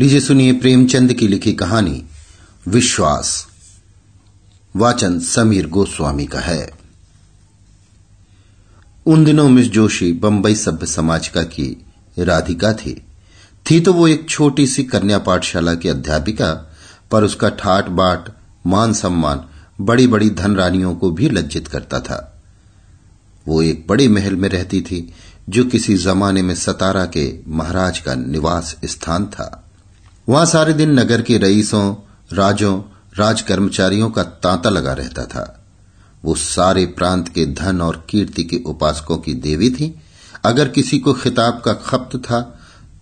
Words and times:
लीजिए 0.00 0.20
सुनिए 0.20 0.52
प्रेमचंद 0.52 1.12
की 1.12 1.28
लिखी 1.28 1.52
कहानी, 1.52 2.04
विश्वास। 2.68 3.46
वाचन 4.76 5.20
समीर 5.20 5.66
गोस्वामी 5.66 6.26
का 6.26 6.40
है। 6.40 6.70
उन 9.06 9.24
दिनों 9.24 9.48
मिस 9.48 9.66
जोशी 9.66 10.12
बंबई 10.12 10.54
सभ्य 10.54 10.86
समाजिका 10.86 11.42
की 11.42 11.86
राधिका 12.18 12.72
थी। 12.72 13.02
थी 13.70 13.80
तो 13.80 13.92
वो 13.92 14.08
एक 14.08 14.28
छोटी 14.28 14.66
सी 14.66 14.84
कन्या 14.84 15.18
पाठशाला 15.18 15.74
की 15.74 15.88
अध्यापिका, 15.88 16.74
पर 17.10 17.24
उसका 17.24 17.48
ठाट 17.48 17.88
बाट, 17.88 18.28
मान 18.66 18.92
सम्मान 18.92 19.44
बड़ी 19.80 20.06
बड़ी 20.06 20.30
धनरानियों 20.30 20.94
को 20.94 21.10
भी 21.10 21.28
लज्जित 21.28 21.68
करता 21.68 22.00
था। 22.00 22.42
वो 23.48 23.62
एक 23.62 23.86
बड़े 23.88 24.08
महल 24.08 24.36
में 24.36 24.48
रहती 24.48 24.80
थी, 24.80 25.14
जो 25.48 25.64
किसी 25.64 25.96
जमाने 25.96 26.42
में 26.42 26.54
सतारा 26.54 27.06
के 27.06 27.34
महाराज 27.48 27.98
का 27.98 28.14
निवास 28.14 28.76
स्थान 28.84 29.26
था। 29.26 29.66
वहाँ 30.30 30.46
सारे 30.46 30.72
दिन 30.72 30.90
नगर 30.90 31.22
के 31.22 31.36
रईसों, 31.38 31.94
राजों 32.32 32.80
राज 33.16 33.40
कर्मचारियों 33.42 34.10
का 34.10 34.22
तांता 34.22 34.70
लगा 34.70 34.92
रहता 34.92 35.24
था। 35.24 35.64
वो 36.24 36.34
सारे 36.34 36.84
प्रांत 36.86 37.28
के 37.28 37.46
धन 37.46 37.80
और 37.80 37.96
कीर्ति 38.10 38.42
के 38.44 38.62
उपासकों 38.66 39.16
की 39.18 39.34
देवी 39.34 39.70
थी। 39.70 39.94
अगर 40.44 40.68
किसी 40.68 40.98
को 40.98 41.12
खिताब 41.12 41.60
का 41.64 41.72
खप्त 41.72 42.16
था 42.16 42.40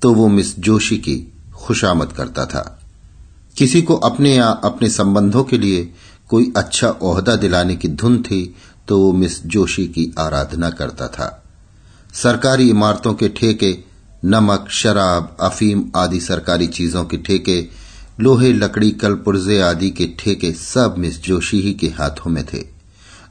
तो 0.02 0.12
वो 0.14 0.28
मिस 0.28 0.58
जोशी 0.58 0.96
की 0.98 1.16
खुशामद 1.56 2.12
करता 2.12 2.46
था। 2.46 2.62
किसी 3.56 3.82
को 3.82 3.94
अपने 3.94 4.34
या 4.36 4.48
अपने 4.48 4.88
संबंधों 4.90 5.44
के 5.44 5.58
लिए 5.58 5.92
कोई 6.28 6.52
अच्छा 6.56 6.88
ओहदा 7.02 7.36
दिलाने 7.36 7.76
की 7.76 7.88
धुन 7.88 8.22
थी 8.22 8.54
तो 8.88 9.00
वो 9.00 9.12
मिस 9.12 9.42
जोशी 9.46 9.86
की 9.88 10.12
आराधना 10.18 10.70
करता 10.70 11.08
था। 11.08 11.44
सरकारी 12.14 12.70
इमारतों 12.70 13.14
के 13.14 13.28
ठेके 13.28 13.72
नमक, 14.24 14.66
शराब, 14.70 15.36
अफीम 15.40 15.84
आदि 15.96 16.20
सरकारी 16.20 16.66
चीज़ों 16.66 17.04
के 17.04 17.16
ठेके, 17.16 17.68
लोहे, 18.20 18.52
लकड़ी 18.52 18.90
कल 18.90 19.14
पुर्जे 19.14 19.60
आदि 19.60 19.90
के 19.90 20.06
ठेके 20.18 20.52
सब 20.52 20.94
मिस 20.98 21.22
जोशी 21.22 21.60
ही 21.60 21.74
के 21.74 21.86
हाथों 21.86 22.30
में 22.30 22.44
थे। 22.44 22.64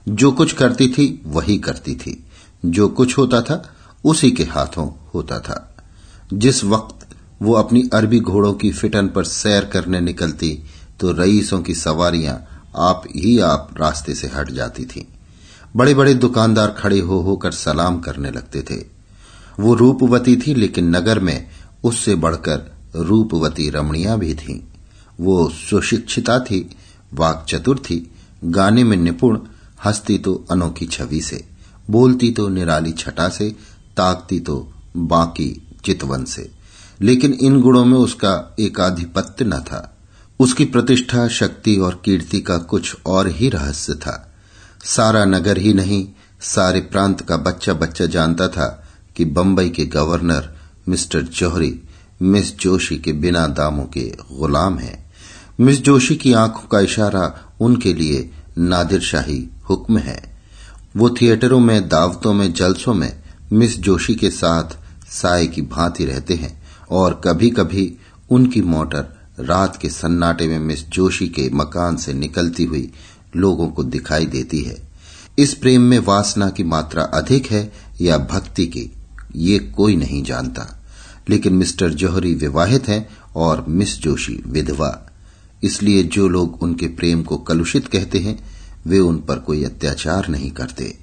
जो 0.10 0.32
कुछ 0.32 0.54
करती 0.54 0.90
थी, 0.90 1.22
वही 1.26 1.58
करती 1.58 1.96
थी। 1.96 2.24
जो 2.66 2.88
कुछ 2.88 3.18
होता 3.18 3.42
था, 3.42 3.76
उसी 4.06 4.32
के 4.32 4.44
हाथों 4.44 4.90
होता 5.14 5.40
था। 5.40 5.76
जिस 6.34 6.64
वक्त 6.64 7.08
वो 7.42 7.54
अपनी 7.54 7.90
अरबी 7.94 8.20
घोड़ों 8.20 8.54
की 8.54 8.72
फिटन 8.72 9.08
पर 9.08 9.24
सैर 9.24 9.66
करने 9.66 10.02
निकलती 10.02 10.60
तो 11.00 11.12
रईसों 11.12 11.62
की 11.62 11.76
सवारियाँ 11.76 12.48
आप 12.78 13.04
ही 13.16 13.40
आप 13.40 13.70
रास्ते 13.80 14.16
से 14.16 14.28
हट 14.28 14.52
जाती 14.52 14.86
थी। 14.86 15.08
बड़े 15.76 15.94
बड़े 15.94 16.14
दुकानदार 16.14 16.68
खड़े 16.68 17.00
हो 17.00 17.20
होकर 17.22 17.52
सलाम 17.52 18.00
करने 18.00 18.32
लगते 18.32 18.62
थे। 18.62 18.97
वो 19.60 19.74
रूपवती 19.74 20.38
थी, 20.38 20.54
लेकिन 20.54 20.96
नगर 20.96 21.20
में 21.20 21.48
उससे 21.84 22.16
बढ़कर 22.16 22.76
रूपवती 22.96 23.70
रमणिया 23.70 24.16
भी 24.16 24.36
थीं। 24.36 24.60
वो 25.20 25.50
सुशिक्षिता 25.50 26.40
थी 26.40 26.70
वाक 27.14 27.46
चतुर 27.50 27.80
थी, 27.80 28.12
गाने 28.44 28.84
में 28.84 28.98
निपुण, 28.98 29.40
हंसती 29.86 30.18
तो 30.18 30.46
अनोखी 30.52 30.86
छवि 30.86 31.22
से, 31.22 31.48
बोलती 31.90 32.32
तो 32.32 32.48
निराली 32.48 32.92
छटा 32.92 33.30
से, 33.30 33.50
ताकती 33.98 34.40
तो 34.40 34.74
बाकी 34.98 35.68
चितवन 35.86 36.24
से। 36.24 36.52
लेकिन 37.02 37.34
इन 37.34 37.62
गुणों 37.62 37.86
में 37.86 37.98
उसका 37.98 38.56
एकाधिपत्य 38.60 39.46
न 39.46 39.60
था। 39.60 39.98
उसकी 40.40 40.66
प्रतिष्ठा, 40.66 41.28
शक्ति 41.28 41.76
और 41.76 42.02
कीर्ति 42.06 42.40
का 42.40 42.58
कुछ 42.58 42.96
और 43.06 43.28
ही 43.28 43.50
रहस्य 43.50 43.94
था। 43.94 44.34
सारा 44.84 45.26
नगर 45.26 45.58
ही 45.58 45.74
नहीं, 45.74 46.08
सारे 46.42 46.80
प्रांत 46.80 47.22
का 47.22 47.38
बच्चा 47.38 47.74
बच्चा 47.74 48.06
जानता 48.06 48.48
था 48.48 48.87
कि 49.18 49.26
बंबई 49.26 49.70
के 49.70 49.86
governor 49.86 50.58
mister 50.90 51.22
Jauhari, 51.22 51.82
miss 52.22 52.58
Joshi 52.58 52.98
के 52.98 53.14
बिना 53.14 53.48
दामों 53.48 53.84
के 53.84 54.14
गुलाम 54.32 54.78
हैं। 54.78 55.12
मिस 55.60 55.82
जोशी 55.82 56.16
की 56.16 56.34
आँखों 56.34 56.68
का 56.68 56.80
इशारा 56.80 57.56
उनके 57.62 57.94
लिए 57.94 58.32
नादिर 58.58 59.02
शाही 59.02 59.50
हुक्म 59.70 59.98
है। 59.98 60.38
वो 60.98 61.10
थिएटरों 61.10 61.60
में, 61.60 61.90
दावतों 61.90 62.34
में, 62.34 62.54
जलसों 62.54 62.94
में 62.94 63.24
मिस 63.52 63.80
जोशी 63.80 64.16
के 64.16 64.30
साथ 64.30 64.78
साय 65.12 65.48
की 65.48 65.62
भांति 65.62 66.06
रहते 66.06 66.34
हैं 66.34 66.64
और 66.92 67.22
कभी 67.24 67.50
कभी 67.50 67.98
उनकी 68.30 68.62
मोटर 68.62 69.18
रात 69.40 69.78
के 69.78 69.90
सन्नाटे 69.90 70.48
में 70.48 70.60
मिस 70.60 70.88
जोशी 70.90 71.28
के 71.28 71.50
मकान 71.54 71.98
से 71.98 72.14
निकलती 72.14 72.64
हुई 72.64 72.92
लोगों 73.36 73.68
को 73.68 73.84
दिखाई 73.84 74.26
देती 74.26 74.62
है। 74.62 74.88
इस 75.38 75.54
प्रेम 75.54 75.82
में 75.82 76.00
वासना 76.00 76.50
की 76.50 76.64
मात्रा 76.64 77.04
अधिक 77.04 77.46
है 77.46 77.74
या 78.02 78.18
भक्ति 78.18 78.66
की 78.66 78.92
ये 79.38 79.60
कोई 79.60 79.96
नहीं 79.96 80.24
जानता। 80.24 80.84
लेकिन 81.30 81.54
मिस्टर 81.54 81.90
जौहरी 81.90 82.34
विवाहित 82.34 82.88
हैं 82.88 83.08
और 83.36 83.66
मिस 83.68 84.02
जोशी 84.02 84.44
विधवा। 84.48 85.10
इसलिए 85.64 86.04
जो 86.04 86.28
लोग 86.28 86.64
उनके 86.64 86.88
प्रेम 86.88 87.24
को 87.24 87.38
कलुषित 87.38 87.88
कहते 87.88 88.20
हैं, 88.20 88.40
वे 88.88 89.00
उन 89.00 89.18
पर 89.18 89.40
कोई 89.40 89.64
अत्याचार 89.64 90.28
नहीं 90.28 90.52
करते। 90.52 90.98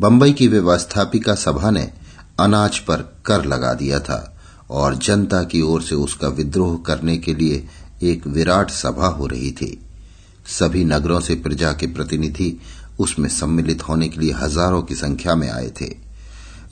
बंबई 0.00 0.32
की 0.32 0.48
व्यवस्थापिका 0.48 1.34
सभा 1.34 1.70
ने 1.70 1.90
अनाज 2.40 2.78
पर 2.78 3.02
कर 3.26 3.44
लगा 3.44 3.74
दिया 3.74 4.00
था 4.00 4.36
और 4.70 4.96
जनता 4.96 5.42
की 5.42 5.60
ओर 5.60 5.82
से 5.82 5.94
उसका 5.94 6.28
विद्रोह 6.28 6.76
करने 6.86 7.16
के 7.18 7.34
लिए 7.34 7.66
एक 8.02 8.26
विराट 8.26 8.70
सभा 8.70 9.06
हो 9.06 9.26
रही 9.26 9.50
थी। 9.52 9.78
सभी 10.46 10.84
नगरों 10.84 11.20
से 11.20 11.34
प्रजा 11.34 11.72
के 11.72 11.86
प्रतिनिधि 11.86 12.60
उसमें 12.98 13.28
सम्मिलित 13.28 13.82
होने 13.82 14.08
के 14.08 14.20
लिए 14.20 14.32
हज़ारों 14.32 14.82
की 14.82 14.94
संख्या 14.94 15.34
में 15.34 15.50
आए 15.50 15.70
थे। 15.80 16.03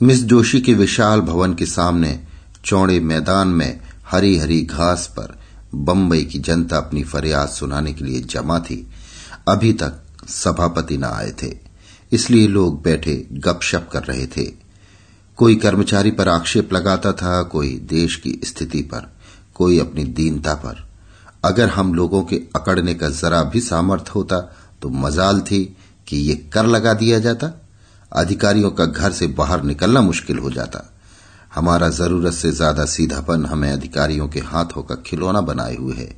मिस 0.01 0.23
जोशी 0.23 0.59
के 0.61 0.73
विशाल 0.73 1.21
भवन 1.21 1.53
के 1.53 1.65
सामने 1.65 2.19
चौड़े 2.65 2.99
मैदान 2.99 3.47
में 3.47 3.79
हरी 4.11 4.37
हरी 4.37 4.61
घास 4.61 5.07
पर 5.17 5.37
बम्बई 5.75 6.23
की 6.23 6.39
जनता 6.39 6.77
अपनी 6.77 7.03
फरियाद 7.03 7.49
सुनाने 7.49 7.93
के 7.93 8.05
लिए 8.05 8.21
जमा 8.21 8.59
थी। 8.59 8.87
अभी 9.47 9.71
तक 9.73 10.01
सभापति 10.29 10.97
न 10.97 11.03
आए 11.03 11.31
थे, 11.43 11.51
इसलिए 12.11 12.47
लोग 12.47 12.81
बैठे 12.83 13.15
गपशप 13.33 13.89
कर 13.91 14.03
रहे 14.03 14.25
थे। 14.27 14.43
कोई 15.37 15.55
कर्मचारी 15.55 16.11
पर 16.11 16.29
आक्षेप 16.29 16.73
लगाता 16.73 17.11
था, 17.13 17.41
कोई 17.43 17.69
देश 17.89 18.15
की 18.15 18.39
स्थिति 18.43 18.81
पर, 18.81 19.11
कोई 19.55 19.79
अपनी 19.79 20.03
दीनता 20.03 20.53
पर। 20.55 20.87
अगर 21.45 21.69
हम 21.69 21.93
लोगों 21.93 22.23
के 22.23 22.35
अकड़ने 22.55 22.93
का 22.93 23.09
जरा 23.11 23.43
भी 23.43 23.61
सामर्थ्य 23.61 24.11
होता 24.15 24.39
तो 24.81 24.89
मजाल 24.89 25.41
थी 25.41 25.63
कि 26.07 26.17
ये 26.17 26.35
कर 26.53 26.65
लगा 26.65 26.93
दिया 26.93 27.19
जाता। 27.19 27.51
अधिकारियों 28.13 28.71
का 28.71 28.85
घर 28.85 29.11
से 29.11 29.27
बाहर 29.27 29.63
निकलना 29.63 30.01
मुश्किल 30.01 30.37
हो 30.37 30.51
जाता। 30.51 30.93
हमारा 31.55 31.89
ज़रूरत 31.89 32.33
से 32.33 32.51
ज़्यादा 32.51 32.85
सीधापन 32.85 33.45
हमें 33.45 33.71
अधिकारियों 33.71 34.27
के 34.27 34.39
हाथों 34.39 34.83
का 34.83 34.95
खिलौना 34.95 35.41
बनाए 35.41 35.75
हुए 35.75 35.95
है। 35.95 36.15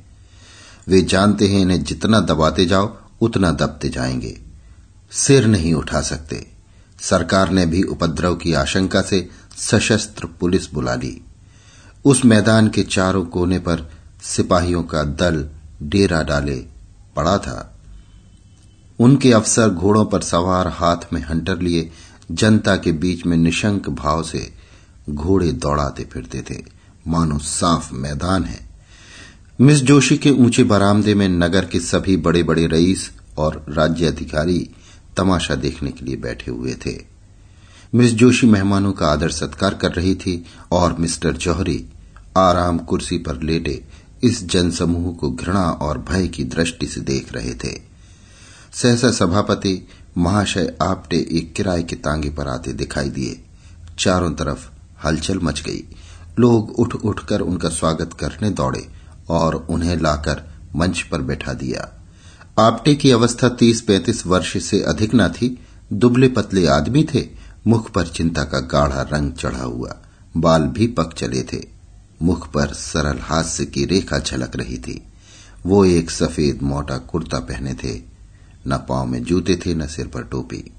वे 0.88 1.02
जानते 1.02 1.48
हैं 1.48 1.60
इन्हें 1.60 1.84
जितना 1.84 2.20
दबाते 2.20 2.66
जाओ, 2.66 2.96
उतना 3.20 3.52
दबते 3.52 3.88
जाएँगे। 3.88 4.40
सिर 5.10 5.46
नहीं 5.46 5.74
उठा 5.74 6.00
सकते। 6.00 6.46
सरकार 7.00 7.50
ने 7.50 7.66
भी 7.66 7.82
उपद्रव 7.82 8.34
की 8.34 8.52
आशंका 8.52 9.02
से 9.02 9.28
सशस्त्र 9.56 10.26
पुलिस 10.26 10.72
बुला 10.72 10.94
ली। 10.94 11.24
उस 12.04 12.24
मैदान 12.24 12.68
के 12.68 12.82
चारों 12.82 13.24
कोने 13.24 13.58
पर 13.58 13.90
सिपाहियों 14.22 14.82
का 14.82 15.02
दल 15.02 15.48
डेरा 15.82 16.22
डाले 16.22 16.66
पड़ा 17.16 17.38
था। 17.38 17.75
उनके 19.00 19.32
अफसर 19.32 19.70
घोड़ों 19.70 20.04
पर 20.04 20.20
सवार 20.20 20.68
हाथ 20.68 21.12
में 21.12 21.22
हंटर 21.22 21.58
लिए, 21.58 21.90
जनता 22.30 22.76
के 22.76 22.92
बीच 22.92 23.26
में 23.26 23.36
निशंक 23.36 23.88
भाव 23.88 24.22
से 24.22 24.52
घोड़े 25.10 25.52
दौड़ाते 25.52 26.04
फिरते 26.04 26.42
थे। 26.50 26.62
मानो 27.08 27.38
साफ़ 27.38 27.94
मैदान 27.94 28.44
है। 28.44 28.68
मिस 29.60 29.78
जोशी 29.78 30.16
के 30.18 30.30
ऊँचे 30.30 30.64
बरामदे 30.64 31.14
में 31.14 31.28
नगर 31.28 31.64
के 31.64 31.80
सभी 31.80 32.16
बड़े 32.16 32.42
बड़े 32.42 32.66
रईस 32.66 33.10
और 33.38 33.66
राज्य 33.68 34.06
अधिकारी 34.06 34.70
तमाशा 35.16 35.54
देखने 35.54 35.90
के 35.90 36.04
लिए 36.04 36.16
बैठे 36.16 36.50
हुए 36.50 36.74
थे। 36.74 37.16
मिस 37.94 38.12
जोशी 38.12 38.46
मेहमानों 38.46 38.92
का 38.92 39.06
आदर 39.06 39.30
सत्कार 39.30 39.74
कर 39.74 39.92
रही 39.92 40.14
थी 40.14 40.46
और 40.72 40.96
मिस्टर 40.98 41.32
जौहरी 41.32 41.86
आराम 42.36 42.78
कुर्सी 42.78 43.18
पर 43.18 43.42
लेटे 43.42 43.84
इस 44.24 44.44
जनसमूह 44.44 45.14
को 45.14 45.30
घृणा 45.30 45.70
और 45.70 45.98
भय 45.98 46.28
की 46.28 46.44
दृष्टि 46.44 46.86
से 46.86 47.00
देख 47.00 47.32
रहे 47.32 47.54
थे। 47.54 47.95
सहसा 48.82 49.10
सभापति 49.10 49.88
महाशय 50.18 50.76
आपटे 50.82 51.16
एक 51.16 51.54
किराए 51.54 51.82
के 51.82 51.96
तांगे 51.96 52.30
पर 52.30 52.48
आते 52.48 52.72
दिखाई 52.72 53.08
दिए। 53.08 53.44
चारों 53.98 54.32
तरफ़ 54.32 54.68
हलचल 55.06 55.38
मच 55.38 55.60
गई। 55.60 55.84
लोग 56.38 56.70
उठ 56.70 56.94
उठकर 56.94 57.40
उनका 57.40 57.68
स्वागत 57.68 58.12
करने 58.12 58.50
दौड़े 58.50 58.88
और 59.28 59.54
उन्हें 59.54 59.96
लाकर 59.96 60.54
मंच 60.76 61.02
पर 61.02 61.20
बैठा 61.20 61.52
दिया। 61.52 61.92
आपटे 62.58 62.94
की 62.94 63.10
अवस्था 63.10 63.48
तीस 63.48 63.80
पैंतीस 63.80 64.26
वर्ष 64.26 64.62
से 64.62 64.82
अधिक 64.82 65.10
न 65.14 65.28
थी। 65.28 65.66
दुबले 65.92 66.28
पतले 66.28 66.66
आदमी 66.66 67.06
थे। 67.14 67.28
मुख 67.66 67.90
पर 67.90 68.06
चिंता 68.06 68.44
का 68.44 68.60
गाढ़ा 68.60 69.02
रंग 69.02 69.32
चढ़ा 69.32 69.64
हुआ। 69.64 69.96
बाल 70.36 70.62
भी 70.62 70.86
पक 70.86 71.14
चले 71.14 71.42
थे। 71.42 71.62
मुख 72.22 72.52
पर 72.52 72.66
सरल 72.66 73.18
हास्य 73.22 73.64
की 73.64 73.84
रेखा 73.84 74.18
झलक 74.18 74.56
रही 74.56 74.78
थी। 74.78 75.02
वो 75.66 75.84
एक 75.84 76.10
सफ़ेद 76.10 76.62
मोटा 76.62 76.98
कुर्ता 76.98 77.38
पहने 77.38 77.74
थे। 77.74 78.15
न 78.66 78.76
पाँव 78.88 79.06
में 79.06 79.24
जूते 79.24 79.56
थे, 79.56 79.74
न 79.74 79.86
सिर 79.86 80.06
पर 80.06 80.22
टोपी। 80.22 80.72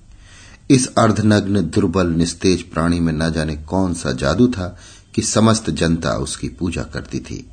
इस 0.69 0.87
अर्धनग्न, 0.97 1.61
दुर्बल, 1.61 2.07
निस्तेज 2.07 2.61
प्राणी 2.63 2.99
में 2.99 3.13
न 3.13 3.31
जाने 3.31 3.55
कौन 3.55 3.93
सा 3.93 4.11
जादू 4.11 4.47
था 4.47 4.77
कि 5.15 5.21
समस्त 5.21 5.69
जनता 5.69 6.13
उसकी 6.13 6.49
पूजा 6.49 6.83
करती 6.83 7.19
थी। 7.19 7.49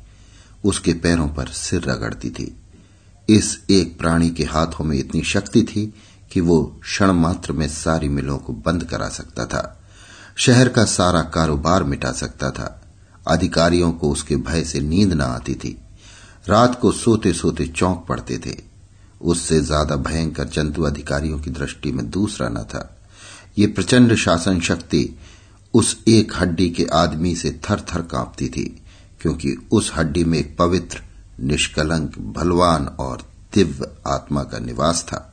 उसके 0.65 0.93
पैरों 0.93 1.29
पर 1.29 1.47
सिर 1.47 1.81
रगड़ती 1.81 2.29
थी। 2.29 2.57
इस 3.29 3.59
एक 3.69 3.99
प्राणी 3.99 4.29
के 4.29 4.43
हाथों 4.43 4.85
में 4.85 4.97
इतनी 4.97 5.23
शक्ति 5.23 5.63
थी 5.63 5.93
कि 6.31 6.41
वो 6.41 6.79
क्षण 6.81 7.11
मात्र 7.11 7.51
में 7.51 7.67
सारी 7.67 8.09
मिलों 8.09 8.37
को 8.37 8.53
बंद 8.53 8.83
करा 8.83 9.09
सकता 9.09 9.45
था। 9.45 9.81
शहर 10.35 10.69
का 10.69 10.85
सारा 10.85 11.21
कारोबार 11.21 11.83
मिटा 11.83 12.11
सकता 12.11 12.51
था। 12.51 12.81
अधिकारियों 13.27 13.91
को 13.91 14.11
उसके 14.11 14.35
भय 14.35 14.63
से 14.63 14.79
नींद 14.79 15.13
न 15.13 15.21
आती 15.21 15.55
थी। 15.55 15.77
रात 16.47 16.79
को 16.81 16.91
सोते 16.91 17.33
सोते 17.33 17.67
चौंक 17.67 18.05
पड़ते 18.09 18.37
थे। 18.37 18.74
उससे 19.25 19.59
ज़्यादा 19.61 19.95
भयंकर 20.03 20.47
जंतु 20.49 20.83
अधिकारियों 20.83 21.39
की 21.39 21.51
दृष्टि 21.51 21.91
में 21.91 22.09
दूसरा 22.09 22.49
न 22.49 22.63
था। 22.65 22.89
ये 23.57 23.67
प्रचंड 23.67 24.15
शासन 24.15 24.59
शक्ति 24.61 25.07
उस 25.73 25.97
एक 26.07 26.33
हड्डी 26.35 26.69
के 26.69 26.85
आदमी 26.93 27.35
से 27.35 27.51
थर 27.63 27.79
थर 27.89 28.01
कांपती 28.01 28.47
थी, 28.49 28.65
क्योंकि 29.21 29.55
उस 29.71 29.91
हड्डी 29.95 30.23
में 30.23 30.37
एक 30.39 30.55
पवित्र, 30.57 31.01
निष्कलंक 31.41 32.17
भलवान 32.35 32.85
और 32.99 33.23
दिव्य 33.53 33.91
आत्मा 34.07 34.43
का 34.43 34.59
निवास 34.59 35.03
था। 35.03 35.31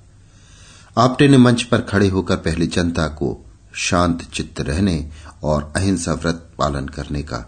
आपटे 0.99 1.29
ने 1.29 1.39
मंच 1.39 1.63
पर 1.63 1.81
खड़े 1.83 2.09
होकर 2.09 2.37
पहले 2.37 2.67
जनता 2.69 3.07
को 3.09 3.37
शांत 3.81 4.23
चित्त 4.35 4.61
रहने 4.61 5.11
और 5.43 5.73
अहिंसा 5.77 6.13
व्रत 6.15 6.49
पालन 6.59 6.89
करने 6.89 7.23
का 7.23 7.45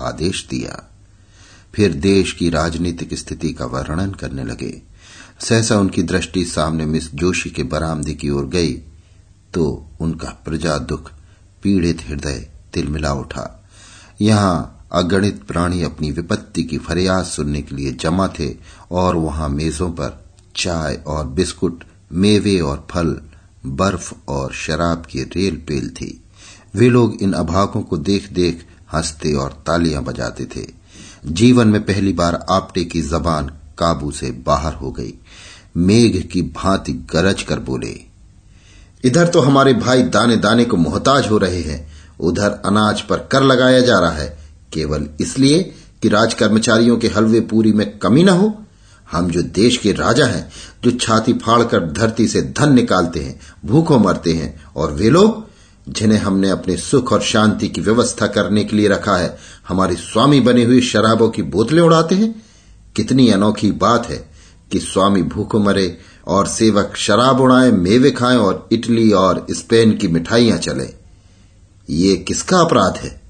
आदेश 0.00 0.46
दिया। 0.50 0.82
फिर 1.74 1.94
देश 1.94 2.32
की 2.32 2.48
राजनीतिक 2.50 3.14
स्थिति 3.14 3.52
का 3.52 3.66
वर्णन 3.66 4.12
करने 4.12 4.44
लगे। 4.44 4.70
सहसा 5.40 5.78
उनकी 5.78 6.02
दृष्टि 6.02 6.44
सामने 6.44 6.86
मिस 6.86 7.14
जोशी 7.14 7.50
के 7.50 7.62
बरामदे 7.62 8.14
की 8.14 8.30
ओर 8.30 8.46
गई 8.46 8.72
तो 9.54 9.90
उनका 10.00 10.28
प्रजा 10.44 10.78
दुख, 10.78 11.10
पीड़ित 11.62 12.02
हृदय 12.08 12.48
तिलमिला 12.74 13.12
उठा। 13.12 13.64
यहाँ 14.20 14.88
अगणित 14.92 15.42
प्राणी 15.44 15.82
अपनी 15.82 16.10
विपत्ति 16.10 16.62
की 16.62 16.78
फरियाद 16.78 17.24
सुनने 17.24 17.62
के 17.62 17.74
लिए 17.74 17.92
जमा 17.92 18.28
थे 18.28 18.56
और 18.90 19.16
वहाँ 19.16 19.48
मेजों 19.48 19.90
पर 19.90 20.24
चाय 20.56 20.94
और 21.06 21.26
बिस्कुट, 21.26 21.84
मेवे 22.12 22.60
और 22.60 22.86
फल, 22.90 23.20
बर्फ़ 23.66 24.12
और 24.28 24.52
शराब 24.52 25.06
की 25.10 25.22
रेल 25.22 25.56
पेल 25.68 25.88
थी। 25.90 26.24
वे 26.74 26.88
लोग 26.88 27.22
इन 27.22 27.32
अभागों 27.32 27.82
को 27.82 27.96
देख 27.96 28.32
देख 28.32 28.66
हँसते 28.92 29.32
और 29.32 29.64
तालियाँ 29.66 30.02
बजाते 30.04 30.44
थे। 30.46 30.66
जीवन 31.26 31.68
में 31.68 31.84
पहली 31.84 32.12
बार 32.12 32.46
आपटे 32.50 32.84
की 32.84 33.02
जबान 33.02 33.46
काबू 33.78 34.10
से 34.10 34.30
बाहर 34.30 34.74
हो 34.74 34.90
गई। 34.92 35.14
मेघ 35.78 36.22
की 36.22 36.42
भांति 36.42 36.92
गरज 37.12 37.42
कर 37.42 37.58
बोले, 37.60 37.94
इधर 39.04 39.26
तो 39.26 39.40
हमारे 39.40 39.72
भाई 39.74 40.02
दाने 40.04 40.36
दाने 40.36 40.64
को 40.64 40.76
मोहताज 40.76 41.30
हो 41.30 41.38
रहे 41.38 41.60
हैं। 41.60 41.86
उधर 42.20 42.60
अनाज 42.66 43.00
पर 43.00 43.18
कर 43.32 43.42
लगाया 43.42 43.80
जा 43.80 43.98
रहा 43.98 44.10
है। 44.10 44.38
केवल 44.72 45.06
इसलिए 45.20 45.62
कि 46.02 46.08
राज 46.08 46.34
कर्मचारियों 46.34 46.96
के 46.96 47.08
हलवे 47.08 47.40
पूरी 47.40 47.72
में 47.72 47.98
कमी 47.98 48.22
न 48.22 48.28
हो। 48.28 48.54
हम 49.12 49.30
जो 49.30 49.42
देश 49.42 49.76
के 49.76 49.92
राजा 49.92 50.26
हैं, 50.26 50.50
जो 50.84 50.90
छाती 50.90 51.32
फाड़कर 51.32 51.84
धरती 51.92 52.26
से 52.28 52.42
धन 52.52 52.72
निकालते 52.72 53.20
हैं, 53.20 53.40
भूखों 53.64 53.98
मरते 53.98 54.32
हैं, 54.32 54.64
और 54.76 54.92
वे 54.92 55.10
लोग, 55.10 55.46
जिन्हें 55.88 56.18
हमने 56.18 56.50
अपने 56.50 56.76
सुख 56.76 57.12
और 57.12 57.22
शांति 57.22 57.68
की 57.68 57.80
व्यवस्था 57.80 58.26
करने 58.26 58.64
के 58.64 58.76
लिए 58.76 58.88
रखा 58.88 59.16
है, 59.16 59.36
हमारी 59.68 59.96
स्वामी 59.96 60.40
बनी 60.40 60.64
हुई 60.64 60.80
शराबों 60.80 61.28
की 61.28 61.42
बोतलें 61.42 61.82
उड़ाते 61.82 62.14
हैं। 62.14 62.34
कितनी 62.96 63.28
अनोखी 63.30 63.70
बात 63.70 64.08
है। 64.10 64.37
कि 64.72 64.78
स्वामी 64.78 65.22
भूखों 65.22 65.60
मरे 65.60 65.98
और 66.26 66.46
सेवक 66.46 66.92
शराब 66.96 67.40
उड़ाए, 67.40 67.70
मेवे 67.70 68.10
खाएँ 68.10 68.36
और 68.36 68.68
इटली 68.72 69.12
और 69.12 69.46
स्पेन 69.50 69.96
की 69.96 70.08
मिठाइयाँ 70.08 70.58
चले। 70.58 70.98
ये 71.90 72.16
किसका 72.16 72.58
अपराध 72.58 72.96
है? 72.96 73.20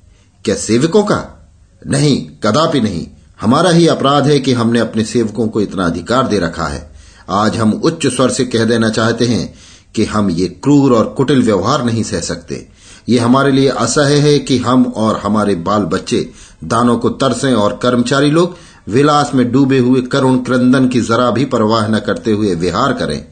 क्या 0.45 0.55
सेवकों 0.55 1.03
का? 1.03 1.51
नहीं, 1.87 2.27
कदापि 2.45 2.81
नहीं। 2.81 3.07
हमारा 3.41 3.71
ही 3.71 3.87
अपराध 3.87 4.27
है 4.27 4.41
कि 4.41 4.53
हमने 4.53 4.81
अपने 4.81 5.05
सेवकों 5.05 5.49
को 5.49 5.61
इतना 5.61 5.87
अधिकार 5.87 6.27
दे 6.27 6.39
रखा 6.39 6.67
है। 6.67 6.91
आज 7.31 7.57
हम 7.57 7.73
उच्च 7.73 8.07
स्वर 8.07 8.31
से 8.31 8.45
कह 8.45 8.65
देना 8.65 8.91
चाहते 8.91 9.25
हैं 9.25 9.55
कि 9.95 10.05
हम 10.05 10.31
ये 10.31 10.49
क्रूर 10.49 10.93
और 10.93 11.07
कुटिल 11.07 11.43
व्यवहार 11.43 11.85
नहीं 11.85 12.03
सह 12.03 12.21
सकते। 12.21 12.69
ये 13.09 13.19
हमारे 13.19 13.53
लिए 13.53 13.69
असह्य 13.69 14.15
है 14.15 14.39
कि 14.39 14.59
हम 14.59 14.87
और 14.87 15.17
हमारे 15.17 15.55
बाल 15.55 15.83
बच्चे, 15.83 16.31
दानों 16.65 16.99
को 16.99 17.11
तरसें 17.11 17.55
और 17.55 17.81
कर्मचारी 17.83 18.31
लोग 18.31 18.57
विलास 18.89 19.31
में 19.35 19.53
डूबे 19.53 19.79
हुए 19.79 20.01
करुण 20.01 20.37
क्रंदन 20.37 20.89
की 20.89 21.01
जरा 21.01 21.31
भी 21.31 21.45
परवाह 21.45 21.89
न 21.89 21.99
करते 21.99 22.33
हुए 22.33 22.55
विहार 22.55 22.93
करें। 22.93 23.25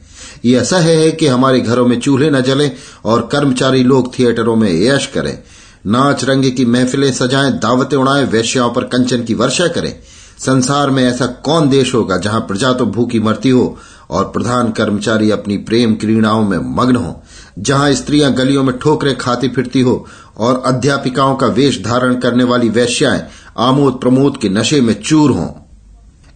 यह 0.45 0.61
असह्य 0.61 0.95
है 0.95 1.11
कि 1.11 1.27
हमारे 1.27 1.59
घरों 1.59 1.87
में 1.87 1.99
चूल्हे 1.99 2.29
न 2.29 2.41
जलें 2.41 2.71
और 3.05 3.29
कर्मचारी 3.31 3.83
लोग 3.83 4.19
थिएटरों 4.19 4.55
में 4.55 4.81
यश 4.81 5.05
करें। 5.05 5.39
नाच 5.87 6.23
रंगे 6.23 6.51
की 6.51 6.65
महफिलें 6.65 7.11
सजाएँ, 7.13 7.51
दावतें 7.51 7.97
उड़ाएँ, 7.97 8.25
वैश्याओं 8.25 8.73
पर 8.73 8.83
कंचन 8.83 9.23
की 9.23 9.33
वर्षा 9.33 9.67
करें। 9.67 9.99
संसार 10.39 10.89
में 10.89 11.03
ऐसा 11.03 11.25
कौन 11.25 11.69
देश 11.69 11.93
होगा 11.95 12.17
जहाँ 12.17 12.41
प्रजा 12.41 12.73
तो 12.73 12.85
भूखी 12.85 13.19
मरती 13.19 13.49
हो 13.49 13.77
और 14.09 14.25
प्रधान 14.25 14.71
कर्मचारी 14.71 15.31
अपनी 15.31 15.57
प्रेम 15.57 15.95
क्रीड़ाओं 15.95 16.43
में 16.43 16.57
मग्न 16.75 16.95
हो? 16.95 17.23
जहाँ 17.59 17.93
स्त्रियाँ 17.93 18.33
गलियों 18.33 18.63
में 18.63 18.77
ठोकरे 18.77 19.13
खाती 19.13 19.47
फिरती 19.47 19.81
हो 19.81 20.07
और 20.37 20.63
अध्यापिकाओं 20.65 21.35
का 21.35 21.47
वेश 21.47 21.83
धारण 21.85 22.15
करने 22.15 22.43
वाली 22.43 22.69
वैश्याएँ 22.69 23.27
आमोद 23.59 23.93
प्रमोद 23.93 24.37
के 24.37 24.49
नशे 24.49 24.81
में 24.81 25.01
चूर 25.01 25.31
हों। 25.31 25.47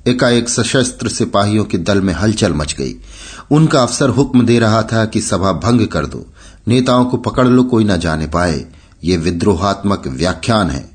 एकाएक 0.07 0.49
सशस्त्र 0.49 1.09
सिपाहियों 1.09 1.65
के 1.65 1.77
दल 1.77 2.01
में 2.01 2.13
हलचल 2.13 2.53
मच 2.53 2.73
गई। 2.73 2.95
उनका 3.51 3.83
अफसर 3.83 4.09
हुक्म 4.09 4.45
दे 4.45 4.59
रहा 4.59 4.83
था 4.83 5.05
कि 5.05 5.21
सभा 5.21 5.51
भंग 5.51 5.87
कर 5.87 6.05
दो। 6.05 6.25
नेताओं 6.67 7.05
को 7.05 7.17
पकड़ 7.17 7.47
लो, 7.47 7.63
कोई 7.63 7.83
न 7.83 7.97
जाने 7.97 8.27
पाए। 8.27 8.65
ये 9.03 9.17
विद्रोहात्मक 9.17 10.07
व्याख्यान 10.07 10.69
है। 10.69 10.91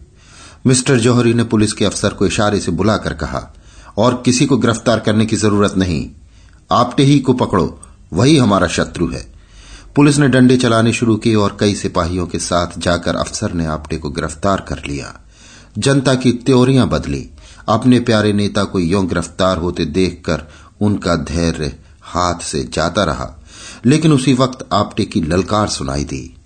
मिस्टर 0.67 0.99
जौहरी 0.99 1.35
ने 1.35 1.45
पुलिस 1.45 1.73
के 1.73 1.85
अफसर 1.85 2.09
को 2.09 2.27
इशारे 2.27 2.61
से 2.61 2.71
बुलाकर 2.71 3.15
कहा, 3.15 3.55
और 3.99 4.23
किसी 4.25 4.47
को 4.47 4.57
गिरफ़्तार 4.57 5.01
करने 5.01 5.27
की 5.27 5.37
ज़रूरत 5.37 5.75
नहीं। 5.77 6.11
आपटे 6.73 7.03
ही 7.03 7.19
को 7.19 7.33
पकड़ो। 7.33 7.81
वही 8.13 8.37
हमारा 8.37 8.67
शत्रु 8.67 9.09
है। 9.09 9.33
पुलिस 9.97 10.19
ने 10.19 10.29
डंडे 10.29 10.57
चलाने 10.57 10.93
शुरू 10.93 11.17
किए 11.17 11.35
और 11.35 11.57
कई 11.61 11.75
सिपाहियों 11.75 12.27
के 12.27 12.39
साथ 12.39 12.79
जाकर 12.79 13.17
अफसर 13.17 13.53
ने 13.53 13.67
आपटे 13.67 13.97
को 13.97 14.11
गिरफ़्तार 14.11 14.67
कर 14.69 14.83
लिया। 14.87 15.21
जनता 15.79 16.15
की 16.15 16.33
त्योरियाँ 16.33 16.89
बदली। 16.89 17.31
अपने 17.69 18.01
प्यारे 18.01 18.33
नेता 18.33 18.65
को 18.65 18.79
यों 18.79 19.09
गिरफ़्तार 19.09 19.59
होते 19.59 19.85
देखकर 19.85 20.43
उनका 20.81 21.17
धैर्य 21.17 21.77
हाथ 22.03 22.35
से 22.35 22.69
जाता 22.73 23.05
रहा। 23.05 23.43
लेकिन 23.87 24.13
उसी 24.13 24.35
वक्त 24.35 24.67
आपटे 24.73 25.05
की 25.05 25.21
ललकार 25.21 25.69
सुनाई 25.69 26.05
दी। 26.05 26.37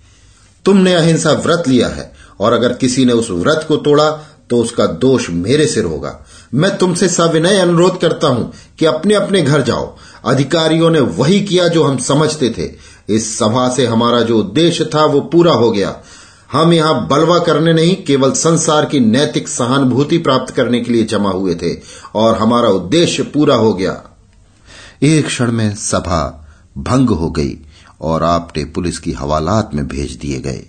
तुमने 0.64 0.94
अहिंसा 0.94 1.32
व्रत 1.32 1.62
लिया 1.68 1.88
है, 1.88 2.12
और 2.40 2.52
अगर 2.52 2.72
किसी 2.72 3.04
ने 3.04 3.12
उस 3.12 3.30
व्रत 3.30 3.64
को 3.68 3.76
तोड़ा 3.76 4.10
तो 4.50 4.56
उसका 4.56 4.86
दोष 4.86 5.30
मेरे 5.30 5.66
सिर 5.66 5.84
होगा। 5.84 6.26
मैं 6.54 6.78
तुमसे 6.78 7.08
सविनय 7.08 7.58
अनुरोध 7.58 8.00
करता 8.00 8.26
हूँ 8.26 8.52
कि 8.78 8.86
अपने 8.86 9.14
अपने 9.14 9.42
घर 9.42 9.62
जाओ। 9.62 9.96
अधिकारियों 10.24 10.90
ने 10.90 11.00
वही 11.00 11.40
किया 11.40 11.68
जो 11.68 11.84
हम 11.84 11.98
समझते 11.98 12.50
थे। 12.50 12.72
इस 13.14 13.38
सभा 13.38 13.68
से 13.68 13.86
हमारा 13.86 14.20
जो 14.20 14.38
उद्देश्य 14.38 14.84
था, 14.84 15.04
वो 15.04 15.20
पूरा 15.20 15.52
हो 15.52 15.70
गया। 15.70 15.96
हम 16.52 16.72
यहाँ 16.72 17.08
बलवा 17.08 17.38
करने 17.38 17.72
नहीं, 17.72 18.04
केवल 18.04 18.32
संसार 18.32 18.84
की 18.84 19.00
नैतिक 19.00 19.48
सहानुभूति 19.48 20.18
प्राप्त 20.18 20.54
करने 20.54 20.80
के 20.80 20.92
लिए 20.92 21.04
जमा 21.04 21.30
हुए 21.30 21.54
थे, 21.54 21.80
और 22.14 22.38
हमारा 22.38 22.68
उद्देश्य 22.68 23.22
पूरा 23.22 23.54
हो 23.54 23.74
गया। 23.74 24.02
एक 25.02 25.26
क्षण 25.26 25.52
में 25.52 25.74
सभा 25.74 26.48
भंग 26.78 27.10
हो 27.10 27.30
गई, 27.30 27.58
और 28.00 28.22
आपटे 28.22 28.64
पुलिस 28.64 28.98
की 28.98 29.12
हवालात 29.12 29.70
में 29.74 29.88
भेज 29.88 30.12
दिए 30.12 30.38
गए। 30.38 30.66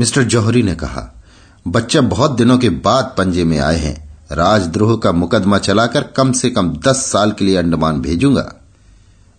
मिस्टर 0.00 0.22
जौहरी 0.22 0.62
ने 0.62 0.74
कहा, 0.74 1.22
बच्चे 1.68 2.00
बहुत 2.00 2.30
दिनों 2.30 2.58
के 2.58 2.68
बाद 2.70 3.14
पंजे 3.18 3.44
में 3.44 3.58
आए 3.58 3.76
हैं। 3.76 4.18
राजद्रोह 4.32 4.96
का 4.96 5.12
मुकदमा 5.12 5.58
चलाकर 5.58 6.02
कम 6.02 6.32
से 6.32 6.50
कम 6.50 6.76
दस 6.76 6.96
साल 6.96 7.32
के 7.32 7.44
लिए 7.44 7.56
अंडमान 7.56 8.00
भेजूँगा। 8.00 8.54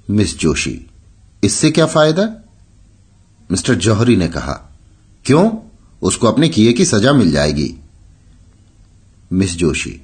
मिस 0.09 0.39
जोशी, 0.39 0.87
इससे 1.43 1.71
क्या 1.71 1.85
फ़ायदा? 1.85 2.29
मिस्टर 3.51 3.75
जौहरी 3.75 4.15
ने 4.15 4.27
कहा 4.27 4.72
क्यों? 5.25 5.51
उसको 6.01 6.27
अपने 6.27 6.49
किए 6.49 6.73
की 6.73 6.85
सजा 6.85 7.13
मिल 7.13 7.31
जाएगी। 7.31 7.73
मिस 9.33 9.55
जोशी, 9.57 10.01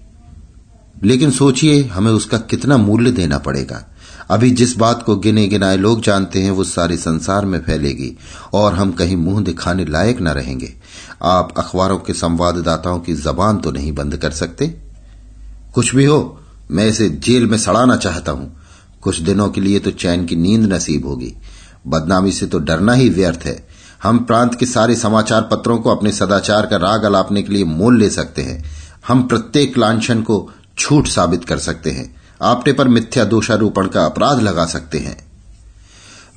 लेकिन 1.04 1.32
सोचिए, 1.32 1.84
हमें 1.84 2.12
उसका 2.12 2.38
कितना 2.38 2.78
मूल्य 2.78 3.12
देना 3.12 3.38
पड़ेगा। 3.38 3.86
अभी 4.30 4.52
जिस 4.52 4.78
बात 4.78 5.04
को 5.04 5.16
गिने 5.16 5.48
गिनाए 5.48 5.78
लोग 5.78 6.02
जानते 6.02 6.42
हैं, 6.42 6.52
वो 6.52 6.64
सारे 6.64 6.98
संसार 6.98 7.46
में 7.46 7.60
फैलेगी, 7.60 8.18
और 8.54 8.74
हम 8.74 8.92
कहीं 8.92 9.18
मुँह 9.18 9.44
दिखाने 9.44 9.86
लायक 9.86 10.22
न 10.22 10.28
रहेंगे। 10.28 10.74
आप 11.24 11.54
अखबारों 11.58 11.98
के 11.98 12.14
संवाददाताओं 12.14 13.00
की 13.00 13.14
जबान 13.14 13.58
तो 13.58 13.72
नहीं 13.72 13.92
बंद 13.92 14.18
कर 14.18 14.32
सकते? 14.32 14.68
कुछ 15.74 15.96
भी 15.96 16.06
हो, 16.06 16.40
मैं 16.72 16.88
इसे 16.88 17.10
जेल 17.10 17.46
में 17.46 17.58
सड़ाना 17.58 17.96
चाहता 17.96 18.32
हूँ। 18.32 18.58
कुछ 19.02 19.20
दिनों 19.20 19.50
के 19.50 19.62
लिए 19.62 19.80
तो 19.80 19.92
चैन 19.92 20.26
की 20.26 20.36
नींद 20.36 20.74
नसीब 20.74 21.06
होगी। 21.06 21.34
बदनामी 21.88 22.32
से 22.32 22.46
तो 22.46 22.60
डरना 22.60 22.94
ही 22.94 23.10
व्यर्थ 23.10 23.40
है। 23.46 23.68
हम 24.04 24.20
प्रांत 24.20 24.56
के 24.56 24.66
सारे 24.66 24.96
समाचार 24.96 25.42
पत्रों 25.42 25.78
को 25.78 25.90
अपने 25.90 26.12
सदाचार 26.12 26.66
का 26.66 26.78
राग 26.78 27.04
अलापने 27.04 27.44
के 27.44 27.54
लिए 27.54 27.64
मोल 27.64 28.00
ले 28.00 28.10
सकते 28.10 28.42
हैं। 28.42 28.64
हम 29.08 29.24
प्रत्येक 29.24 29.78
लांछन 29.78 30.22
को 30.22 30.50
छूट 30.78 31.08
साबित 31.08 31.46
कर 31.46 31.58
सकते 31.58 31.92
हैं। 31.92 32.16
आपने 32.42 32.74
पर 32.74 32.88
मिथ्या 32.88 33.26
दोषारोपण 33.26 33.88
का 33.88 34.06
अपराध 34.06 34.40
लगा 34.40 34.66
सकते 34.66 34.98
हैं। 34.98 35.18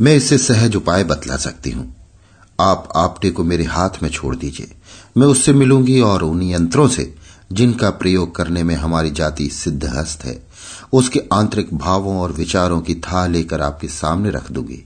मैं 0.00 0.16
इससे 0.16 0.38
सहज 0.38 0.76
उपाय 0.76 1.04
बतला 1.04 1.36
सकती 1.36 1.70
हूँ। 1.70 1.94
आप 2.60 2.88
आपटे 2.96 3.30
को 3.30 3.44
मेरे 3.44 3.64
हाथ 3.64 4.02
में 4.02 4.10
छोड़ 4.10 4.36
दीजिए। 4.36 4.74
मैं 5.16 5.26
उससे 5.26 5.52
मिलूँगी 5.52 6.00
और 6.00 6.22
उन 6.22 6.42
यंत्रों 6.42 6.88
से 6.88 7.14
जिनका 7.52 7.90
प्रयोग 7.90 8.34
करने 8.34 8.62
में 8.62 8.74
हमारी 8.74 9.10
जाति 9.10 9.48
सिद्धहस्त 9.48 10.24
है, 10.24 10.42
उसके 10.92 11.22
आंतरिक 11.32 11.74
भावों 11.74 12.18
और 12.18 12.32
विचारों 12.32 12.80
की 12.80 12.94
था 12.94 13.26
लेकर 13.26 13.60
आपके 13.60 13.88
सामने 13.88 14.30
रख 14.30 14.50
दूँगी। 14.52 14.84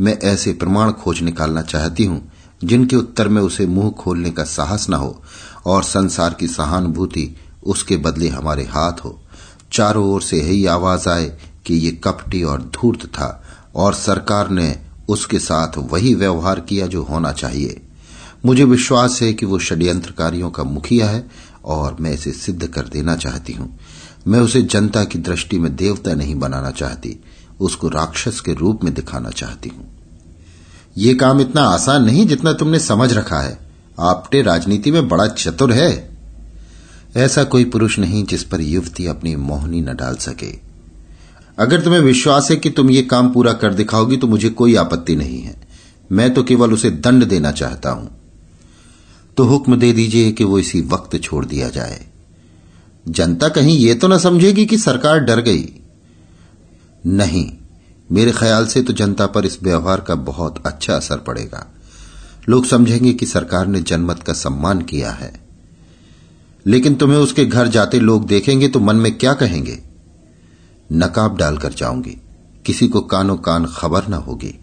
मैं 0.00 0.18
ऐसे 0.18 0.52
प्रमाण 0.52 0.92
खोज 0.92 1.20
निकालना 1.22 1.62
चाहती 1.62 2.04
हूँ, 2.04 2.32
जिनके 2.64 2.96
उत्तर 2.96 3.28
में 3.28 3.42
उसे 3.42 3.66
मुँह 3.66 3.90
खोलने 3.90 4.30
का 4.30 4.44
साहस 4.44 4.90
न 4.90 4.94
हो 4.94 5.22
और 5.66 5.82
संसार 5.82 6.34
की 6.34 6.48
सहानुभूति 6.48 7.36
उसके 7.64 7.96
बदले 7.96 8.28
हमारे 8.28 8.64
हाथ 8.64 8.92
हो। 8.92 9.20
चारों 9.72 10.06
ओर 10.10 10.22
से 10.22 10.42
यही 10.42 10.66
आवाज़ 10.66 11.08
आए 11.08 11.38
कि 11.66 11.74
ये 11.74 11.90
कपटी 11.90 12.42
और 12.42 12.62
धूर्त 12.62 13.06
था 13.06 13.44
और 13.74 13.94
सरकार 13.94 14.50
ने 14.50 14.78
उसके 15.08 15.38
साथ 15.38 15.78
वही 15.78 16.14
व्यवहार 16.14 16.60
किया 16.60 16.86
जो 16.86 17.02
होना 17.02 17.32
चाहिए। 17.32 17.80
मुझे 18.46 18.64
विश्वास 18.64 19.22
है 19.22 19.32
कि 19.32 19.46
वो 19.46 19.58
षड्यंत्रकारियों 19.58 20.50
का 20.50 20.64
मुखिया 20.64 21.08
है 21.08 21.30
और 21.64 21.96
मैं 22.00 22.12
इसे 22.12 22.32
सिद्ध 22.32 22.66
कर 22.66 22.82
देना 22.82 23.16
चाहती 23.16 23.52
हूँ। 23.52 23.78
मैं 24.26 24.40
उसे 24.40 24.62
जनता 24.62 25.04
की 25.04 25.18
दृष्टि 25.18 25.58
में 25.58 25.76
देवता 25.76 26.14
नहीं 26.14 26.34
बनाना 26.34 26.70
चाहती। 26.70 27.20
उसको 27.60 27.88
राक्षस 27.88 28.40
के 28.40 28.54
रूप 28.54 28.84
में 28.84 28.94
दिखाना 28.94 29.30
चाहती 29.30 29.68
हूँ। 29.68 29.88
ये 30.98 31.14
काम 31.14 31.40
इतना 31.40 31.62
आसान 31.62 32.04
नहीं 32.04 32.26
जितना 32.26 32.52
तुमने 32.52 32.78
समझ 32.78 33.12
रखा 33.12 33.40
है। 33.40 33.58
आपटे 34.00 34.42
राजनीति 34.42 34.90
में 34.90 35.08
बड़ा 35.08 35.26
चतुर 35.26 35.72
है। 35.72 36.10
ऐसा 37.16 37.44
कोई 37.44 37.64
पुरुष 37.64 37.98
नहीं 37.98 38.24
जिस 38.24 38.44
पर 38.44 38.60
युवती 38.60 39.06
अपनी 39.06 39.36
मोहनी 39.36 39.80
न 39.80 39.94
डाल 39.96 40.16
सके। 40.16 40.52
अगर 41.58 41.80
तुम्हें 41.80 42.00
विश्वास 42.00 42.50
है 42.50 42.56
कि 42.56 42.70
तुम 42.70 42.90
ये 42.90 43.02
काम 43.02 43.32
पूरा 43.32 43.52
कर 43.52 43.74
दिखाओगी 43.74 44.16
तो 44.16 44.26
मुझे 44.26 44.50
कोई 44.50 44.74
आपत्ति 44.74 45.16
नहीं 45.16 45.40
है। 45.40 45.56
मैं 46.12 46.34
तो 46.34 46.42
केवल 46.42 46.72
उसे 46.72 46.90
दंड 46.90 47.24
देना 47.24 47.52
चाहता 47.52 47.90
हूँ। 47.90 48.10
तो 49.36 49.44
हुक्म 49.44 49.76
दे 49.76 49.92
दीजिए 49.92 50.32
कि 50.32 50.44
वो 50.44 50.58
इसी 50.58 50.80
वक्त 50.80 51.16
छोड़ 51.16 51.44
दिया 51.44 51.68
जाए। 51.68 52.06
जनता 53.08 53.48
कहीं 53.48 53.78
ये 53.78 53.94
तो 53.94 54.08
न 54.08 54.18
समझेगी 54.18 54.66
कि 54.66 54.78
सरकार 54.78 55.18
डर 55.18 55.40
गई। 55.40 55.79
नहीं। 57.06 57.52
मेरे 58.12 58.32
ख्याल 58.32 58.66
से 58.66 58.82
तो 58.82 58.92
जनता 58.92 59.26
पर 59.26 59.46
इस 59.46 59.62
व्यवहार 59.62 60.00
का 60.00 60.14
बहुत 60.14 60.66
अच्छा 60.66 60.94
असर 60.94 61.18
पड़ेगा। 61.18 61.72
लोग 62.48 62.64
समझेंगे 62.64 63.12
कि 63.12 63.26
सरकार 63.26 63.66
ने 63.66 63.80
जनमत 63.80 64.22
का 64.22 64.32
सम्मान 64.32 64.82
किया 64.82 65.10
है। 65.10 65.40
लेकिन 66.66 66.94
तुम्हें 66.94 67.18
उसके 67.18 67.44
घर 67.44 67.68
जाते 67.68 68.00
लोग 68.00 68.26
देखेंगे 68.26 68.68
तो 68.68 68.80
मन 68.80 68.96
में 68.96 69.18
क्या 69.18 69.34
कहेंगे? 69.34 69.82
नकाब 70.92 71.36
डालकर 71.36 71.72
जाऊँगी। 71.72 72.16
किसी 72.66 72.88
को 72.88 73.00
कानो 73.00 73.36
कान 73.36 73.66
खबर 73.76 74.08
न 74.08 74.12
होगी। 74.12 74.54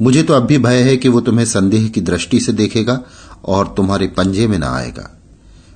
मुझे 0.00 0.22
तो 0.22 0.34
अब 0.34 0.42
भी 0.42 0.58
भय 0.58 0.82
है 0.82 0.96
कि 0.96 1.08
वो 1.08 1.20
तुम्हें 1.20 1.46
संदेह 1.46 1.88
की 1.88 2.00
दृष्टि 2.00 2.40
से 2.40 2.52
देखेगा 2.52 3.00
और 3.44 3.74
तुम्हारे 3.76 4.06
पंजे 4.06 4.46
में 4.46 4.58
न 4.58 4.62
आएगा। 4.62 5.20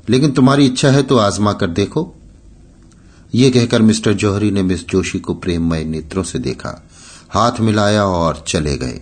लेकिन 0.09 0.33
तुम्हारी 0.33 0.67
इच्छा 0.67 0.91
है 0.91 1.03
तो 1.03 1.17
आजमा 1.17 1.53
कर 1.53 1.71
देखो। 1.71 2.15
ये 3.37 3.51
कहकर 3.51 3.83
मिस्टर 3.83 4.13
जौहरी 4.13 4.51
ने 4.51 4.63
मिस 4.63 4.89
जोशी 4.89 5.19
को 5.19 5.35
प्रेममय 5.35 5.85
नेत्रों 5.85 6.23
से 6.23 6.39
देखा, 6.39 6.89
हाथ 7.31 7.53
मिलाया 7.61 8.05
और 8.05 8.45
चले 8.49 8.77
गए। 8.77 9.01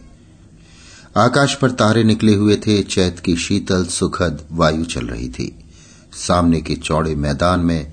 आकाश 1.17 1.55
पर 1.55 1.71
तारे 1.71 2.05
निकले 2.05 2.35
हुए 2.35 2.57
थे, 2.57 2.83
चैत 2.83 3.21
की 3.21 3.37
शीतल, 3.37 3.85
सुखद 3.85 4.43
वायु 4.53 4.85
चल 4.85 5.07
रही 5.07 5.29
थी। 5.29 5.59
सामने 6.13 6.61
के 6.61 6.75
चौड़े 6.75 7.15
मैदान 7.15 7.61
में 7.61 7.93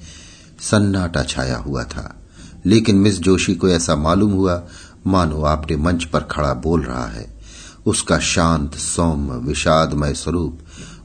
सन्नाटा 0.62 1.24
छाया 1.24 1.58
हुआ 1.58 1.84
था। 1.84 2.22
लेकिन 2.66 2.96
मिस 2.96 3.20
जोशी 3.20 3.56
को 3.56 3.70
ऐसा 3.70 3.96
मालूम 3.96 4.32
हुआ, 4.32 4.64
मानो 5.08 5.42
आपने 5.42 5.78
मंच 5.78 6.04
पर 6.04 6.20
खड़ा 6.20 6.54
बोल 6.54 6.82
रहा 6.82 7.08
है। 7.08 7.40
उसका 7.86 8.20
शांत, 8.20 8.76
सौम्य, 8.76 9.48
विषादमय 9.48 10.14
स्वरूप 10.14 10.60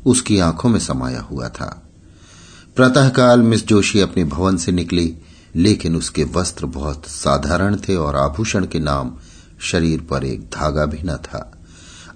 उसकी 0.06 0.38
आँखों 0.38 0.68
में 0.68 0.80
समाया 0.80 1.20
हुआ 1.20 1.48
था। 1.48 1.82
प्रातःकाल 2.76 3.40
मिस 3.40 3.66
जोशी 3.66 4.00
अपने 4.00 4.24
भवन 4.24 4.56
से 4.56 4.72
निकली 4.72 5.16
लेकिन 5.56 5.96
उसके 5.96 6.24
वस्त्र 6.24 6.66
बहुत 6.66 7.06
साधारण 7.06 7.76
थे 7.76 7.96
और 7.96 8.16
आभूषण 8.16 8.66
के 8.66 8.78
नाम 8.78 9.16
शरीर 9.60 10.00
पर 10.00 10.24
एक 10.24 10.40
धागा 10.40 10.86
भी 10.86 10.98
न 11.02 11.16
था। 11.16 11.58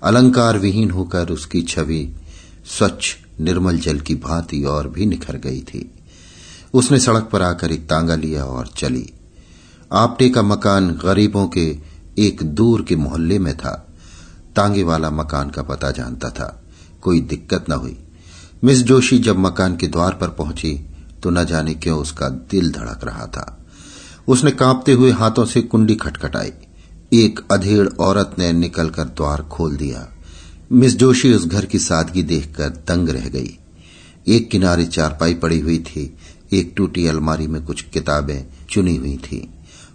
अलंकार 0.02 0.58
विहीन 0.58 0.90
होकर 0.90 1.28
उसकी 1.28 1.62
छवि 1.62 2.14
स्वच्छ, 2.66 3.16
निर्मल 3.40 3.78
जल 3.78 4.00
की 4.00 4.14
भांति 4.14 4.64
और 4.64 4.88
भी 4.88 5.06
निखर 5.06 5.36
गई 5.36 5.60
थी। 5.60 5.94
उसने 6.74 6.98
सड़क 6.98 7.28
पर 7.32 7.42
आकर 7.42 7.72
एक 7.72 7.88
तांगा 7.88 8.14
लिया 8.14 8.44
और 8.44 8.66
चली। 8.66 9.10
आपटे 9.92 10.28
का 10.28 10.42
मकान 10.42 10.90
गरीबों 10.90 11.48
के 11.48 11.78
एक 12.18 12.42
दूर 12.42 12.82
के 12.82 12.96
मोहल्ले 12.96 13.38
में 13.38 13.56
था। 13.56 13.86
तांगे 14.56 14.82
वाला 14.82 15.10
मकान 15.10 15.50
का 15.50 15.62
पता 15.62 15.90
जानता 15.90 16.30
था। 16.30 16.62
कोई 17.02 17.20
दिक्कत 17.20 17.64
न 17.68 17.72
हुई। 17.72 17.98
मिस 18.64 18.78
जोशी 18.78 19.18
जब 19.18 19.38
मकान 19.38 19.76
के 19.76 19.86
द्वार 19.86 20.14
पर 20.14 20.28
पहुँची 20.28 20.89
तो 21.22 21.30
न 21.30 21.44
जाने 21.44 21.74
क्यों 21.74 21.98
उसका 21.98 22.28
दिल 22.28 22.70
धड़क 22.70 23.00
रहा 23.04 23.26
था। 23.26 23.66
उसने 24.28 24.50
कांपते 24.50 24.92
हुए 24.92 25.10
हाथों 25.10 25.44
से 25.44 25.62
कुंडी 25.62 25.94
खटखटाई। 25.94 26.52
एक 27.12 27.40
अधेड़ 27.52 27.88
औरत 27.88 28.36
ने 28.38 28.52
निकलकर 28.52 29.04
द्वार 29.04 29.42
खोल 29.42 29.76
दिया। 29.76 30.08
मिस 30.72 30.96
जोशी 30.96 31.32
उस 31.32 31.46
घर 31.46 31.64
की 31.64 31.78
सादगी 31.78 32.22
देखकर 32.22 32.68
दंग 32.68 33.08
रह 33.08 33.28
गई। 33.28 33.58
एक 34.28 34.50
किनारे 34.50 34.84
चारपाई 34.84 35.34
पड़ी 35.34 35.60
हुई 35.60 35.78
थी। 35.78 36.16
एक 36.52 36.74
टूटी 36.76 37.06
अलमारी 37.06 37.46
में 37.46 37.64
कुछ 37.64 37.82
किताबें 37.82 38.66
चुनी 38.70 38.96
हुई 38.96 39.16
थी। 39.16 39.50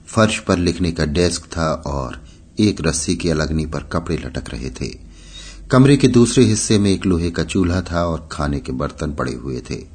फर्श 0.07 0.39
पर 0.39 0.57
लिखने 0.57 0.91
का 0.91 1.05
डेस्क 1.05 1.41
था 1.41 1.73
और 1.73 2.25
एक 2.59 2.77
रस्सी 2.81 3.15
की 3.15 3.29
अलगनी 3.29 3.65
पर 3.65 3.83
कपड़े 3.83 4.17
लटक 4.17 4.49
रहे 4.49 4.69
थे। 4.69 4.99
कमरे 5.71 5.97
के 5.97 6.07
दूसरे 6.07 6.43
हिस्से 6.45 6.79
में 6.79 6.91
एक 6.91 7.05
लोहे 7.05 7.31
का 7.31 7.43
चूल्हा 7.43 7.81
था 7.81 8.05
और 8.05 8.29
खाने 8.31 8.59
के 8.59 8.71
बर्तन 8.71 9.11
पड़े 9.13 9.33
हुए 9.33 9.61
थे। 9.69 9.94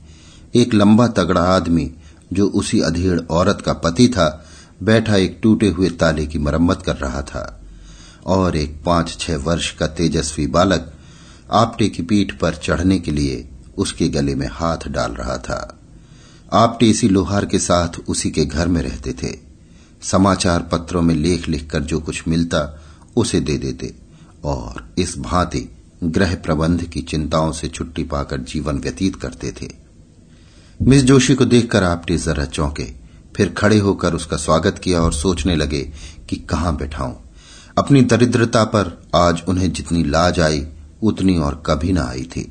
एक 0.55 0.75
लंबा 0.75 1.09
तगड़ा 1.09 1.41
आदमी, 1.41 1.91
जो 2.33 2.47
उसी 2.47 2.81
अधेड़ 2.81 3.21
औरत 3.21 3.63
का 3.67 3.73
पति 3.73 4.09
था, 4.09 4.47
बैठा 4.83 5.17
एक 5.17 5.41
टूटे 5.43 5.69
हुए 5.69 5.91
ताले 5.91 6.27
की 6.27 6.39
मरम्मत 6.39 6.83
कर 6.87 6.97
रहा 6.97 7.23
था। 7.23 7.61
और 8.27 8.57
एक 8.57 8.83
पाँच 8.87 9.17
छह 9.21 9.37
वर्ष 9.37 9.77
का 9.77 9.87
तेजस्वी 9.87 10.47
बालक 10.47 10.93
आपटे 11.53 11.89
की 11.89 12.03
पीठ 12.03 12.33
पर 12.33 12.55
चढ़ने 12.55 12.99
के 12.99 13.11
लिए 13.11 13.49
उसके 13.79 14.09
गले 14.09 14.35
में 14.35 14.49
हाथ 14.53 14.79
डाल 14.89 15.13
रहा 15.13 15.39
था। 15.39 15.79
आपटे 16.53 16.87
इसी 16.91 17.09
लोहार 17.09 17.47
के 17.47 17.59
साथ 17.59 17.89
उसी 18.09 18.31
के 18.31 18.45
घर 18.45 18.69
में 18.69 18.83
रहते 18.83 19.13
थे। 19.13 19.39
समाचार 20.03 20.63
पत्रों 20.63 21.03
में 21.03 21.15
लेख 21.15 21.49
लिखकर 21.49 21.81
जो 21.81 22.01
कुछ 22.01 22.29
मिलता, 22.29 22.83
उसे 23.17 23.41
दे 23.41 23.59
देते। 23.59 23.95
और 24.45 24.95
इस 24.99 25.19
भांति 25.19 25.77
ग्रह 26.05 26.35
प्रबंध 26.35 26.83
की 26.83 27.01
चिंताओं 27.01 27.53
से 27.53 27.69
छुट्टी 27.69 28.05
पाकर 28.05 28.41
जीवन 28.41 28.79
व्यतीत 28.79 29.17
करते 29.17 29.53
थे। 29.53 29.90
मिस 30.81 31.03
जोशी 31.05 31.35
को 31.35 31.45
देखकर 31.45 31.85
आपटे 31.85 32.17
जरा 32.17 32.45
चौंके। 32.47 32.85
फिर 33.37 33.49
खड़े 33.49 33.79
होकर 33.79 34.15
उसका 34.15 34.37
स्वागत 34.37 34.79
किया 34.79 35.01
और 35.01 35.13
सोचने 35.13 35.57
लगे 35.57 35.81
कि 36.29 36.37
कहाँ 36.51 36.75
बैठाऊं। 36.77 37.13
अपनी 37.79 38.03
दरिद्रता 38.03 38.63
पर 38.65 38.91
आज 39.15 39.43
उन्हें 39.49 39.71
जितनी 39.73 40.05
लाज 40.05 40.41
आई, 40.41 40.65
उतनी 41.03 41.37
और 41.39 41.63
कभी 41.67 41.93
न 41.93 41.99
आई 41.99 42.23
थी। 42.27 42.47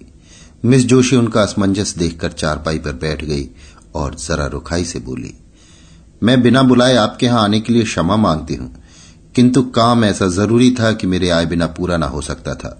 मिस 0.65 0.85
जोशी 0.85 1.15
उनका 1.15 1.41
असमंजस 1.41 1.95
देखकर 1.97 2.31
चारपाई 2.33 2.79
पर 2.79 2.93
बैठ 2.97 3.23
गई 3.23 3.49
और 3.95 4.15
जरा 4.17 4.45
रुखाई 4.47 4.85
से 4.85 4.99
बोली, 4.99 5.33
मैं 6.21 6.41
बिना 6.41 6.63
बुलाए 6.63 6.95
आपके 6.97 7.25
यहाँ 7.25 7.43
आने 7.43 7.59
के 7.59 7.73
लिए 7.73 7.83
क्षमा 7.83 8.15
मांगती 8.17 8.55
हूँ, 8.55 8.73
किंतु 9.35 9.63
काम 9.71 10.05
ऐसा 10.05 10.27
ज़रूरी 10.29 10.71
था 10.71 10.91
कि 10.91 11.07
मेरे 11.07 11.29
आए 11.29 11.45
बिना 11.47 11.67
पूरा 11.69 11.97
ना 11.97 12.07
हो 12.07 12.21
सकता 12.21 12.55
था। 12.55 12.77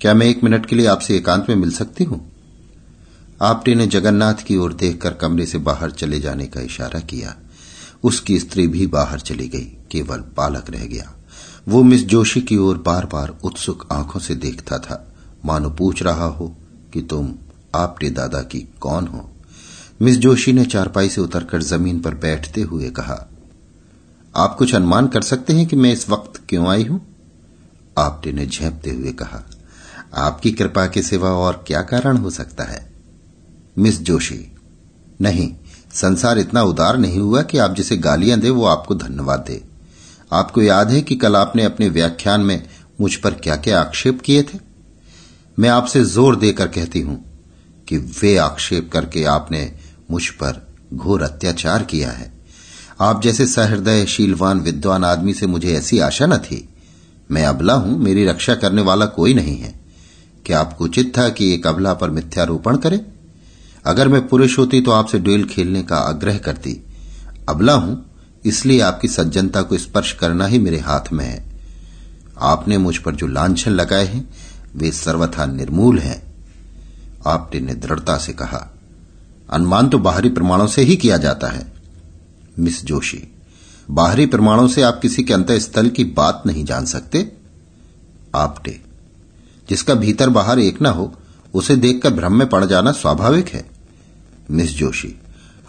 क्या 0.00 0.14
मैं 0.14 0.26
एक 0.26 0.44
मिनट 0.44 0.66
के 0.66 0.76
लिए 0.76 0.86
आपसे 0.86 1.16
एकांत 1.16 1.46
में 1.48 1.56
मिल 1.56 1.70
सकती 1.72 2.04
हूँ? 2.04 2.26
आपटे 3.40 3.74
ने 3.74 3.86
जगन्नाथ 3.86 4.34
की 4.34 4.56
ओर 4.56 4.72
देखकर 4.72 5.12
कमरे 5.12 5.46
से 5.46 5.58
बाहर 5.58 5.90
चले 5.90 6.20
जाने 6.20 6.46
का 6.46 6.60
इशारा 6.60 7.00
किया। 7.00 7.34
उसकी 8.04 8.38
स्त्री 8.40 8.66
भी 8.66 8.86
बाहर 8.86 9.20
चली 9.20 9.48
गई, 9.48 9.64
केवल 9.90 10.24
बालक 10.36 10.70
रह 10.70 10.84
गया। 10.86 11.14
वो 11.68 11.82
मिस 11.82 12.04
जोशी 12.04 12.40
की 12.40 12.56
ओर 12.56 12.78
बार 12.78 13.06
बार 13.06 13.38
उत्सुक 13.44 13.88
आँखों 13.92 14.20
से 14.20 14.34
देखता 14.34 14.78
था। 14.78 15.14
मानो 15.44 15.70
पूछ 15.70 16.02
रहा 16.02 16.24
हो 16.24 16.56
कि 16.92 17.02
तुम 17.02 17.34
आपटे 17.74 18.10
दादा 18.10 18.42
की 18.42 18.60
कौन 18.80 19.06
हो? 19.06 19.30
मिस 20.02 20.16
जोशी 20.16 20.52
ने 20.52 20.64
चारपाई 20.64 21.08
से 21.08 21.20
उतरकर 21.20 21.62
ज़मीन 21.62 22.00
पर 22.00 22.14
बैठते 22.14 22.62
हुए 22.62 22.90
कहा, 22.90 23.28
आप 24.36 24.56
कुछ 24.58 24.74
अनुमान 24.74 25.06
कर 25.06 25.22
सकते 25.22 25.52
हैं 25.52 25.66
कि 25.66 25.76
मैं 25.76 25.92
इस 25.92 26.08
वक्त 26.10 26.40
क्यों 26.48 26.68
आई 26.68 26.84
हूँ? 26.84 27.00
आपटे 27.98 28.32
ने 28.32 28.46
झेपते 28.46 28.90
हुए 28.90 29.12
कहा, 29.12 29.42
आपकी 30.14 30.50
कृपा 30.50 30.86
के 30.86 31.02
सिवा 31.02 31.30
और 31.30 31.64
क्या 31.66 31.82
कारण 31.82 32.16
हो 32.16 32.30
सकता 32.30 32.64
है? 32.64 32.87
मिस 33.78 34.00
जोशी। 34.00 34.52
नहीं, 35.20 35.52
संसार 35.92 36.38
इतना 36.38 36.62
उदार 36.62 36.98
नहीं 36.98 37.18
हुआ 37.18 37.42
कि 37.42 37.58
आप 37.58 37.74
जिसे 37.74 37.96
गालियाँ 37.96 38.38
दे, 38.40 38.50
वो 38.50 38.64
आपको 38.64 38.94
धन्यवाद 38.94 39.40
दे। 39.40 39.62
आपको 40.32 40.62
याद 40.62 40.90
है 40.90 41.02
कि 41.02 41.16
कल 41.16 41.36
आपने 41.36 41.64
अपने 41.64 41.88
व्याख्यान 41.88 42.40
में 42.40 42.62
मुझ 43.00 43.14
पर 43.14 43.34
क्या 43.34 43.56
क्या 43.56 43.80
आक्षेप 43.80 44.20
किए 44.20 44.42
थे? 44.42 44.58
मैं 45.58 45.68
आपसे 45.68 46.04
ज़ोर 46.04 46.36
देकर 46.36 46.68
कहती 46.68 47.00
हूँ 47.00 47.24
कि 47.88 47.96
वे 47.96 48.36
आक्षेप 48.36 48.90
करके 48.92 49.24
आपने 49.24 49.72
मुझ 50.10 50.28
पर 50.28 50.66
घोर 50.94 51.22
अत्याचार 51.22 51.82
किया 51.82 52.10
है। 52.10 52.32
आप 53.00 53.22
जैसे 53.22 53.46
सहृदय 53.46 54.06
शीलवान 54.06 54.60
विद्वान 54.60 55.04
आदमी 55.04 55.34
से 55.34 55.46
मुझे 55.46 55.74
ऐसी 55.74 55.98
आशा 55.98 56.26
न 56.26 56.38
थी। 56.38 56.68
मैं 57.30 57.44
अबला 57.44 57.74
हूँ, 57.74 57.98
मेरी 57.98 58.24
रक्षा 58.24 58.54
करने 58.54 58.82
वाला 58.82 59.06
कोई 59.06 59.34
नहीं 59.34 59.56
है। 59.58 59.80
क्या 60.46 60.60
आपको 60.60 60.84
उचित 60.84 61.18
था 61.18 61.28
कि 61.28 61.54
एक 61.54 61.66
अबला 61.66 61.94
पर 61.94 62.10
मिथ्यारोपण 62.10 62.76
करे? 62.76 63.17
अगर 63.84 64.08
मैं 64.08 64.26
पुरुष 64.28 64.58
होती 64.58 64.80
तो 64.80 64.90
आपसे 64.90 65.18
ड्यूल 65.18 65.44
खेलने 65.44 65.82
का 65.82 65.96
आग्रह 65.98 66.38
करती। 66.38 66.72
अबला 67.48 67.72
हूँ, 67.72 68.04
इसलिए 68.44 68.80
आपकी 68.80 69.08
सज्जनता 69.08 69.62
को 69.62 69.78
स्पर्श 69.78 70.12
करना 70.12 70.46
ही 70.46 70.58
मेरे 70.58 70.78
हाथ 70.78 71.12
में 71.12 71.24
है। 71.24 71.44
आपने 72.42 72.78
मुझ 72.78 72.96
पर 72.96 73.14
जो 73.14 73.26
लांछन 73.26 73.70
लगाए 73.70 74.06
हैं, 74.06 74.28
वे 74.76 74.90
सर्वथा 74.92 75.46
निर्मूल 75.46 75.98
हैं। 75.98 76.22
आपने 77.26 77.60
ने 77.60 77.74
दृढ़ता 77.74 78.16
से 78.18 78.32
कहा, 78.32 78.66
अनुमान 79.50 79.88
तो 79.88 79.98
बाहरी 79.98 80.28
प्रमाणों 80.28 80.66
से 80.66 80.82
ही 80.82 80.96
किया 80.96 81.16
जाता 81.16 81.48
है। 81.48 81.66
मिस 82.58 82.84
जोशी, 82.84 83.22
बाहरी 83.90 84.26
प्रमाणों 84.26 84.68
से 84.68 84.82
आप 84.82 84.98
किसी 85.02 85.22
के 85.22 85.34
अंत 85.34 85.52
स्थल 85.52 85.88
की 85.88 86.04
बात 86.04 86.42
नहीं 86.46 86.64
जान 86.64 86.84
सकते? 86.84 87.32
आपटे 88.34 88.80
जिसका 89.68 89.94
भीतर 89.94 90.30
बाहर 90.30 90.58
एक 90.58 90.80
ना 90.82 90.90
हो 90.90 91.12
उसे 91.58 91.76
देखकर 91.76 92.14
भ्रम 92.14 92.34
में 92.34 92.48
पड़ 92.48 92.64
जाना 92.64 92.92
स्वाभाविक 92.92 93.48
है। 93.48 93.64
मिस 94.50 94.76
जोशी, 94.76 95.14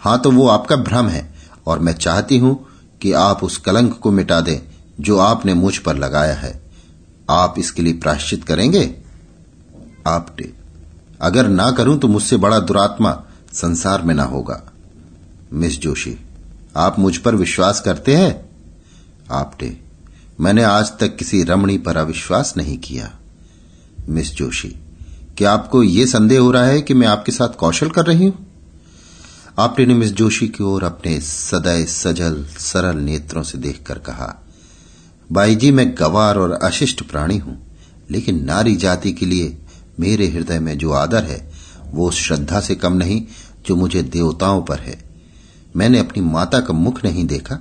हाँ 0.00 0.20
तो 0.20 0.30
वो 0.30 0.46
आपका 0.48 0.76
भ्रम 0.76 1.08
है, 1.08 1.28
और 1.66 1.78
मैं 1.78 1.92
चाहती 1.92 2.38
हूँ 2.38 2.54
कि 3.02 3.12
आप 3.12 3.44
उस 3.44 3.56
कलंक 3.58 3.98
को 3.98 4.10
मिटा 4.10 4.40
दें 4.40 4.58
जो 5.00 5.18
आपने 5.18 5.54
मुझ 5.54 5.76
पर 5.78 5.96
लगाया 5.96 6.34
है। 6.34 6.60
आप 7.30 7.54
इसके 7.58 7.82
लिए 7.82 7.92
प्राश्चित 7.92 8.44
करेंगे? 8.44 8.84
आपटे 10.06 10.52
अगर 11.20 11.48
ना 11.48 11.70
करूँ 11.70 11.98
तो 11.98 12.08
मुझसे 12.08 12.36
बड़ा 12.36 12.58
दुरात्मा 12.58 13.12
संसार 13.52 14.02
में 14.02 14.14
ना 14.14 14.24
होगा। 14.24 14.62
मिस 15.52 15.78
जोशी, 15.80 16.16
आप 16.76 16.98
मुझ 16.98 17.16
पर 17.16 17.34
विश्वास 17.34 17.80
करते 17.80 18.16
हैं? 18.16 18.50
आपटे 19.30 19.76
मैंने 20.40 20.62
आज 20.62 20.92
तक 21.00 21.16
किसी 21.16 21.42
रमणी 21.42 21.78
पर 21.78 21.96
अविश्वास 21.96 22.54
नहीं 22.56 22.76
किया। 22.78 23.10
मिस 24.08 24.34
जोशी 24.34 24.74
क्या 25.40 25.52
आपको 25.52 25.82
यह 25.82 26.06
संदेह 26.06 26.40
हो 26.40 26.50
रहा 26.50 26.64
है 26.64 26.80
कि 26.82 26.94
मैं 26.94 27.06
आपके 27.06 27.32
साथ 27.32 27.48
कौशल 27.48 27.88
कर 27.88 28.04
रही 28.06 28.24
हूँ? 28.24 28.46
आपने 29.58 29.84
ने 29.86 29.94
मिस 29.94 30.12
जोशी 30.12 30.48
की 30.48 30.64
ओर 30.64 30.84
अपने 30.84 31.20
सदैव 31.20 31.84
सजल, 31.86 32.44
सरल 32.58 32.96
नेत्रों 32.96 33.42
से 33.42 33.58
देखकर 33.58 33.98
कहा 33.98 34.42
बाई 35.32 35.54
जी, 35.54 35.70
मैं 35.70 35.94
गवार 35.98 36.38
और 36.38 36.52
अशिष्ट 36.52 37.02
प्राणी 37.02 37.38
हूँ, 37.38 37.56
लेकिन 38.10 38.44
नारी 38.44 38.74
जाति 38.76 39.12
के 39.12 39.26
लिए 39.26 39.56
मेरे 40.00 40.26
हृदय 40.28 40.58
में 40.58 40.78
जो 40.78 40.90
आदर 40.92 41.24
है, 41.24 41.50
वो 41.90 42.08
उस 42.08 42.16
श्रद्धा 42.16 42.60
से 42.60 42.74
कम 42.74 42.92
नहीं 42.92 43.22
जो 43.66 43.76
मुझे 43.76 44.02
देवताओं 44.02 44.62
पर 44.62 44.78
है। 44.78 44.98
मैंने 45.76 45.98
अपनी 45.98 46.22
माता 46.22 46.60
का 46.60 46.72
मुख 46.72 47.04
नहीं 47.04 47.24
देखा। 47.26 47.58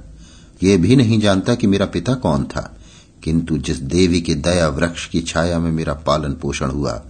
यह 0.64 0.78
भी 0.78 0.96
नहीं 0.96 1.20
जानता 1.20 1.56
कि 1.56 1.68
मेरा 1.68 1.86
पिता 1.86 2.14
कौन 2.14 2.44
था, 2.44 2.78
किंतु 3.24 3.58
जिस 3.58 3.78
देवी 3.78 4.22
के 4.22 4.36
दया 4.36 4.68
वृक्ष 4.68 5.08
की 5.10 5.22
छाया 5.22 5.60
में 5.60 5.72
मेरा 5.72 5.94
पालन 5.94 6.34
पोषण 6.34 6.70
हुआ 6.70 7.02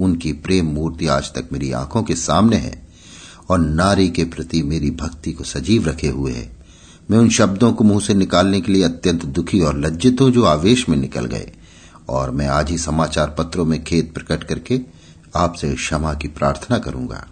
उनकी 0.00 0.32
प्रेम 0.32 0.66
मूर्ति 0.66 1.06
आज 1.06 1.32
तक 1.34 1.48
मेरी 1.52 1.72
आँखों 1.72 2.02
के 2.02 2.14
सामने 2.14 2.56
है 2.56 2.82
और 3.50 3.58
नारी 3.58 4.08
के 4.08 4.24
प्रति 4.24 4.62
मेरी 4.62 4.90
भक्ति 4.90 5.32
को 5.32 5.44
सजीव 5.44 5.88
रखे 5.88 6.08
हुए 6.08 6.32
है। 6.32 6.50
मैं 7.10 7.18
उन 7.18 7.28
शब्दों 7.28 7.72
को 7.72 7.84
मुँह 7.84 8.00
से 8.00 8.14
निकालने 8.14 8.60
के 8.60 8.72
लिए 8.72 8.82
अत्यंत 8.82 9.24
दुखी 9.24 9.60
और 9.60 9.78
लज्जित 9.78 10.20
हूँ 10.20 10.30
जो 10.30 10.44
आवेश 10.44 10.88
में 10.88 10.96
निकल 10.96 11.24
गए। 11.24 11.52
और 12.08 12.30
मैं 12.30 12.46
आज 12.46 12.70
ही 12.70 12.78
समाचार 12.78 13.34
पत्रों 13.38 13.64
में 13.64 13.84
खेद 13.84 14.10
प्रकट 14.14 14.44
करके 14.44 14.80
आपसे 15.36 15.74
क्षमा 15.74 16.14
की 16.14 16.28
प्रार्थना 16.28 16.78
करूँगा। 16.78 17.26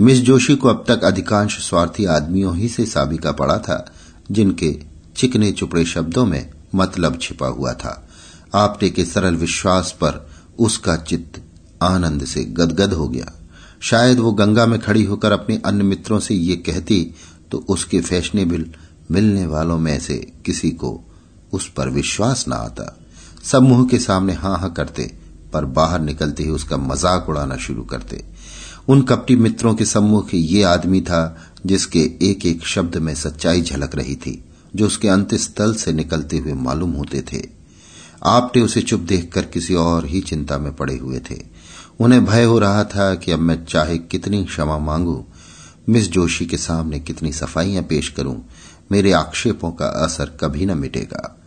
मिस 0.00 0.18
जोशी 0.18 0.56
को 0.56 0.68
अब 0.68 0.84
तक 0.88 1.04
अधिकांश 1.04 1.58
स्वार्थी 1.68 2.04
आदमियों 2.04 2.56
ही 2.56 2.68
से 2.68 2.86
साबिका 2.86 3.32
पड़ा 3.32 3.58
था, 3.58 3.92
जिनके 4.30 4.78
चिकने 5.16 5.52
चुपड़े 5.52 5.84
शब्दों 5.84 6.26
में 6.26 6.50
मतलब 6.74 7.18
छिपा 7.22 7.46
हुआ 7.46 7.72
था। 7.72 8.08
आपटे 8.54 8.90
के 8.90 9.04
सरल 9.04 9.36
विश्वास 9.36 9.92
पर 9.92 10.28
उसका 10.58 10.96
चित्त 10.96 11.42
आनंद 11.82 12.24
से 12.24 12.44
गदगद 12.52 12.92
हो 12.92 13.08
गया। 13.08 13.32
शायद 13.82 14.18
वो 14.18 14.32
गंगा 14.32 14.66
में 14.66 14.78
खड़ी 14.80 15.04
होकर 15.04 15.32
अपने 15.32 15.60
अन्य 15.66 15.84
मित्रों 15.84 16.18
से 16.20 16.34
ये 16.34 16.56
कहती 16.58 17.02
तो 17.50 17.58
उसके 17.68 18.00
फैशनेबल 18.00 18.66
मिलने 19.10 19.46
वालों 19.46 19.78
में 19.78 19.98
से 20.00 20.16
किसी 20.46 20.70
को 20.72 21.00
उस 21.52 21.68
पर 21.68 21.88
विश्वास 21.90 22.44
न 22.48 22.52
आता। 22.52 22.96
सब 23.44 23.62
मुँह 23.62 23.86
के 23.86 23.98
सामने 23.98 24.32
हाँ 24.32 24.58
हाँ 24.58 24.72
करते, 24.72 25.10
पर 25.52 25.64
बाहर 25.66 26.00
निकलते 26.00 26.42
ही 26.42 26.50
उसका 26.50 26.76
मज़ाक 26.78 27.28
उड़ाना 27.28 27.56
शुरू 27.58 27.82
करते। 27.84 28.22
उन 28.88 29.02
कपटी 29.02 29.36
मित्रों 29.36 29.74
के 29.74 29.84
सम्मुख 29.84 30.34
ये 30.34 30.62
आदमी 30.64 31.00
था, 31.00 31.36
जिसके 31.66 32.00
एक 32.22 32.46
एक 32.46 32.66
शब्द 32.66 32.96
में 32.96 33.14
सच्चाई 33.14 33.62
झलक 33.62 33.94
रही 33.94 34.14
थी, 34.16 34.42
जो 34.74 34.86
उसके 34.86 35.08
अंत 35.08 35.34
स्थल 35.36 35.74
से 35.74 35.92
निकलते 35.92 36.38
हुए 36.38 36.52
मालूम 36.54 36.92
होते 36.92 37.22
थे। 37.32 37.42
आपटे 38.24 38.60
उसे 38.60 38.82
चुप 38.82 39.00
देखकर 39.00 39.44
किसी 39.44 39.74
और 39.76 40.06
ही 40.06 40.20
चिंता 40.20 40.58
में 40.58 40.74
पड़े 40.76 40.96
हुए 40.96 41.18
थे। 41.20 41.38
उन्हें 42.00 42.24
भय 42.24 42.44
हो 42.44 42.58
रहा 42.58 42.84
था 42.84 43.14
कि 43.14 43.32
अब 43.32 43.38
मैं 43.38 43.64
चाहे 43.64 43.98
कितनी 43.98 44.44
क्षमा 44.44 44.78
मांगू, 44.78 45.24
मिस 45.88 46.10
जोशी 46.10 46.46
के 46.46 46.56
सामने 46.56 47.00
कितनी 47.00 47.32
सफाइयाँ 47.32 47.82
पेश 47.82 48.08
करूँ, 48.08 48.48
मेरे 48.92 49.12
आक्षेपों 49.12 49.70
का 49.70 49.86
असर 49.86 50.38
कभी 50.40 50.66
न 50.66 50.78
मिटेगा। 50.78 51.40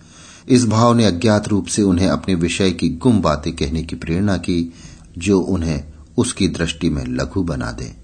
इस 0.50 0.66
भाव 0.66 0.94
ने 0.94 1.06
अज्ञात 1.06 1.48
रूप 1.48 1.68
से 1.68 1.82
उन्हें 1.82 2.08
अपने 2.08 2.36
विषय 2.36 2.72
की 2.72 2.90
गुम 2.90 3.22
बातें 3.22 3.56
कहने 3.56 3.84
की 3.84 3.96
प्रेरणा 3.96 4.38
की, 4.38 4.74
जो 5.18 5.40
उन्हें 5.40 5.84
उसकी 6.18 6.48
दृष्टि 6.48 6.90
में 6.90 7.06
लघु 7.06 7.44
बना 7.44 7.72
दे, 7.72 7.96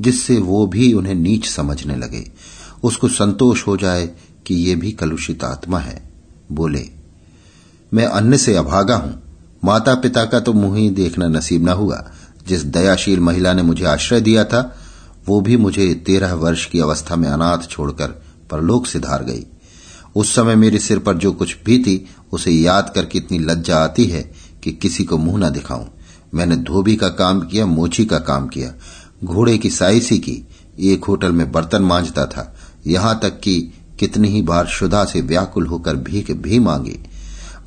जिससे 0.00 0.38
वो 0.38 0.66
भी 0.66 0.92
उन्हें 0.92 1.14
नीच 1.14 1.46
समझने 1.46 1.96
लगे। 1.96 2.32
उसको 2.82 3.08
संतोष 3.08 3.66
हो 3.66 3.76
जाए 3.76 4.10
कि 4.46 4.54
ये 4.54 4.74
भी 4.74 4.92
कलुषित 4.92 5.44
आत्मा 5.44 5.78
है। 5.78 6.10
बोले, 6.52 6.88
मैं 7.94 8.04
अन्य 8.04 8.38
से 8.38 8.56
अभागा 8.56 8.96
हूँ। 8.96 9.23
माता 9.64 9.94
पिता 9.94 10.24
का 10.24 10.40
तो 10.40 10.52
मुँह 10.52 10.78
ही 10.78 10.90
देखना 10.90 11.28
नसीब 11.28 11.64
न 11.64 11.68
हुआ। 11.68 12.10
जिस 12.48 12.64
दयाशील 12.64 13.20
महिला 13.20 13.52
ने 13.52 13.62
मुझे 13.62 13.84
आश्रय 13.84 14.20
दिया 14.20 14.44
था, 14.44 14.76
वो 15.26 15.40
भी 15.40 15.56
मुझे 15.56 15.94
तेरह 15.94 16.34
वर्ष 16.34 16.66
की 16.66 16.80
अवस्था 16.80 17.16
में 17.16 17.28
अनाथ 17.28 17.58
छोड़कर 17.58 18.06
परलोक 18.50 18.86
से 18.86 18.98
धार 18.98 19.24
गई। 19.24 19.46
उस 20.16 20.34
समय 20.34 20.54
मेरे 20.54 20.78
सिर 20.78 20.98
पर 20.98 21.14
जो 21.14 21.32
कुछ 21.32 21.56
भी 21.64 21.78
थी, 21.78 22.08
उसे 22.32 22.50
याद 22.50 22.92
करके 22.94 23.18
इतनी 23.18 23.38
लज्जा 23.38 23.76
आती 23.76 24.04
है 24.04 24.32
कि 24.64 24.72
किसी 24.72 25.04
को 25.04 25.18
मुँह 25.18 25.38
न 25.38 25.50
दिखाऊँ। 25.50 25.88
मैंने 26.34 26.56
धोबी 26.56 26.96
का 26.96 27.08
काम 27.08 27.40
किया, 27.40 27.66
मोची 27.66 28.04
का 28.04 28.18
काम 28.18 28.48
किया, 28.48 28.72
घोड़े 29.24 29.58
की 29.58 29.70
साइसी 29.70 30.18
की, 30.18 30.48
एक 30.80 31.04
होटल 31.04 31.32
में 31.32 31.52
बर्तन 31.52 31.82
मांझता 31.82 32.26
था। 32.26 32.56
यहाँ 32.86 33.20
तक 33.22 33.40
कि 33.40 33.72
कितनी 33.98 34.28
ही 34.28 34.42
बार 34.42 34.66
शुदा 34.66 35.04
से 35.04 35.20
व्याकुल 35.20 35.66
होकर 35.66 35.96
भीख 35.96 36.30
भी 36.30 36.58
मांगी। 36.58 36.98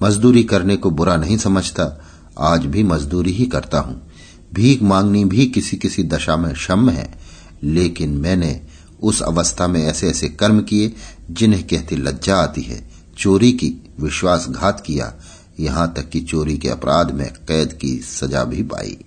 मजदूरी 0.04 0.44
करने 0.44 0.78
को 0.78 0.92
बुरा 0.92 1.18
नहीं 1.18 1.38
समझता। 1.38 2.06
आज 2.40 2.66
भी 2.66 2.84
मजदूरी 2.84 3.32
ही 3.32 3.46
करता 3.46 3.80
हूँ। 3.80 4.08
भीख 4.54 4.84
मांगनी 4.84 5.26
भी 5.26 5.46
किसी 5.46 5.78
किसी 5.78 6.04
दशा 6.04 6.38
में 6.38 6.54
क्षम 6.54 6.90
है। 6.90 7.20
लेकिन 7.64 8.10
मैंने 8.10 8.62
उस 9.04 9.22
अवस्था 9.22 9.68
में 9.68 9.84
ऐसे 9.84 10.10
ऐसे 10.10 10.30
कर्म 10.30 10.62
किए, 10.62 10.94
जिन्हें 11.32 11.68
कहती 11.68 11.96
लज्जा 11.96 12.36
आती 12.36 12.62
है। 12.62 12.90
चोरी 13.18 13.52
की 13.52 13.74
विश्वासघात 14.00 14.84
किया। 14.86 15.14
यहाँ 15.60 15.94
तक 15.94 16.10
कि 16.10 16.20
चोरी 16.20 16.58
के 16.58 16.70
अपराध 16.70 17.12
में 17.12 17.34
कैद 17.34 17.74
की 17.74 17.98
सजा 17.98 18.44
भी 18.44 18.64
पाई। 18.64 18.98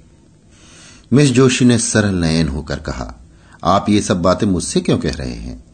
मिस 1.12 1.30
जोशी 1.30 1.64
ने 1.64 1.78
सरल 1.78 2.14
नयन 2.14 2.48
होकर 2.48 2.76
कहा, 2.76 3.14
आप 3.64 3.86
ये 3.88 4.02
सब 4.02 4.22
बातें 4.22 4.46
मुझसे 4.46 4.80
क्यों 4.80 4.98
कह 4.98 5.10
रहे 5.10 5.32
हैं? 5.32 5.64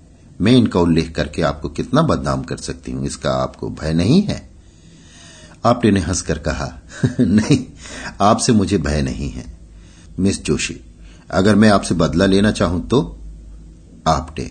मैं 0.41 0.53
इनका 0.53 0.81
उल्लेख 0.81 1.15
करके 1.15 1.43
आपको 1.43 1.69
कितना 1.69 2.03
बदनाम 2.03 2.43
कर 2.43 2.57
सकती 2.57 2.93
हूँ? 2.93 3.07
इसका 3.07 3.31
आपको 3.31 3.71
भय 3.71 3.93
नहीं 3.93 4.23
है? 4.23 4.56
आपने 5.67 5.91
ने 5.91 6.01
हंसकर 6.01 6.39
कहा, 6.39 6.83
नहीं, 7.21 7.65
आपसे 8.21 8.53
मुझे 8.53 8.79
भय 8.79 9.03
नहीं 9.03 9.31
है। 9.31 9.45
मिस 10.19 10.45
जोशी, 10.45 10.81
अगर 11.31 11.55
मैं 11.55 11.71
आपसे 11.71 11.95
बदला 11.95 12.27
लेना 12.27 12.51
चाहूँ 12.51 12.89
तो 12.89 13.19
आपने। 14.09 14.51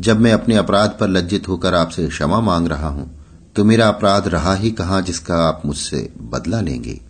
जब 0.00 0.20
मैं 0.20 0.32
अपने 0.32 0.56
अपराध 0.56 0.96
पर 1.00 1.08
लज्जित 1.08 1.48
होकर 1.48 1.74
आपसे 1.74 2.06
क्षमा 2.06 2.40
मांग 2.40 2.68
रहा 2.68 2.88
हूँ 2.88 3.16
तो 3.56 3.64
मेरा 3.64 3.88
अपराध 3.88 4.28
रहा 4.28 4.54
ही 4.54 4.70
कहाँ 4.70 5.02
जिसका 5.02 5.34
आप 5.34 5.62
मुझसे 5.66 6.12
बदला 6.22 6.60
लेंगे? 6.60 7.00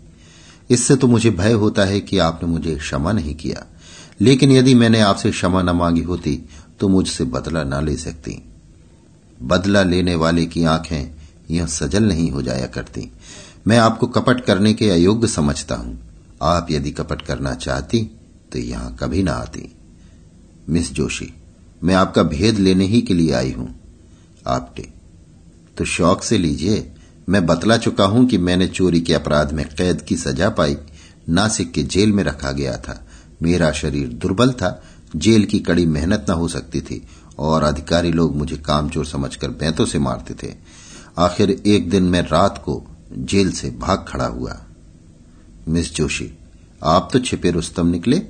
इससे 0.69 0.95
तो 0.95 1.07
मुझे 1.07 1.29
भय 1.29 1.51
होता 1.53 1.83
है 1.83 1.99
कि 1.99 2.17
आपने 2.17 2.49
मुझे 2.49 2.75
क्षमा 2.75 3.11
नहीं 3.11 3.35
किया। 3.35 3.65
लेकिन 4.21 4.51
यदि 4.51 4.75
मैंने 4.75 4.99
आपसे 4.99 5.31
क्षमा 5.31 5.61
न 5.61 5.69
मांगी 5.69 6.01
होती 6.01 6.41
तो 6.79 6.87
मुझसे 6.87 7.23
बदला 7.23 7.63
न 7.63 7.85
ले 7.85 7.97
सकती। 7.97 8.43
बदला 9.43 9.83
लेने 9.83 10.15
वाले 10.15 10.45
की 10.45 10.63
आँखें 10.63 11.15
यह 11.51 11.65
सजल 11.65 12.03
नहीं 12.03 12.31
हो 12.31 12.41
जाया 12.41 12.65
करती। 12.65 13.11
मैं 13.67 13.77
आपको 13.77 14.07
कपट 14.07 14.43
करने 14.45 14.73
के 14.73 14.89
अयोग्य 14.89 15.27
समझता 15.27 15.75
हूँ। 15.75 15.97
आप 16.43 16.67
यदि 16.71 16.91
कपट 16.91 17.21
करना 17.21 17.53
चाहती 17.55 17.99
तो 18.53 18.59
यहाँ 18.59 18.95
कभी 18.95 19.23
ना 19.23 19.33
आती। 19.33 19.75
मिस 20.69 20.91
जोशी, 20.93 21.33
मैं 21.83 21.95
आपका 21.95 22.23
भेद 22.23 22.59
लेने 22.59 22.85
ही 22.85 23.01
के 23.01 23.13
लिए 23.13 23.33
आई 23.33 23.51
हूँ। 23.51 23.67
आपटे 24.47 24.87
तो 25.77 25.85
शौक 25.85 26.23
से 26.23 26.37
लीजिए, 26.37 26.91
मैं 27.29 27.45
बतला 27.45 27.77
चुका 27.77 28.05
हूँ 28.05 28.25
कि 28.25 28.37
मैंने 28.37 28.67
चोरी 28.67 29.01
के 29.01 29.13
अपराध 29.13 29.51
में 29.51 29.65
कैद 29.69 30.01
की 30.01 30.17
सजा 30.17 30.49
पाई। 30.49 30.77
नासिक 31.29 31.71
के 31.71 31.83
जेल 31.83 32.11
में 32.11 32.23
रखा 32.23 32.51
गया 32.51 32.77
था। 32.77 33.03
मेरा 33.41 33.71
शरीर 33.71 34.07
दुर्बल 34.13 34.51
था। 34.51 34.81
जेल 35.15 35.45
की 35.45 35.59
कड़ी 35.59 35.85
मेहनत 35.85 36.25
न 36.29 36.33
हो 36.33 36.47
सकती 36.47 36.81
थी, 36.81 37.01
और 37.39 37.63
अधिकारी 37.63 38.11
लोग 38.11 38.35
मुझे 38.35 38.57
कामचोर 38.57 39.05
समझकर 39.05 39.49
बैंतों 39.49 39.85
से 39.85 39.99
मारते 39.99 40.33
थे। 40.43 40.53
आखिर 41.17 41.51
एक 41.51 41.89
दिन 41.89 42.03
मैं 42.03 42.21
रात 42.21 42.61
को 42.65 42.85
जेल 43.11 43.51
से 43.51 43.69
भाग 43.71 44.05
खड़ा 44.07 44.25
हुआ। 44.25 44.57
मिस 45.67 45.93
जोशी, 45.95 46.31
आप 46.83 47.09
तो 47.13 47.19
छिपे 47.19 47.51
रुस्तम 47.51 47.87
निकले। 47.87 48.21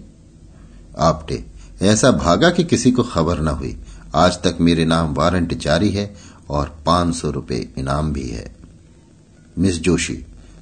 आपटे, 0.99 1.43
ऐसा 1.81 2.11
भागा 2.11 2.49
कि 2.49 2.63
किसी 2.63 2.91
को 2.91 3.03
खबर 3.03 3.39
न 3.39 3.47
हुई। 3.47 3.75
आज 4.15 4.41
तक 4.43 4.57
मेरे 4.61 4.85
नाम 4.85 5.13
वारंट 5.13 5.53
जारी 5.53 5.89
है 5.89 6.13
और 6.49 6.69
पाँच 6.85 7.15
सौ 7.15 7.31
रुपये 7.31 7.69
इनाम 7.77 8.11
भी 8.13 8.27
है। 8.27 8.51
मिस 9.57 9.79
जोशी, 9.81 10.13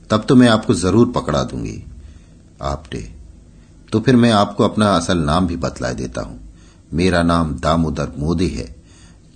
तब 0.10 0.26
तो 0.30 0.36
मैं 0.36 0.48
आपको 0.48 0.74
ज़रूर 0.74 1.12
पकड़ा 1.12 1.44
दूँगी। 1.44 1.84
आपटे 2.62 3.08
तो 3.92 4.00
फिर 4.00 4.16
मैं 4.16 4.32
आपको 4.32 4.64
अपना 4.64 4.90
असल 4.96 5.18
नाम 5.18 5.48
भी 5.48 5.56
बतला 5.58 5.92
देता 5.94 6.22
हूँ। 6.22 6.40
मेरा 6.94 7.22
नाम 7.24 7.54
दामोदर 7.54 8.12
मोदी 8.18 8.48
है। 8.48 8.76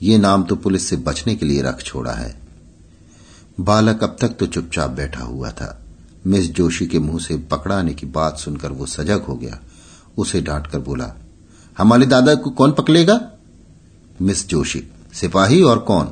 ये 0.02 0.18
नाम 0.18 0.44
तो 0.44 0.56
पुलिस 0.56 0.88
से 0.88 0.96
बचने 0.98 1.36
के 1.36 1.46
लिए 1.46 1.62
रख 1.62 1.82
छोड़ा 1.82 2.12
है। 2.12 2.34
बालक 3.60 4.04
अब 4.04 4.18
तक 4.22 4.30
तो 4.30 4.46
चुपचाप 4.46 4.92
बैठा 4.92 5.24
हुआ 5.24 5.52
था। 5.52 5.86
मिस 6.28 6.52
जोशी 6.52 6.86
के 6.88 7.00
मुँह 7.00 7.20
से 7.20 7.38
पकड़ाने 7.38 7.94
की 7.94 8.06
बात 8.06 8.38
सुनकर 8.38 8.72
वो 8.72 8.86
सजग 8.86 9.22
हो 9.22 9.36
गया। 9.36 9.60
उसे 10.18 10.42
डांटकर 10.42 10.80
बोला, 10.80 11.14
हमारे 11.78 12.06
दादा 12.06 12.36
को 12.36 12.50
कौन 12.50 12.72
पकड़ेगा? 12.72 13.32
मिस 14.22 14.48
जोशी, 14.50 14.84
सिपाही 15.14 15.62
और 15.62 15.80
कौन? 15.80 16.12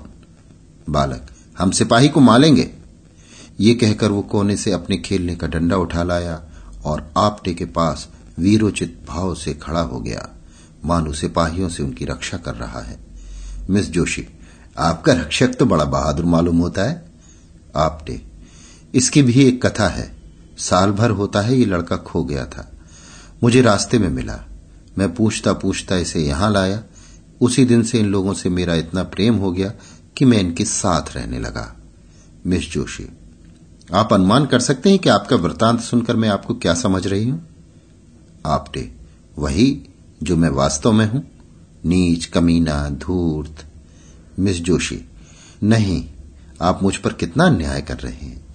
बालक, 0.89 1.27
हम 1.59 1.71
सिपाही 1.71 2.09
को 2.09 2.19
मालेंगे। 2.19 2.71
ये 3.59 3.73
कहकर 3.73 4.11
वो 4.11 4.21
कोने 4.21 4.57
से 4.57 4.71
अपने 4.71 4.97
खेलने 4.97 5.35
का 5.35 5.47
डंडा 5.47 5.77
उठा 5.77 6.03
लाया 6.03 6.41
और 6.85 7.11
आपटे 7.17 7.53
के 7.53 7.65
पास 7.65 8.07
वीरोचित 8.39 9.05
भाव 9.07 9.35
से 9.35 9.53
खड़ा 9.53 9.81
हो 9.81 9.99
गया। 9.99 10.29
मानो 10.85 11.13
सिपाहियों 11.13 11.69
से 11.69 11.83
उनकी 11.83 12.05
रक्षा 12.05 12.37
कर 12.37 12.55
रहा 12.55 12.81
है। 12.81 12.99
मिस 13.69 13.89
जोशी, 13.91 14.27
आपका 14.77 15.13
रक्षक 15.13 15.47
तो 15.47 15.65
बड़ा 15.65 15.85
बहादुर 15.85 16.25
मालूम 16.25 16.57
होता 16.57 16.83
है। 16.83 17.06
आपटे 17.77 18.21
इसकी 18.93 19.21
भी 19.21 19.43
एक 19.43 19.65
कथा 19.65 19.87
है। 19.87 20.11
साल 20.57 20.91
भर 20.91 21.09
होता 21.09 21.41
है 21.41 21.57
ये 21.57 21.65
लड़का 21.65 21.97
खो 21.97 22.23
गया 22.23 22.45
था। 22.45 22.71
मुझे 23.43 23.61
रास्ते 23.61 23.99
में 23.99 24.09
मिला। 24.09 24.39
मैं 24.97 25.13
पूछता 25.15 25.53
पूछता 25.53 25.95
इसे 25.95 26.19
यहाँ 26.19 26.51
लाया। 26.51 26.83
उसी 27.41 27.65
दिन 27.65 27.83
से 27.83 27.99
इन 27.99 28.05
लोगों 28.05 28.33
से 28.33 28.49
मेरा 28.49 28.75
इतना 28.75 29.03
प्रेम 29.03 29.35
हो 29.35 29.51
गया 29.51 29.71
कि 30.17 30.25
मैं 30.25 30.37
इनके 30.37 30.65
साथ 30.65 31.15
रहने 31.15 31.39
लगा। 31.39 31.75
मिस 32.45 32.71
जोशी, 32.71 33.07
आप 33.93 34.13
अनुमान 34.13 34.45
कर 34.45 34.59
सकते 34.59 34.89
हैं 34.89 34.99
कि 34.99 35.09
आपका 35.09 35.35
वृतांत 35.35 35.79
सुनकर 35.79 36.15
मैं 36.15 36.29
आपको 36.29 36.53
क्या 36.53 36.73
समझ 36.73 37.05
रही 37.07 37.29
हूँ? 37.29 37.47
आपटे 38.45 38.91
वही 39.37 39.67
जो 40.23 40.35
मैं 40.37 40.49
वास्तव 40.49 40.91
में 40.91 41.05
हूँ। 41.11 41.23
नीच, 41.85 42.25
कमीना, 42.25 42.89
धूर्त। 42.89 43.65
मिस 44.39 44.61
जोशी, 44.61 45.01
नहीं 45.63 46.05
आप 46.61 46.83
मुझ 46.83 46.95
पर 46.95 47.13
कितना 47.13 47.45
अन्याय 47.45 47.81
कर 47.81 47.97
रहे 47.97 48.25
हैं। 48.25 48.45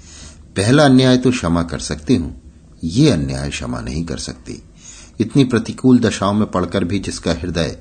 पहला 0.57 0.85
अन्याय 0.85 1.17
तो 1.17 1.31
क्षमा 1.31 1.63
कर 1.63 1.79
सकती 1.79 2.17
हूँ, 2.17 2.35
ये 2.85 3.11
अन्याय 3.11 3.51
क्षमा 3.51 3.81
नहीं 3.81 4.05
कर 4.05 4.19
सकती। 4.19 4.63
इतनी 5.21 5.45
प्रतिकूल 5.45 5.99
दशाओं 5.99 6.33
में 6.33 6.51
पड़कर 6.51 6.85
भी 6.85 6.99
जिसका 6.99 7.33
हृदय 7.33 7.79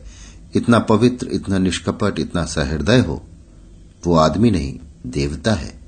इतना 0.56 0.80
पवित्र, 0.80 1.28
इतना 1.28 1.58
निष्कपट, 1.58 2.20
इतना 2.20 2.46
सहृदय 2.46 3.00
हो, 3.00 3.22
वो 4.06 4.16
आदमी 4.16 4.52
नहीं, 4.52 4.80
देवता 5.08 5.54
है। 5.54 5.80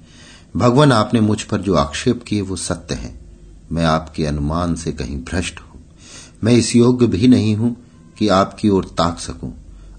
भगवान, 0.57 0.91
आपने 0.91 1.19
मुझ 1.21 1.41
पर 1.41 1.61
जो 1.61 1.75
आक्षेप 1.75 2.23
किए 2.23 2.41
वो 2.41 2.55
सत्य 2.55 2.95
है। 2.95 3.13
मैं 3.71 3.85
आपके 3.85 4.25
अनुमान 4.25 4.75
से 4.75 4.91
कहीं 4.91 5.17
भ्रष्ट 5.23 5.59
हूँ। 5.59 5.81
मैं 6.43 6.53
इस 6.53 6.75
योग्य 6.75 7.07
भी 7.07 7.27
नहीं 7.27 7.55
हूँ 7.55 7.75
कि 8.17 8.27
आपकी 8.27 8.69
ओर 8.69 8.85
ताक 8.97 9.19
सकूँ। 9.19 9.53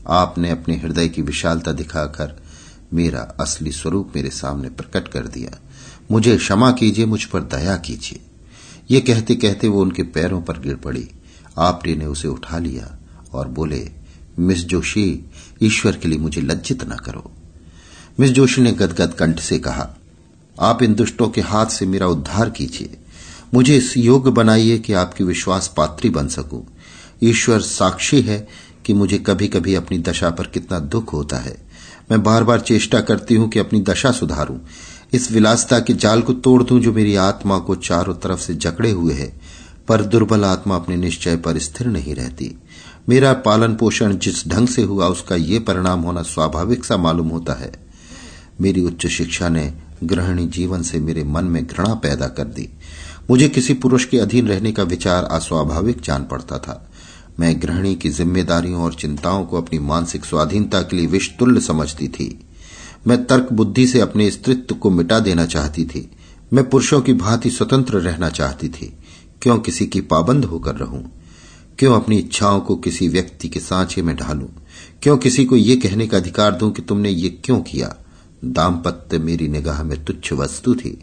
आपने 0.08 0.50
अपने 0.50 0.76
हृदय 0.76 1.08
की 1.08 1.22
विशालता 1.22 1.72
दिखाकर 1.72 2.36
मेरा 2.94 3.20
असली 3.40 3.72
स्वरूप 3.72 4.12
मेरे 4.16 4.30
सामने 4.30 4.68
प्रकट 4.68 5.08
कर 5.08 5.26
दिया। 5.26 5.58
मुझे 6.10 6.36
क्षमा 6.36 6.72
कीजिए, 6.72 7.06
मुझ 7.06 7.24
पर 7.24 7.40
दया 7.40 7.76
कीजिए। 7.76 8.20
ये 8.90 9.00
कहते 9.00 9.34
कहते 9.34 9.68
वो 9.68 9.82
उनके 9.82 10.02
पैरों 10.02 10.42
पर 10.42 10.58
गिर 10.58 10.76
पड़ी। 10.76 11.08
आपने 11.58 11.94
ने 11.94 12.06
उसे 12.06 12.28
उठा 12.28 12.58
लिया 12.58 12.98
और 13.32 13.48
बोले, 13.48 13.90
मिस 14.38 14.64
जोशी, 14.64 15.30
ईश्वर 15.62 15.96
के 15.96 16.08
लिए 16.08 16.18
मुझे 16.18 16.40
लज्जित 16.40 16.84
न 16.84 16.96
करो। 16.96 17.32
मिस 18.20 18.30
जोशी 18.30 18.62
ने 18.62 18.72
गदगद 18.72 19.14
कंठ 19.14 19.40
से 19.40 19.58
कहा, 19.58 19.96
आप 20.60 20.82
इन 20.82 20.94
दुष्टों 20.94 21.28
के 21.28 21.40
हाथ 21.40 21.66
से 21.66 21.86
मेरा 21.86 22.06
उद्धार 22.06 22.50
कीजिए। 22.50 22.98
मुझे 23.54 23.76
इस 23.76 23.96
योग्य 23.96 24.30
बनाइए 24.30 24.78
कि 24.78 24.92
आपकी 24.92 25.24
विश्वास 25.24 25.74
पात्री 25.76 26.10
बन 26.10 26.28
सकूँ। 26.28 26.66
ईश्वर 27.22 27.60
साक्षी 27.60 28.20
है 28.22 28.48
कि 28.84 28.92
मुझे 28.92 29.18
कभी 29.18 29.48
कभी 29.48 29.74
अपनी 29.74 29.98
दशा 29.98 30.30
पर 30.30 30.46
कितना 30.46 30.78
दुख 30.78 31.12
होता 31.12 31.36
है। 31.36 31.63
मैं 32.10 32.22
बार 32.22 32.44
बार 32.44 32.60
चेष्टा 32.60 33.00
करती 33.00 33.34
हूँ 33.34 33.48
कि 33.48 33.58
अपनी 33.58 33.80
दशा 33.80 34.10
सुधारूं। 34.12 34.58
इस 35.12 35.32
विलासता 35.32 35.78
के 35.80 35.92
जाल 35.92 36.22
को 36.22 36.32
तोड़ 36.32 36.62
दूँ 36.62 36.80
जो 36.80 36.92
मेरी 36.92 37.16
आत्मा 37.16 37.58
को 37.58 37.74
चारों 37.74 38.14
तरफ़ 38.14 38.40
से 38.40 38.54
जकड़े 38.54 38.90
हुए 38.90 39.14
है, 39.14 39.40
पर 39.88 40.02
दुर्बल 40.02 40.44
आत्मा 40.44 40.76
अपने 40.76 40.96
निश्चय 40.96 41.36
पर 41.36 41.58
स्थिर 41.58 41.86
नहीं 41.86 42.14
रहती। 42.14 42.58
मेरा 43.08 43.32
पालन 43.32 43.74
पोषण 43.74 44.18
जिस 44.18 44.48
ढंग 44.48 44.68
से 44.68 44.82
हुआ, 44.82 45.06
उसका 45.06 45.36
ये 45.36 45.58
परिणाम 45.58 46.00
होना 46.00 46.22
स्वाभाविक 46.22 46.84
सा 46.84 46.96
मालूम 46.96 47.28
होता 47.28 47.52
है। 47.52 47.72
मेरी 48.60 48.84
उच्च 48.84 49.06
शिक्षा 49.06 49.48
ने 49.48 49.74
ग्रहणी 50.04 50.46
जीवन 50.46 50.82
से 50.82 51.00
मेरे 51.00 51.24
मन 51.24 51.44
में 51.44 51.66
घृणा 51.66 51.94
पैदा 51.94 52.28
कर 52.28 52.44
दी। 52.44 52.68
मुझे 53.30 53.48
किसी 53.48 53.74
पुरुष 53.74 54.04
के 54.04 54.18
अधीन 54.18 54.48
रहने 54.48 54.72
का 54.72 54.82
विचार 54.82 55.24
अस्वाभाविक 55.24 56.00
जान 56.00 56.24
पड़ता 56.24 56.58
था। 56.58 56.90
मैं 57.40 57.62
गृहिणी 57.62 57.94
की 57.94 58.10
जिम्मेदारियों 58.10 58.82
और 58.82 58.94
चिंताओं 58.94 59.44
को 59.44 59.56
अपनी 59.56 59.78
मानसिक 59.78 60.24
स्वाधीनता 60.24 60.82
के 60.82 60.96
लिए 60.96 61.06
विषतुल्य 61.06 61.60
समझती 61.60 62.08
थी। 62.08 62.40
मैं 63.06 63.26
तर्क 63.26 63.48
बुद्धि 63.52 63.86
से 63.86 64.00
अपने 64.00 64.30
स्त्रित्व 64.30 64.74
को 64.74 64.90
मिटा 64.90 65.20
देना 65.20 65.46
चाहती 65.46 65.84
थी। 65.84 66.10
मैं 66.52 66.70
पुरुषों 66.70 67.00
की 67.00 67.12
भांति 67.12 67.50
स्वतंत्र 67.50 67.98
रहना 67.98 68.30
चाहती 68.30 68.68
थी। 68.68 68.92
क्यों 69.42 69.58
किसी 69.58 69.86
की 69.86 70.00
पाबंद 70.00 70.44
होकर 70.44 70.74
रहूँ? 70.74 71.12
क्यों 71.78 71.94
अपनी 71.94 72.18
इच्छाओं 72.18 72.60
को 72.60 72.76
किसी 72.76 73.08
व्यक्ति 73.08 73.48
के 73.48 73.60
सांचे 73.60 74.02
में 74.02 74.16
ढालूं? 74.16 74.48
क्यों 75.02 75.16
किसी 75.16 75.44
को 75.44 75.56
ये 75.56 75.76
कहने 75.76 76.06
का 76.06 76.16
अधिकार 76.16 76.52
दूँ 76.52 76.72
कि 76.72 76.82
तुमने 76.82 77.10
ये 77.10 77.28
क्यों 77.28 77.60
किया? 77.60 77.96
दाम्पत्य 78.44 79.18
मेरी 79.18 79.48
निगाह 79.48 79.82
में 79.82 80.04
तुच्छ 80.04 80.32
वस्तु 80.32 80.74
थी। 80.74 80.98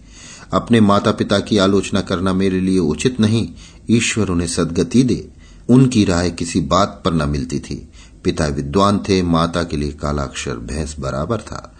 अपने 0.53 0.81
माता 0.81 1.11
पिता 1.11 1.39
की 1.39 1.57
आलोचना 1.57 2.01
करना 2.01 2.33
मेरे 2.33 2.59
लिए 2.59 2.79
उचित 2.79 3.19
नहीं। 3.19 3.49
ईश्वर 3.89 4.29
उन्हें 4.29 4.47
सदगति 4.47 5.03
दे। 5.03 5.40
उनकी 5.69 6.03
राय 6.05 6.31
किसी 6.31 6.61
बात 6.61 7.01
पर 7.05 7.13
न 7.13 7.29
मिलती 7.29 7.59
थी। 7.59 7.75
पिता 8.23 8.47
विद्वान 8.47 8.99
थे, 8.99 9.21
माता 9.23 9.63
के 9.63 9.77
लिए 9.77 9.91
कालाक्षर 9.91 10.57
भैंस 10.57 10.95
बराबर 10.99 11.41
था। 11.41 11.77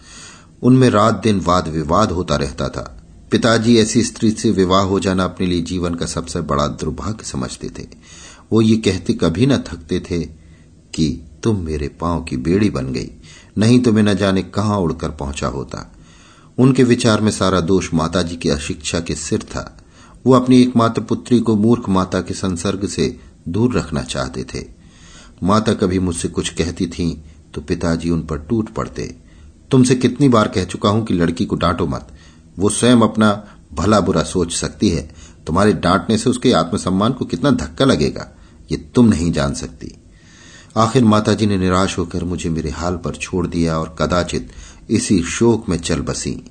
उनमें 0.62 0.88
रात 0.90 1.14
दिन 1.14 1.40
वाद 1.40 1.68
विवाद 1.68 2.10
होता 2.10 2.36
रहता 2.36 2.68
था। 2.68 2.98
पिताजी 3.30 3.76
ऐसी 3.78 4.02
स्त्री 4.02 4.30
से 4.30 4.50
विवाह 4.50 4.82
हो 4.82 5.00
जाना 5.00 5.24
अपने 5.24 5.46
लिए 5.46 5.62
जीवन 5.62 5.94
का 5.94 6.06
सबसे 6.06 6.40
बड़ा 6.40 6.66
दुर्भाग्य 6.66 7.24
समझते 7.24 7.70
थे। 7.78 7.86
वो 8.52 8.60
ये 8.60 8.76
कहते 8.76 9.12
कभी 9.12 9.46
न 9.46 9.56
थकते 9.58 10.00
थे 10.00 10.18
कि 10.94 11.24
तुम 11.42 11.60
मेरे 11.60 11.88
पाँव 11.88 12.22
की 12.24 12.36
बेड़ी 12.36 12.70
बन 12.70 12.92
गई, 12.92 13.10
नहीं 13.58 13.80
तो 13.80 13.92
मैं 13.92 14.02
न 14.02 14.14
जाने 14.14 14.42
कहाँ 14.42 14.78
उड़कर 14.78 15.10
पहुँचा 15.10 15.46
होता। 15.46 15.92
उनके 16.58 16.84
विचार 16.84 17.20
में 17.20 17.30
सारा 17.30 17.60
दोष 17.60 17.94
माताजी 17.94 18.36
की 18.36 18.48
अशिक्षा 18.48 19.00
के 19.00 19.14
सिर 19.14 19.42
था। 19.42 19.78
वो 20.26 20.32
अपनी 20.32 20.60
एकमात्र 20.62 21.02
पुत्री 21.02 21.40
को 21.40 21.56
मूर्ख 21.56 21.88
माता 21.88 22.20
के 22.20 22.34
संसर्ग 22.34 22.86
से 22.86 23.20
दूर 23.46 23.76
रखना 23.76 24.02
चाहते 24.02 24.44
थे। 24.44 24.64
माता 25.42 25.72
कभी 25.74 25.98
मुझसे 25.98 26.28
कुछ 26.28 26.48
कहती 26.50 26.86
थी 26.88 27.12
तो 27.54 27.60
पिताजी 27.60 28.10
उन 28.10 28.22
पर 28.22 28.38
टूट 28.40 28.68
पड़ते। 28.68 29.14
तुमसे 29.70 29.94
कितनी 29.94 30.28
बार 30.28 30.48
कह 30.48 30.64
चुका 30.64 30.88
हूँ 30.88 31.04
कि 31.04 31.14
लड़की 31.14 31.44
को 31.44 31.56
डांटो 31.56 31.86
मत। 31.86 32.08
वो 32.58 32.68
स्वयं 32.70 33.00
अपना 33.02 33.32
भला 33.72 34.00
बुरा 34.00 34.22
सोच 34.24 34.52
सकती 34.52 34.88
है। 34.88 35.08
तुम्हारे 35.46 35.72
डांटने 35.74 36.18
से 36.18 36.30
उसके 36.30 36.52
आत्मसम्मान 36.52 37.12
को 37.12 37.24
कितना 37.24 37.50
धक्का 37.52 37.84
लगेगा, 37.84 38.28
ये 38.70 38.76
तुम 38.94 39.08
नहीं 39.08 39.30
जान 39.32 39.54
सकती। 39.54 39.94
आखिर 40.76 41.04
माताजी 41.04 41.46
ने 41.46 41.56
निराश 41.58 41.96
होकर 41.98 42.24
मुझे 42.24 42.50
मेरे 42.50 42.70
हाल 42.70 42.96
पर 42.96 43.14
छोड़ 43.14 43.46
दिया 43.46 43.78
और 43.78 43.94
कदाचित 43.98 44.50
इसी 44.90 45.22
शोक 45.22 45.68
में 45.68 45.76
चल 45.78 46.00
बसी। 46.00 46.42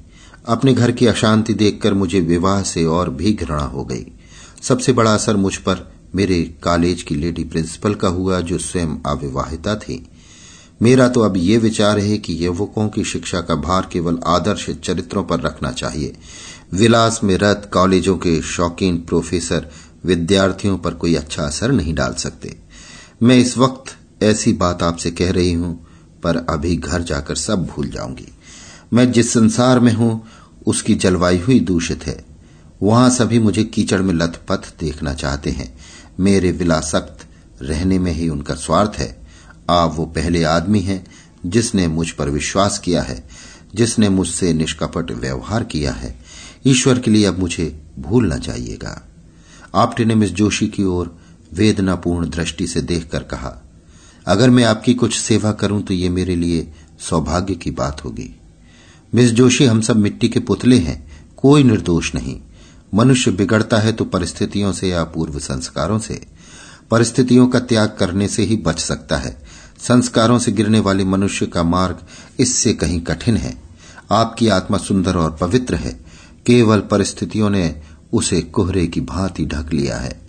अपने 0.48 0.74
घर 0.74 0.92
की 0.92 1.08
अशांति 1.08 1.54
देखकर 1.54 1.94
मुझे 1.94 2.20
विवाह 2.22 2.62
से 2.64 2.86
और 2.88 3.10
भी 3.10 3.34
घृणा 3.34 3.64
हो 3.64 3.84
गई। 3.86 4.06
सबसे 4.62 4.94
बड़ा 4.94 5.14
असर 5.14 5.36
मुझ 5.36 5.56
पर 5.58 5.91
मेरे 6.16 6.44
कॉलेज 6.64 7.02
की 7.02 7.16
लेडी 7.16 7.44
प्रिंसिपल 7.44 7.94
का 7.94 8.08
हुआ, 8.08 8.40
जो 8.40 8.58
स्वयं 8.58 8.98
अविवाहिता 9.06 9.76
थी। 9.76 10.08
मेरा 10.82 11.08
तो 11.08 11.22
अब 11.22 11.38
ये 11.38 11.58
विचार 11.58 12.00
है 12.00 12.18
कि 12.18 12.46
युवकों 12.46 12.90
की 12.90 13.04
शिक्षा 13.04 13.42
का 13.42 13.56
भार 13.56 13.90
केवल 13.92 14.20
आदर्श 14.28 14.70
चरित्रों 14.70 15.24
पर 15.24 15.40
रखना 15.40 15.72
चाहिए। 15.72 16.16
विलास 16.74 17.20
में 17.24 17.38
रत 17.38 17.72
कॉलेजों 17.74 18.18
के 18.18 18.42
शौकीन 18.42 18.98
प्रोफेसर 18.98 19.72
विद्यार्थियों 20.06 20.78
पर 20.78 20.94
कोई 20.94 21.16
अच्छा 21.16 21.44
असर 21.44 21.72
नहीं 21.72 21.96
डाल 21.96 22.14
सकते। 22.14 22.58
मैं 23.24 23.38
इस 23.38 23.58
वक्त 23.58 23.98
ऐसी 24.24 24.54
बात 24.54 24.84
आपसे 24.84 25.12
कह 25.12 25.32
रही 25.32 25.54
हूँ, 25.54 25.88
पर 26.24 26.36
अभी 26.36 26.76
घर 26.76 27.02
जाकर 27.02 27.36
सब 27.36 27.66
भूल 27.66 27.90
जाऊँगी। 27.90 28.28
मैं 28.94 29.12
जिस 29.12 29.34
संसार 29.34 29.80
में 29.80 29.94
हूँ, 29.94 30.28
उसकी 30.68 30.96
जलवायु 30.96 31.46
ही 31.46 31.60
दूषित 31.60 32.08
है। 32.08 32.26
वहाँ 32.84 33.10
सभी 33.10 33.40
मुझे 33.40 33.64
कीचड़ 33.64 34.02
में 34.02 34.14
लथपथ 34.14 34.74
देखना 34.80 35.14
चाहते 35.14 35.50
हैं। 35.50 35.78
मेरे 36.20 36.52
विलासक्त 36.52 37.28
रहने 37.62 38.00
में 38.00 38.12
ही 38.12 38.30
उनका 38.30 38.56
स्वार्थ 38.56 38.98
है। 38.98 39.16
आप 39.70 39.94
वो 39.96 40.06
पहले 40.06 40.44
आदमी 40.44 40.80
हैं 40.80 41.06
जिसने 41.46 41.88
मुझ 41.88 42.10
पर 42.12 42.30
विश्वास 42.30 42.80
किया 42.80 43.02
है, 43.02 43.24
जिसने 43.76 44.10
मुझसे 44.10 44.54
निष्कपट 44.54 45.12
व्यवहार 45.12 45.64
किया 45.64 45.92
है। 45.92 46.16
ईश्वर 46.68 47.00
के 47.00 47.12
लिए 47.12 47.26
अब 47.26 47.40
मुझे 47.40 47.66
भूलना 48.00 48.38
चाहिएगा 48.38 49.02
आपटे 49.76 50.06
ने 50.06 50.16
मिस 50.16 50.32
जोशी 50.32 50.68
की 50.68 50.84
ओर 50.84 51.16
वेदनापूर्ण 51.54 52.30
दृष्टि 52.30 52.68
से 52.68 52.82
देखकर 52.82 53.24
कहा, 53.24 53.58
अगर 54.28 54.50
मैं 54.50 54.64
आपकी 54.64 54.94
कुछ 54.94 55.20
सेवा 55.20 55.52
करूँ 55.52 55.82
तो 55.84 55.94
ये 55.94 56.10
मेरे 56.10 56.36
लिए 56.36 56.68
सौभाग्य 57.00 57.56
की 57.56 57.72
बात 57.72 58.04
होगी। 58.06 58.30
मिस 59.14 59.32
जोशी 59.32 59.66
हम 59.66 59.82
सब 59.82 59.98
मिट्टी 59.98 60.30
के 60.30 60.40
पुतले 60.40 60.78
हैं, 60.78 61.12
कोई 61.38 61.64
निर्दोष 61.64 62.14
नहीं। 62.16 62.40
मनुष्य 62.94 63.32
बिगड़ता 63.32 63.78
है 63.78 63.92
तो 63.92 64.06
परिस्थितियों 64.06 64.74
से 64.74 64.90
या 64.90 65.04
पूर्व 65.04 65.40
संस्कारों 65.40 66.00
से। 66.00 66.28
परिस्थितियों 66.92 67.48
का 67.48 67.60
त्याग 67.60 67.96
करने 68.00 68.28
से 68.28 68.44
ही 68.44 68.58
बच 68.58 68.80
सकता 68.80 69.18
है। 69.18 69.44
संस्कारों 69.80 70.40
से 70.40 70.52
गिरने 70.52 70.80
वाले 70.80 71.04
मनुष्य 71.04 71.46
का 71.46 71.64
मार्ग 71.64 72.00
इससे 72.40 72.74
कहीं 72.74 73.02
कठिन 73.02 73.38
है। 73.38 73.64
आपकी 74.12 74.48
आत्मा 74.48 74.78
सुंदर 74.78 75.16
और 75.16 75.38
पवित्र 75.42 75.76
है। 75.76 76.06
केवल 76.46 76.80
परिस्थितियों 76.80 77.50
ने 77.50 77.82
उसे 78.14 78.42
कोहरे 78.42 78.88
की 78.88 79.02
भांति 79.02 79.46
ढक 79.46 79.74
लिया 79.74 79.98
है। 79.98 80.22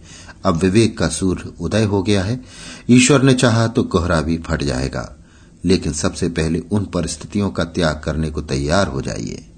अब 0.44 0.56
विवेक 0.56 0.98
का 0.98 1.08
सूर्य 1.08 1.52
उदय 1.60 1.84
हो 1.84 2.02
गया 2.02 2.22
है। 2.22 2.44
ईश्वर 2.90 3.22
ने 3.22 3.34
चाहा 3.34 3.66
तो 3.66 3.82
कोहरा 3.82 4.20
भी 4.20 4.38
फट 4.38 4.62
जाएगा। 4.62 5.16
लेकिन 5.64 5.92
सबसे 5.92 6.28
पहले 6.28 6.58
उन 6.58 6.84
परिस्थितियों 6.84 7.50
का 7.50 7.64
त्याग 7.64 8.00
करने 8.04 8.30
को 8.30 8.42
तैयार 8.42 8.86
हो 8.86 9.02
जाइए। 9.02 9.50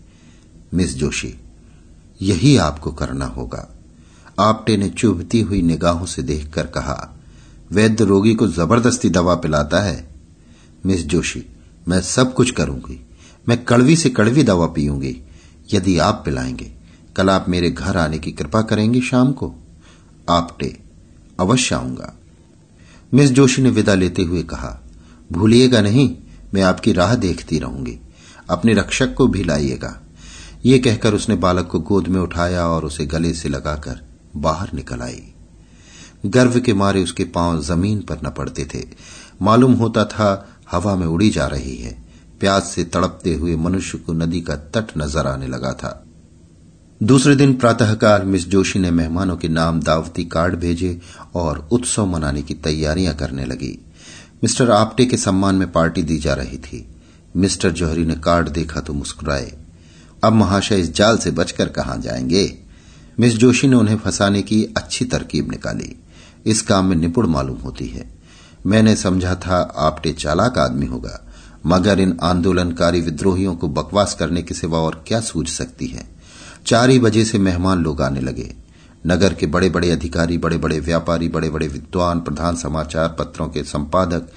मिस 0.75 0.95
जोशी 0.95 1.35
यही 2.23 2.57
आपको 2.57 2.93
करना 2.93 3.27
होगा। 3.27 3.69
आपटे 4.41 4.77
ने 4.77 4.91
चुभती 4.91 5.41
हुई 5.41 5.63
निगाहों 5.63 6.07
से 6.07 6.23
देखकर 6.23 6.67
कहा, 6.67 7.15
वैद्य 7.73 8.05
रोगी 8.05 8.35
को 8.35 8.49
ज़बरदस्ती 8.49 9.11
दवा 9.11 9.35
पिलाता 9.35 9.81
है। 9.81 10.15
मिस 10.87 11.07
जोशी, 11.07 11.47
मैं 11.89 12.01
सब 12.01 12.35
कुछ 12.35 12.51
करूँगी। 12.51 13.07
मैं 13.49 13.65
कड़वी 13.65 13.97
से 13.97 14.11
कड़वी 14.11 14.43
दवा 14.43 14.67
पीऊँगी। 14.67 15.23
यदि 15.75 15.99
आप 15.99 16.23
पिलाएँगे, 16.25 16.75
कल 17.17 17.31
आप 17.31 17.47
मेरे 17.49 17.71
घर 17.71 17.97
आने 17.97 18.19
की 18.19 18.33
कृपा 18.33 18.63
करेंगे 18.63 19.01
शाम 19.01 19.33
को। 19.33 19.55
आपटे, 20.31 20.79
अवश्य 21.41 21.75
आऊँगा। 21.75 22.19
मिस 23.15 23.31
जोशी 23.31 23.63
ने 23.63 23.71
विदा 23.71 23.95
लेते 23.95 24.23
हुए 24.23 24.43
कहा, 24.43 24.81
भूलिएगा 25.33 25.81
नहीं, 25.81 26.17
मैं 26.55 26.63
आपकी 26.63 26.93
राह 26.93 27.15
देखती 27.15 27.59
रहूँगी। 27.59 27.99
अपने 28.51 28.75
रक्षक 28.75 29.15
को 29.15 29.27
भी 29.27 29.45
लाइएगा। 29.45 30.01
ये 30.65 30.79
कहकर 30.79 31.15
उसने 31.15 31.35
बालक 31.37 31.67
को 31.67 31.79
गोद 31.81 32.09
में 32.09 32.21
उठाया 32.21 32.67
और 32.67 32.85
उसे 32.85 33.07
गले 33.07 33.33
से 33.35 33.49
लगाकर 33.49 34.01
बाहर 34.37 34.73
निकल 34.75 35.01
आई। 35.01 35.23
गर्व 36.27 36.59
के 36.61 36.75
मारे 36.75 37.03
उसके 37.03 37.25
पाँव 37.25 37.61
ज़मीन 37.63 38.01
पर 38.01 38.21
न 38.25 38.31
पड़ते 38.31 38.65
थे। 38.65 38.83
मालूम 39.43 39.73
होता 39.73 40.05
था 40.05 40.29
हवा 40.71 40.95
में 40.97 41.07
उड़ी 41.07 41.31
जा 41.31 41.47
रही 41.47 41.77
है। 41.77 41.93
प्यास 42.41 42.71
से 42.71 42.85
तड़पते 42.85 43.35
हुए 43.35 43.57
मनुष्य 43.57 43.99
को 43.99 44.13
नदी 44.13 44.41
का 44.41 44.57
तट 44.57 44.97
नज़र 44.99 45.27
आने 45.27 45.47
लगा 45.47 45.73
था। 45.73 46.01
दूसरे 47.01 47.35
दिन 47.37 47.55
प्रातःकाल 47.55 48.23
मिस 48.23 48.49
जोशी 48.49 48.79
ने 48.79 48.91
मेहमानों 48.91 49.37
के 49.37 49.49
नाम 49.49 49.81
दावती 49.81 50.25
कार्ड 50.25 50.55
भेजे 50.55 51.01
और 51.35 51.69
उत्सव 51.73 52.07
मनाने 52.07 52.43
की 52.43 52.55
तैयारियाँ 52.55 53.15
करने 53.15 53.45
लगी। 53.45 53.79
मिस्टर 54.43 54.71
आपटे 54.71 55.07
के 55.07 55.17
सम्मान 55.17 55.55
में 55.55 55.71
पार्टी 55.73 56.03
दी 56.03 56.19
जा 56.19 56.35
रही 56.35 56.59
थी। 56.59 56.87
मिस्टर 57.37 57.71
जौहरी 57.73 58.05
ने 58.05 58.15
कार्ड 58.15 58.49
देखा 58.49 58.81
तो 58.81 58.93
मुस्कुराए। 58.93 59.53
अब 60.25 60.33
महाशय 60.33 60.81
इस 60.81 60.95
जाल 60.95 61.19
से 61.19 61.31
बचकर 61.31 61.69
कहाँ 61.69 61.99
जाएँगे? 61.99 62.59
मिस 63.21 63.37
जोशी 63.37 63.69
ने 63.69 63.77
उन्हें 63.77 63.97
फंसाने 63.97 64.43
की 64.43 64.65
अच्छी 64.65 65.05
तरकीब 65.05 65.51
निकाली। 65.51 66.03
इस 66.47 66.63
काम 66.63 66.87
में 66.87 66.97
निपुण 66.97 67.27
मालूम 67.27 67.57
होती 67.57 67.87
है। 67.87 68.11
मैंने 68.67 68.97
समझा 68.97 69.35
था 69.35 69.75
आपटे 69.77 70.13
चालाक 70.13 70.59
आदमी 70.59 70.87
होगा, 70.87 71.21
मगर 71.67 72.01
इन 72.01 72.19
आंदोलनकारी 72.23 73.01
विद्रोहियों 73.01 73.57
को 73.57 73.69
बकवास 73.69 74.15
करने 74.15 74.43
के 74.43 74.55
सिवा 74.55 74.79
और 74.79 75.05
क्या 75.09 75.21
सूझ 75.21 75.49
सकती 75.49 75.87
है? 75.87 76.09
चार 76.67 76.91
ही 76.91 76.99
बजे 76.99 77.25
से 77.25 77.39
मेहमान 77.39 77.83
लोग 77.83 78.03
आने 78.03 78.21
लगे। 78.21 78.55
नगर 79.07 79.35
के 79.35 79.47
बड़े 79.47 79.71
बड़े 79.71 79.91
अधिकारी 79.91 80.39
बड़े 80.39 80.59
बड़े 80.59 80.81
व्यापारी 80.81 81.29
बड़े 81.29 81.51
बड़े 81.51 81.69
विद्वान, 81.69 82.21
प्रधान 82.21 82.57
समाचार 82.57 83.17
पत्रों 83.19 83.49
के 83.49 83.63
संपादक 83.63 84.29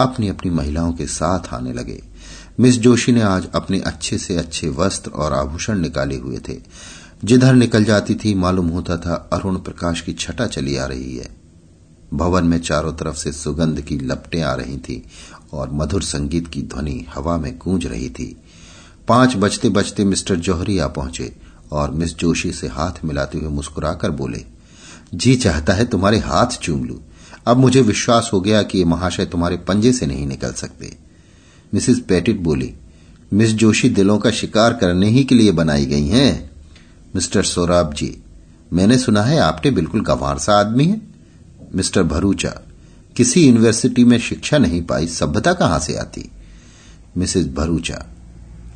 अपनी 0.00 0.28
अपनी 0.28 0.50
महिलाओं 0.50 0.92
के 0.92 1.06
साथ 1.06 1.54
आने 1.54 1.72
लगे। 1.72 2.11
मिस 2.60 2.78
जोशी 2.78 3.12
ने 3.12 3.20
आज 3.20 3.48
अपने 3.54 3.78
अच्छे 3.80 4.18
से 4.18 4.36
अच्छे 4.36 4.68
वस्त्र 4.68 5.10
और 5.10 5.32
आभूषण 5.32 5.78
निकाले 5.78 6.16
हुए 6.16 6.38
थे। 6.48 6.56
जिधर 7.24 7.54
निकल 7.54 7.84
जाती 7.84 8.14
थी, 8.14 8.34
मालूम 8.34 8.68
होता 8.68 8.96
था 8.96 9.30
अरुण 9.32 9.56
प्रकाश 9.56 10.00
की 10.00 10.12
छटा 10.12 10.46
चली 10.46 10.76
आ 10.76 10.86
रही 10.86 11.16
है। 11.16 11.28
भवन 12.14 12.44
में 12.44 12.58
चारों 12.60 12.92
तरफ़ 12.92 13.16
से 13.16 13.32
सुगंध 13.32 13.80
की 13.80 13.98
लपटें 13.98 14.42
आ 14.42 14.54
रही 14.54 14.76
थी 14.78 15.02
और 15.52 15.70
मधुर 15.72 16.02
संगीत 16.02 16.48
की 16.48 16.62
ध्वनि 16.62 17.06
हवा 17.14 17.36
में 17.36 17.58
गूंज 17.58 17.86
रही 17.86 18.10
थी। 18.10 18.36
पाँच 19.08 19.36
बजते 19.36 19.68
बजते 19.68 20.04
मिस्टर 20.04 20.36
जौहरी 20.36 20.78
आ 20.78 20.86
पहुँचे 20.86 21.36
और 21.72 21.90
मिस 21.90 22.16
जोशी 22.16 22.52
से 22.52 22.68
हाथ 22.68 23.04
मिलाते 23.04 23.38
हुए 23.38 23.48
मुस्कुराकर 23.48 24.10
बोले, 24.10 24.44
जी 25.14 25.36
चाहता 25.36 25.72
है 25.72 25.84
तुम्हारे 25.84 26.18
हाथ 26.18 26.46
चूम 26.46 26.84
लू। 26.84 27.00
अब 27.46 27.56
मुझे 27.56 27.80
विश्वास 27.80 28.30
हो 28.32 28.40
गया 28.40 28.62
कि 28.62 28.78
ये 28.78 28.84
महाशय 28.84 29.26
तुम्हारे 29.26 29.56
पंजे 29.56 29.92
से 29.92 30.06
नहीं 30.06 30.26
निकल 30.26 30.52
सकते। 30.52 31.01
मिसिस 31.72 32.00
पेटिट 32.00 32.40
बोली, 32.40 32.72
मिस 33.32 33.52
जोशी 33.52 33.88
दिलों 33.88 34.18
का 34.18 34.30
शिकार 34.30 34.72
करने 34.72 35.08
ही 35.08 35.24
के 35.24 35.34
लिए 35.34 35.52
बनाई 35.52 35.86
गई 35.86 36.06
हैं। 36.06 36.50
मिस्टर 37.14 37.42
सोराब 37.42 37.94
जी, 37.94 38.16
मैंने 38.72 38.98
सुना 38.98 39.22
है 39.22 39.38
आपने 39.38 39.70
बिल्कुल 39.70 40.00
गंवार 40.00 40.38
सा 40.38 40.58
आदमी 40.60 40.84
है। 40.84 41.00
मिस्टर 41.74 42.02
भरूचा, 42.02 42.48
किसी 43.16 43.46
यूनिवर्सिटी 43.46 44.04
में 44.04 44.18
शिक्षा 44.18 44.58
नहीं 44.58 44.82
पाई, 44.82 45.06
सभ्यता 45.06 45.52
कहाँ 45.52 45.78
से 45.78 45.96
आती? 45.96 46.30
मिसेस 47.16 47.46
भरूचा, 47.46 48.04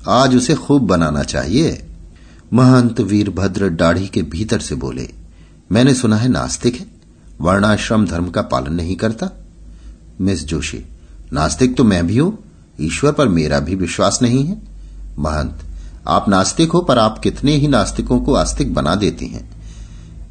आज 0.08 0.36
उसे 0.36 0.54
खूब 0.54 0.82
बनाना 0.82 1.22
चाहिए। 1.22 1.82
महंत 2.52 3.00
वीरभद्र 3.00 3.68
दाढ़ी 3.68 4.06
के 4.06 4.22
भीतर 4.22 4.60
से 4.60 4.74
बोले, 4.74 5.08
मैंने 5.72 5.94
सुना 5.94 6.16
है 6.16 6.28
नास्तिक 6.28 6.74
है, 6.74 6.86
वर्णाश्रम 7.40 8.06
धर्म 8.06 8.28
का 8.28 8.42
पालन 8.42 8.74
नहीं 8.74 8.96
करता? 8.96 9.30
मिस 10.20 10.44
जोशी, 10.44 10.84
नास्तिक 11.32 11.76
तो 11.76 11.84
मैं 11.84 12.06
भी 12.06 12.18
हूँ 12.18 12.38
ईश्वर 12.80 13.12
पर 13.12 13.28
मेरा 13.28 13.60
भी 13.60 13.74
विश्वास 13.74 14.18
नहीं 14.22 14.44
है? 14.44 14.62
महंत, 15.18 15.58
आप 16.08 16.28
नास्तिक 16.28 16.72
हो, 16.72 16.80
पर 16.80 16.98
आप 16.98 17.18
कितने 17.18 17.52
ही 17.52 17.68
नास्तिकों 17.68 18.20
को 18.20 18.34
आस्तिक 18.34 18.74
बना 18.74 18.94
देती 18.94 19.26
हैं। 19.26 19.62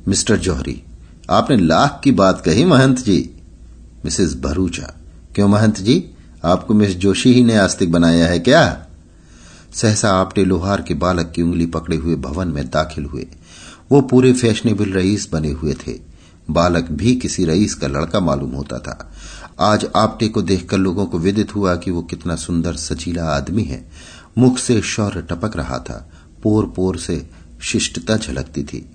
मिस्टर 0.07 0.37
जौहरी, 0.37 0.83
आपने 1.29 1.57
लाख 1.57 2.01
की 2.03 2.11
बात 2.11 2.41
कही, 2.41 2.65
महंत 2.65 2.99
जी। 2.99 3.29
मिसेस 4.05 4.35
भरूचा, 4.35 4.93
क्यों 5.35 5.47
महंत 5.47 5.79
जी? 5.79 6.09
आपको 6.45 6.73
मिस 6.73 6.95
जोशी 6.95 7.33
ही 7.33 7.43
ने 7.43 7.57
आस्तिक 7.57 7.91
बनाया 7.91 8.27
है 8.27 8.39
क्या? 8.39 8.85
सहसा 9.73 10.09
आपटे 10.09 10.45
लोहार 10.45 10.81
के 10.81 10.93
बालक 10.93 11.31
की 11.35 11.41
उंगली 11.41 11.65
पकड़े 11.65 11.97
हुए 11.97 12.15
भवन 12.15 12.47
में 12.47 12.65
दाखिल 12.65 13.05
हुए। 13.05 13.27
वो 13.91 14.01
पूरे 14.01 14.33
फैशनेबल 14.33 14.85
रईस 14.85 15.29
बने 15.33 15.51
हुए 15.51 15.73
थे। 15.73 15.99
बालक 16.51 16.87
भी 16.91 17.15
किसी 17.15 17.45
रईस 17.45 17.73
का 17.73 17.87
लड़का 17.87 18.19
मालूम 18.19 18.51
होता 18.51 18.79
था। 18.79 19.11
आज 19.59 19.85
आपटे 19.95 20.27
को 20.27 20.41
देखकर 20.41 20.77
लोगों 20.77 21.05
को 21.05 21.19
विदित 21.19 21.55
हुआ 21.55 21.75
कि 21.75 21.91
वो 21.91 22.01
कितना 22.01 22.35
सुंदर 22.35 22.75
सचीला 22.75 23.25
आदमी 23.25 23.63
है। 23.63 23.85
मुख 24.37 24.57
से 24.57 24.81
शौर्य 24.81 25.21
टपक 25.21 25.55
रहा 25.57 25.77
था 25.79 26.11
पोर 26.43 26.65
पोर 26.65 26.97
से 26.97 27.29
शिष्टता 27.61 28.17
झलकती 28.17 28.63
थी। 28.63 28.85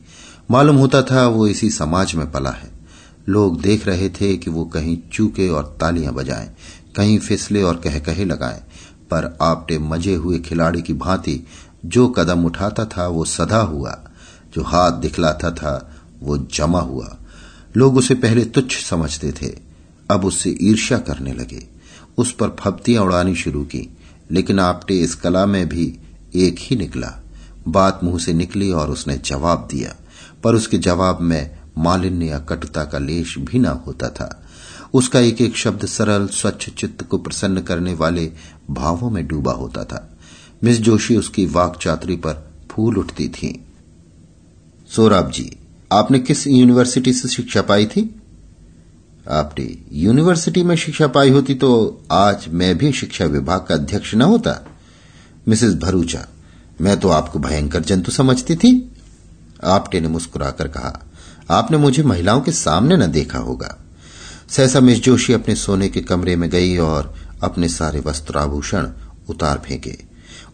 मालूम 0.50 0.76
होता 0.76 1.02
था 1.02 1.26
वो 1.26 1.46
इसी 1.46 1.70
समाज 1.70 2.14
में 2.14 2.30
पला 2.32 2.50
है। 2.50 2.70
लोग 3.28 3.60
देख 3.60 3.86
रहे 3.86 4.08
थे 4.10 4.36
कि 4.36 4.50
वो 4.50 4.64
कहीं 4.64 4.98
चूके 5.12 5.48
और 5.48 5.76
तालियाँ 5.80 6.12
बजाएँ, 6.14 6.50
कहीं 6.96 7.18
फिसले 7.18 7.62
और 7.62 7.76
कह 7.76 7.98
कहे 7.98 8.24
लगाएँ, 8.24 8.60
पर 9.10 9.38
आपटे 9.42 9.78
मज़े 9.78 10.14
हुए 10.14 10.38
खिलाड़ी 10.38 10.82
की 10.82 10.94
भांति 10.94 11.40
जो 11.86 12.08
कदम 12.08 12.44
उठाता 12.44 12.84
था 12.86 13.06
वो 13.06 13.24
सदा 13.24 13.60
हुआ, 13.60 13.98
जो 14.54 14.62
हाथ 14.62 14.92
दिखलाता 14.92 15.50
था 15.50 15.74
वो 16.22 16.38
जमा 16.54 16.80
हुआ। 16.80 17.16
लोग 17.76 17.96
उसे 17.96 18.14
पहले 18.14 18.44
तुच्छ 18.44 18.84
समझते 18.84 19.32
थे। 19.32 19.69
अब 20.10 20.24
उससे 20.24 20.58
ईर्ष्या 20.62 20.98
करने 20.98 21.32
लगे। 21.32 21.66
उस 22.18 22.32
पर 22.32 22.56
फप्तियाँ 22.60 23.02
उड़ानी 23.02 23.34
शुरू 23.34 23.64
की, 23.64 23.96
लेकिन 24.30 24.58
आपटे 24.58 25.00
इस 25.00 25.14
कला 25.14 25.46
में 25.46 25.68
भी 25.68 25.98
एक 26.34 26.56
ही 26.58 26.76
निकला। 26.76 27.22
बात 27.68 28.00
मुँह 28.04 28.18
से 28.18 28.32
निकली 28.32 28.72
और 28.72 28.90
उसने 28.90 29.16
जवाब 29.16 29.68
दिया, 29.70 29.96
पर 30.44 30.54
उसके 30.54 30.78
जवाब 30.78 31.20
में 31.20 31.58
मालिन्य 31.78 32.26
या 32.26 32.38
कटुता 32.38 32.84
का 32.84 32.98
लेश 32.98 33.38
भी 33.38 33.58
न 33.58 33.66
होता 33.66 34.08
था। 34.08 34.44
उसका 34.94 35.20
एक 35.20 35.40
एक 35.40 35.56
शब्द 35.56 35.86
सरल, 35.86 36.26
स्वच्छ 36.26 36.70
चित्त 36.70 37.02
को 37.02 37.18
प्रसन्न 37.18 37.60
करने 37.60 37.94
वाले 37.94 38.32
भावों 38.70 39.10
में 39.10 39.26
डूबा 39.26 39.52
होता 39.52 39.84
था। 39.84 40.18
मिस 40.64 40.78
जोशी 40.78 41.16
उसकी 41.16 41.46
वाक 41.46 41.78
चातरी 41.82 42.16
पर 42.16 42.52
फूल 42.70 42.96
उठती 42.96 43.28
थी। 43.28 43.64
सोराब 44.96 45.30
जी, 45.30 45.56
आपने 45.92 46.18
किस 46.18 46.46
यूनिवर्सिटी 46.46 47.12
से 47.12 47.28
शिक्षा 47.28 47.62
पाई 47.62 47.86
थी? 47.86 48.19
आपने 49.28 49.78
यूनिवर्सिटी 49.92 50.62
में 50.62 50.74
शिक्षा 50.76 51.06
पाई 51.06 51.30
होती 51.30 51.54
तो 51.54 52.00
आज 52.12 52.44
मैं 52.48 52.78
भी 52.78 52.92
शिक्षा 52.92 53.24
विभाग 53.24 53.64
का 53.68 53.74
अध्यक्ष 53.74 54.14
न 54.14 54.22
होता। 54.22 54.66
मिसेस 55.48 55.74
भरूचा, 55.74 56.26
मैं 56.80 57.00
तो 57.00 57.08
आपको 57.08 57.38
भयंकर 57.38 57.80
जंतु 57.80 58.12
समझती 58.12 58.56
थी। 58.56 58.92
आपटे 59.64 60.00
ने 60.00 60.08
मुस्कुराकर 60.08 60.68
कहा, 60.68 61.06
आपने 61.50 61.76
मुझे 61.76 62.02
महिलाओं 62.02 62.40
के 62.40 62.52
सामने 62.52 62.96
न 62.96 63.06
देखा 63.06 63.38
होगा। 63.38 63.76
सहसा 64.48 64.80
मिस 64.80 65.00
जोशी 65.00 65.32
अपने 65.32 65.54
सोने 65.54 65.88
के 65.88 66.00
कमरे 66.00 66.36
में 66.36 66.50
गई 66.50 66.76
और 66.76 67.14
अपने 67.42 67.68
सारे 67.68 68.00
वस्त्राभूषण 68.00 68.88
उतार 69.28 69.62
फेंके। 69.66 69.96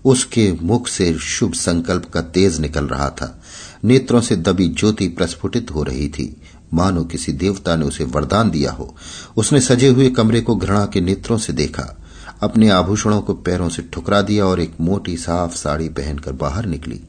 उसके 0.05 0.52
मुख 0.52 0.88
से 0.88 1.14
शुभ 1.14 1.52
संकल्प 1.52 2.05
का 2.05 2.20
तेज 2.20 2.61
निकल 2.61 2.85
रहा 2.85 3.09
था। 3.11 3.42
नेत्रों 3.85 4.20
से 4.20 4.37
दबी 4.37 4.68
ज्योति 4.68 5.09
प्रस्फुटित 5.09 5.70
हो 5.70 5.83
रही 5.83 6.09
थी। 6.09 6.42
मानो 6.74 7.05
किसी 7.05 7.33
देवता 7.33 7.76
ने 7.76 7.85
उसे 7.85 8.05
वरदान 8.05 8.50
दिया 8.50 8.72
हो। 8.72 8.96
उसने 9.37 9.61
सजे 9.61 9.88
हुए 9.88 10.11
कमरे 10.11 10.40
को 10.40 10.57
घृणा 10.57 10.87
के 10.87 11.00
नेत्रों 11.00 11.38
से 11.38 11.52
देखा। 11.52 12.02
अपने 12.42 12.68
आभूषणों 12.70 13.20
को 13.20 13.35
पैरों 13.35 13.68
से 13.68 13.83
ठुकरा 13.83 14.22
दिया 14.22 14.46
और 14.46 14.61
एक 14.61 14.74
मोटी 14.81 15.16
साफ़ 15.16 15.55
साड़ी 15.55 15.88
पहनकर 15.88 16.33
बाहर 16.33 16.66
निकली। 16.66 17.00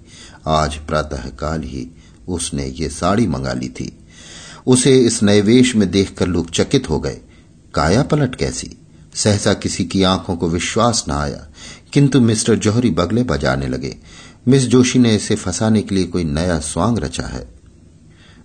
आज 0.48 0.76
प्रातःकाल 0.76 1.62
ही 1.62 1.88
उसने 2.28 2.66
ये 2.66 2.90
साड़ी 2.90 3.28
मंगा 3.28 3.54
ली 3.54 3.70
थी। 3.70 3.98
उसे 4.68 5.00
इस 5.00 5.24
नए 5.24 5.42
वेश 5.42 5.76
में 5.76 5.92
देखकर 5.92 6.28
लोग 6.28 6.52
चकित 6.52 6.90
हो 6.90 7.00
गए। 7.00 7.18
काया 7.74 8.04
पलट 8.04 8.36
कैसी? 8.36 8.78
सहसा 9.16 9.54
किसी 9.54 9.86
की 9.86 10.04
आँखों 10.04 10.36
को 10.36 10.50
विश्वास 10.50 11.06
न 11.10 11.12
आया। 11.12 11.48
किंतु 11.94 12.22
मिस्टर 12.22 12.56
जौहरी 12.56 12.90
बगले 12.90 13.24
बजाने 13.24 13.68
लगे। 13.68 13.98
मिस 14.48 14.64
जोशी 14.64 15.00
ने 15.00 15.16
इसे 15.16 15.36
फंसाने 15.36 15.82
के 15.82 15.96
लिए 15.96 16.04
कोई 16.04 16.24
नया 16.24 16.60
स्वांग 16.60 17.00
रचा 17.00 17.24
है। 17.24 17.57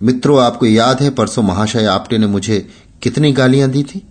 मित्रों, 0.03 0.43
आपको 0.43 0.65
याद 0.65 1.01
है, 1.01 1.09
परसों 1.09 1.43
महाशय 1.43 1.85
आपटे 1.85 2.17
ने 2.17 2.27
मुझे 2.27 2.69
कितनी 3.01 3.31
गालियाँ 3.31 3.69
दी 3.69 3.83
थी? 3.83 4.07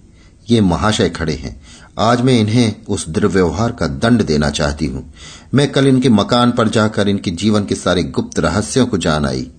ये 0.51 0.61
महाशय 0.61 1.11
खड़े 1.11 1.33
हैं। 1.33 1.61
आज 1.99 2.21
मैं 2.21 2.41
इन्हें 2.41 2.75
उस 2.89 3.09
दुर्व्यवहार 3.09 3.73
का 3.73 3.87
दंड 3.87 4.23
देना 4.23 4.51
चाहती 4.51 4.87
हूँ। 4.87 5.13
मैं 5.55 5.73
कल 5.73 5.87
इनके 5.87 6.09
मकान 6.09 6.53
पर 6.53 6.69
जाकर 6.69 7.09
इनके 7.09 7.31
जीवन 7.31 7.65
के 7.65 7.75
सारे 7.75 8.03
गुप्त 8.03 8.39
रहस्यों 8.39 8.87
को 8.87 8.99
जान 8.99 9.27
आई। 9.27 9.51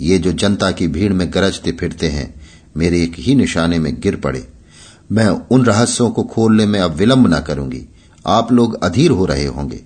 ये 0.00 0.18
जो 0.18 0.32
जनता 0.32 0.70
की 0.70 0.88
भीड़ 0.88 1.12
में 1.12 1.30
गरजते 1.34 1.72
फिरते 1.72 2.08
हैं, 2.08 2.40
मेरे 2.76 3.02
एक 3.02 3.12
ही 3.18 3.34
निशाने 3.34 3.78
में 3.78 4.00
गिर 4.00 4.16
पड़े। 4.16 4.48
मैं 5.12 5.26
उन 5.26 5.64
रहस्यों 5.64 6.10
को 6.10 6.22
खोलने 6.22 6.66
में 6.66 6.80
अब 6.80 6.92
विलंब 6.92 7.34
न 7.34 7.40
करूँगी। 7.40 7.88
आप 8.28 8.52
लोग 8.52 8.82
अधीर 8.84 9.10
हो 9.10 9.24
रहे 9.24 9.46
होंगे। 9.46 9.80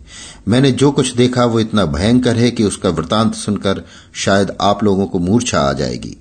मैंने 0.48 0.72
जो 0.72 0.90
कुछ 0.92 1.14
देखा, 1.14 1.44
वो 1.44 1.60
इतना 1.60 1.84
भयंकर 1.86 2.36
है 2.36 2.50
कि 2.50 2.64
उसका 2.64 2.88
वृतांत 2.88 3.34
सुनकर 3.34 3.82
शायद 4.14 4.56
आप 4.60 4.84
लोगों 4.84 5.06
को 5.06 5.18
मूर्छा 5.18 5.60
आ 5.60 5.72
जाएगी। 5.72 6.16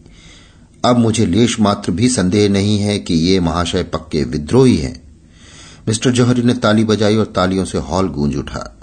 अब 0.85 0.97
मुझे 0.97 1.25
लेश 1.25 1.59
मात्र 1.59 1.91
भी 1.91 2.09
संदेह 2.09 2.49
नहीं 2.49 2.77
है 2.79 2.99
कि 2.99 3.13
ये 3.13 3.39
महाशय 3.39 3.83
पक्के 3.83 4.23
विद्रोही 4.23 4.77
हैं। 4.77 5.01
मिस्टर 5.87 6.11
जौहरी 6.11 6.41
ने 6.41 6.53
ताली 6.53 6.83
बजाई 6.83 7.15
और 7.15 7.25
तालियों 7.25 7.65
से 7.65 7.77
हॉल 7.77 8.09
गूंज 8.09 8.35
उठा। 8.35 8.79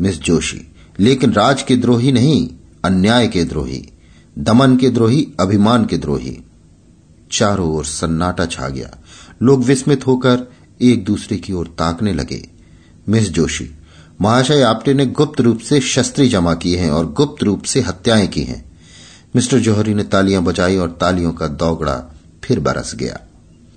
मिस 0.00 0.20
जोशी, 0.20 0.60
लेकिन 1.00 1.32
राज 1.32 1.62
के 1.62 1.76
द्रोही 1.76 2.12
नहीं, 2.12 2.48
अन्याय 2.84 3.28
के 3.28 3.44
द्रोही, 3.44 3.88
दमन 4.38 4.76
के 4.76 4.90
द्रोही, 4.90 5.26
अभिमान 5.40 5.86
के 5.86 5.98
द्रोही। 5.98 6.38
चारों 7.32 7.68
ओर 7.70 7.84
सन्नाटा 7.84 8.46
छा 8.46 8.68
गया। 8.68 8.90
लोग 9.42 9.64
विस्मित 9.64 10.06
होकर 10.06 10.52
एक 10.82 11.04
दूसरे 11.04 11.36
की 11.36 11.52
ओर 11.52 11.66
ताकने 11.66 12.12
लगे। 12.12 12.57
मिस 13.08 13.30
जोशी, 13.30 13.70
महाशय 14.20 14.62
आपटे 14.62 14.94
ने 14.94 15.06
गुप्त 15.06 15.40
रूप 15.40 15.58
से 15.58 15.80
शस्त्री 15.80 16.28
जमा 16.28 16.54
किए 16.54 16.78
हैं 16.78 16.90
और 16.90 17.12
गुप्त 17.12 17.42
रूप 17.42 17.62
से 17.62 17.80
हत्याएँ 17.80 18.26
की 18.26 18.42
हैं। 18.42 18.78
मिस्टर 19.36 19.58
जौहरी 19.58 19.94
ने 19.94 20.02
तालियाँ 20.02 20.42
बजाई 20.42 20.76
और 20.76 20.98
तालियों 21.00 21.32
का 21.32 21.46
दौगड़ा 21.46 22.14
फिर 22.44 22.60
बरस 22.60 22.94
गया। 22.94 23.20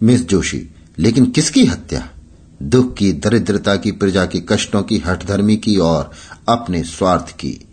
मिस 0.04 0.28
जोशी, 0.28 0.70
लेकिन 1.00 1.26
किसकी 1.26 1.65
हत्या? 1.65 2.10
दुख 2.63 2.96
की, 2.96 3.13
दरिद्रता 3.13 3.76
की, 3.76 3.91
प्रजा 3.91 4.26
की 4.26 4.39
कष्टों 4.39 4.84
की, 4.84 4.98
हठधर्मी 4.98 5.58
की 5.58 5.78
और 5.78 6.12
अपने 6.50 6.84
स्वार्थ 6.84 7.32
की। 7.32 7.67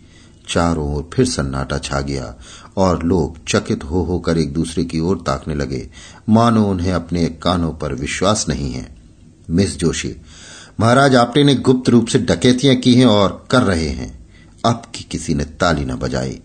चारों 0.47 0.95
ओर 0.95 1.09
फिर 1.13 1.25
सन्नाटा 1.25 1.77
छा 1.77 2.01
गया 2.01 2.35
और 2.77 3.03
लोग 3.03 3.37
चकित 3.47 3.83
हो 3.83 4.03
होकर 4.03 4.37
एक 4.37 4.53
दूसरे 4.53 4.83
की 4.83 4.99
ओर 4.99 5.23
ताकने 5.25 5.55
लगे। 5.55 5.89
मानो 6.29 6.65
उन्हें 6.65 6.93
अपने 6.93 7.25
कानों 7.25 7.73
पर 7.73 7.93
विश्वास 7.93 8.45
नहीं 8.49 8.71
है। 8.71 8.95
मिस 9.49 9.77
जोशी 9.77 10.15
महाराज, 10.79 11.15
आपने 11.15 11.43
ने 11.43 11.55
गुप्त 11.55 11.89
रूप 11.89 12.07
से 12.07 12.19
डकैतियाँ 12.19 12.75
की 12.75 12.95
हैं 12.95 13.05
और 13.05 13.47
कर 13.51 13.61
रहे 13.61 13.89
हैं। 13.89 14.27
अब 14.65 14.83
की 14.95 15.03
किसी 15.03 15.33
ने 15.33 15.43
ताली 15.43 15.85
न 15.85 15.95
बजाई। 15.95 16.41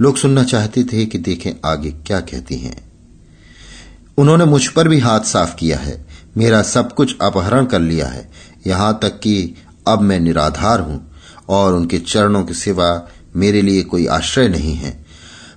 लोग 0.00 0.16
सुनना 0.16 0.44
चाहते 0.44 0.84
थे 0.84 1.06
कि 1.06 1.18
देखें 1.18 1.52
आगे 1.64 1.90
क्या 1.90 2.20
कहती 2.20 2.56
हैं। 2.56 2.92
उन्होंने 4.18 4.44
मुझ 4.44 4.68
पर 4.68 4.88
भी 4.88 4.98
हाथ 4.98 5.20
साफ़ 5.20 5.56
किया 5.56 5.78
है। 5.78 6.06
मेरा 6.36 6.62
सब 6.62 6.94
कुछ 6.94 7.16
अपहरण 7.22 7.64
कर 7.64 7.80
लिया 7.80 8.06
है। 8.06 8.30
यहाँ 8.66 8.98
तक 9.02 9.20
कि 9.20 9.54
अब 9.88 10.00
मैं 10.00 10.20
निराधार 10.20 10.80
हूँ 10.80 11.10
और 11.48 11.74
उनके 11.74 11.98
चरणों 11.98 12.44
के 12.44 12.54
सिवा 12.54 13.08
मेरे 13.36 13.62
लिए 13.62 13.82
कोई 13.82 14.06
आश्रय 14.06 14.48
नहीं 14.48 14.74
है। 14.74 15.04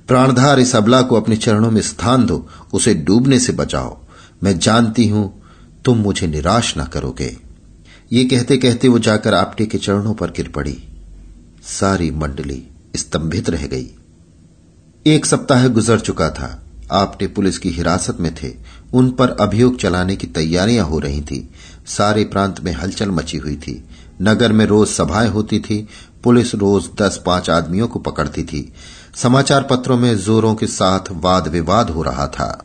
प्राणधार 0.08 0.60
इस 0.60 0.76
अबला 0.76 1.02
को 1.02 1.16
अपने 1.16 1.36
चरणों 1.36 1.72
में 1.72 1.82
स्थान 1.82 2.26
दो। 2.26 2.50
उसे 2.74 2.94
डूबने 2.94 3.40
से 3.40 3.54
बचाओ। 3.54 3.98
मैं 4.44 4.60
जानती 4.60 5.08
हूँ 5.08 5.42
तुम 5.86 5.98
मुझे 5.98 6.28
निराश 6.28 6.74
न 6.78 6.84
करोगे। 6.84 7.43
ये 8.14 8.26
कहते 8.26 8.58
कहते 8.58 8.88
वो 8.88 9.00
जाकर 9.00 9.34
आपटे 9.34 9.66
के 9.66 9.78
चरणों 9.78 10.14
पर 10.14 10.32
गिर 10.32 10.48
पड़ी। 10.48 10.84
सारी 11.64 12.12
मंडली 12.12 12.68
स्तंभित 12.96 13.50
रह 13.50 13.68
गई। 13.68 13.88
एक 15.06 15.26
सप्ताह 15.26 15.68
गुजर 15.68 16.00
चुका 16.00 16.30
था। 16.30 16.64
आपटे 16.92 17.28
पुलिस 17.28 17.58
की 17.58 17.70
हिरासत 17.70 18.18
में 18.20 18.36
थे। 18.36 18.54
उन 18.94 19.12
पर 19.12 19.30
अभियोग 19.30 19.80
चलाने 19.80 20.16
की 20.16 20.28
तैयारियाँ 20.28 20.86
हो 20.86 21.00
रही 21.00 21.22
थी। 21.22 21.50
सारे 21.86 22.24
प्रांत 22.24 22.62
में 22.62 22.74
हलचल 22.74 23.10
मची 23.10 23.38
हुई 23.38 23.56
थी। 23.56 23.84
नगर 24.22 24.52
में 24.52 24.66
रोज 24.66 24.88
सभाएँ 24.88 25.30
होती 25.30 25.60
थी। 25.60 25.88
पुलिस 26.24 26.56
रोज 26.56 26.90
दस 27.02 27.24
पाँच 27.26 27.50
आदमियों 27.50 27.88
को 27.88 28.00
पकड़ती 28.00 28.44
थी। 28.44 28.74
समाचार 29.16 29.64
पत्रों 29.64 29.98
में 29.98 30.18
जोरों 30.18 30.56
के 30.56 30.68
साथ 30.68 31.12
वाद 31.12 31.48
विवाद 31.48 31.90
हो 31.90 32.02
रहा 32.02 32.28
था। 32.28 32.64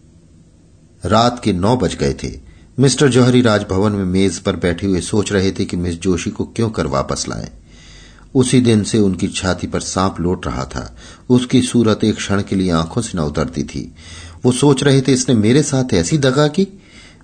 रात 1.05 1.41
के 1.45 1.53
नौ 1.53 1.77
बज 1.77 1.95
गए 1.95 2.15
थे। 2.15 2.48
मिस्टर 2.81 3.09
जौहरी 3.09 3.41
राजभवन 3.41 3.93
में 3.93 4.05
मेज 4.05 4.39
पर 4.39 4.57
बैठे 4.57 4.87
हुए 4.87 5.01
सोच 5.01 5.33
रहे 5.33 5.51
थे 5.51 5.65
कि 5.65 5.77
मिस 5.77 5.95
जोशी 5.95 6.31
को 6.31 6.45
क्यों 6.45 6.71
कर 6.71 6.87
वापस 6.87 7.27
लाएँ। 7.29 7.49
उसी 8.35 8.61
दिन 8.61 8.83
से 8.83 8.99
उनकी 8.99 9.29
छाती 9.29 9.67
पर 9.67 9.81
सांप 9.81 10.21
लौट 10.21 10.47
रहा 10.47 10.65
था। 10.65 10.97
उसकी 11.31 11.63
सूरत 11.63 12.05
एक 12.05 12.17
क्षण 12.17 12.43
के 12.43 12.57
लिए 12.57 12.71
आँखों 12.71 13.03
से 13.03 13.19
न 13.19 13.21
उतरती 13.21 13.63
थी। 13.63 13.95
वो 14.45 14.53
सोच 14.53 14.83
रहे 14.83 15.01
थे, 15.01 15.13
इसने 15.13 15.35
मेरे 15.35 15.63
साथ 15.63 15.95
ऐसी 15.95 16.19
दगा 16.19 16.49
की? 16.49 16.67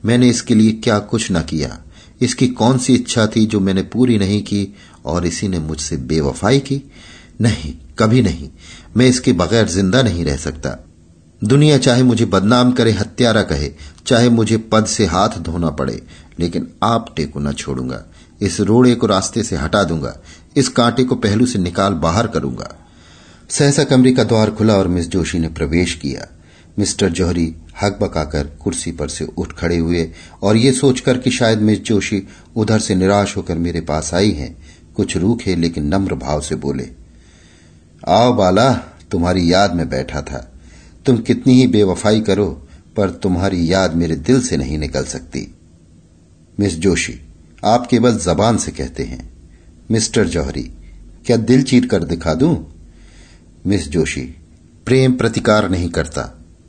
मैंने 0.04 0.28
इसके 0.28 0.54
लिए 0.54 0.72
क्या 0.72 0.98
कुछ 0.98 1.32
न 1.32 1.42
किया? 1.42 1.82
इसकी 2.20 2.48
कौन 2.48 2.78
सी 2.78 2.94
इच्छा 2.94 3.26
थी 3.26 3.46
जो 3.46 3.60
मैंने 3.60 3.82
पूरी 3.82 4.18
नहीं 4.18 4.42
की 4.42 4.74
और 5.04 5.26
इसी 5.26 5.48
ने 5.48 5.58
मुझसे 5.58 5.96
बेवफाई 5.96 6.58
की? 6.58 6.90
नहीं, 7.40 7.74
कभी 7.98 8.22
नहीं। 8.22 8.48
मैं 8.96 9.06
इसके 9.06 9.32
बगैर 9.32 9.68
ज़िंदा 9.68 10.02
नहीं 10.02 10.24
रह 10.24 10.36
सकता। 10.36 10.83
दुनिया 11.44 11.78
चाहे 11.78 12.02
मुझे 12.02 12.24
बदनाम 12.24 12.72
करे, 12.72 12.90
हत्यारा 12.90 13.42
कहे, 13.42 13.70
चाहे 14.06 14.28
मुझे 14.28 14.56
पद 14.72 14.86
से 14.86 15.06
हाथ 15.06 15.38
धोना 15.38 15.70
पड़े, 15.70 16.02
लेकिन 16.38 16.68
आप 16.82 17.14
टेको 17.16 17.40
न 17.40 17.52
छोड़ूँगा। 17.52 18.02
इस 18.42 18.60
रोड़े 18.60 18.94
को 18.94 19.06
रास्ते 19.06 19.42
से 19.42 19.56
हटा 19.56 19.82
दूँगा। 19.84 20.16
इस 20.56 20.68
कांटे 20.68 21.04
को 21.04 21.14
पहलू 21.14 21.46
से 21.46 21.58
निकाल 21.58 21.94
बाहर 21.94 22.26
करूँगा। 22.26 22.74
सहसा 23.48 23.84
कमरे 23.84 24.12
का 24.12 24.24
द्वार 24.24 24.50
खुला 24.50 24.74
और 24.74 24.88
मिस 24.88 25.08
जोशी 25.08 25.38
ने 25.38 25.48
प्रवेश 25.48 25.94
किया। 25.94 26.26
मिस्टर 26.78 27.08
जौहरी 27.08 27.54
हक 27.82 27.98
बकाकर 28.02 28.46
कुर्सी 28.62 28.92
पर 28.92 29.08
से 29.08 29.24
उठ 29.38 29.52
खड़े 29.52 29.76
हुए 29.76 30.10
और 30.42 30.56
ये 30.56 30.72
सोचकर 30.72 31.18
कि 31.18 31.30
शायद 31.30 31.58
मिस 31.58 31.82
जोशी 31.82 32.22
उधर 32.56 32.78
से 32.78 32.94
निराश 32.94 33.36
होकर 33.36 33.58
मेरे 33.58 33.80
पास 33.80 34.14
आई 34.14 34.30
हैं, 34.30 34.56
कुछ 34.96 35.16
रूखे 35.16 35.56
लेकिन 35.56 35.86
नम्र 35.86 36.14
भाव 36.14 36.40
से 36.40 36.54
बोले, 36.54 36.88
आओ 38.08 38.32
बाला, 38.32 38.72
तुम्हारी 39.10 39.52
याद 39.52 39.74
में 39.74 39.88
बैठा 39.88 40.22
था। 40.22 40.50
तुम 41.06 41.16
कितनी 41.16 41.54
ही 41.54 41.66
बेवफाई 41.66 42.20
करो, 42.20 42.68
पर 42.96 43.10
तुम्हारी 43.10 43.72
याद 43.72 43.94
मेरे 43.94 44.16
दिल 44.16 44.40
से 44.40 44.56
नहीं 44.56 44.78
निकल 44.78 45.04
सकती। 45.04 45.54
मिस 46.60 46.78
जोशी, 46.78 47.20
आप 47.64 47.86
केवल 47.86 48.18
जबान 48.18 48.56
से 48.56 48.72
कहते 48.72 49.02
हैं। 49.02 49.32
मिस्टर 49.90 50.28
जौहरी, 50.28 50.62
क्या 51.26 51.36
दिल 51.36 51.62
चीर 51.62 51.86
कर 51.86 52.04
दिखा 52.04 52.34
दूँ? 52.34 52.82
मिस 53.66 53.88
जोशी, 53.88 54.22
प्रेम 54.86 55.12
प्रतिकार 55.12 55.70
नहीं 55.70 55.88
करता, 55.88 56.22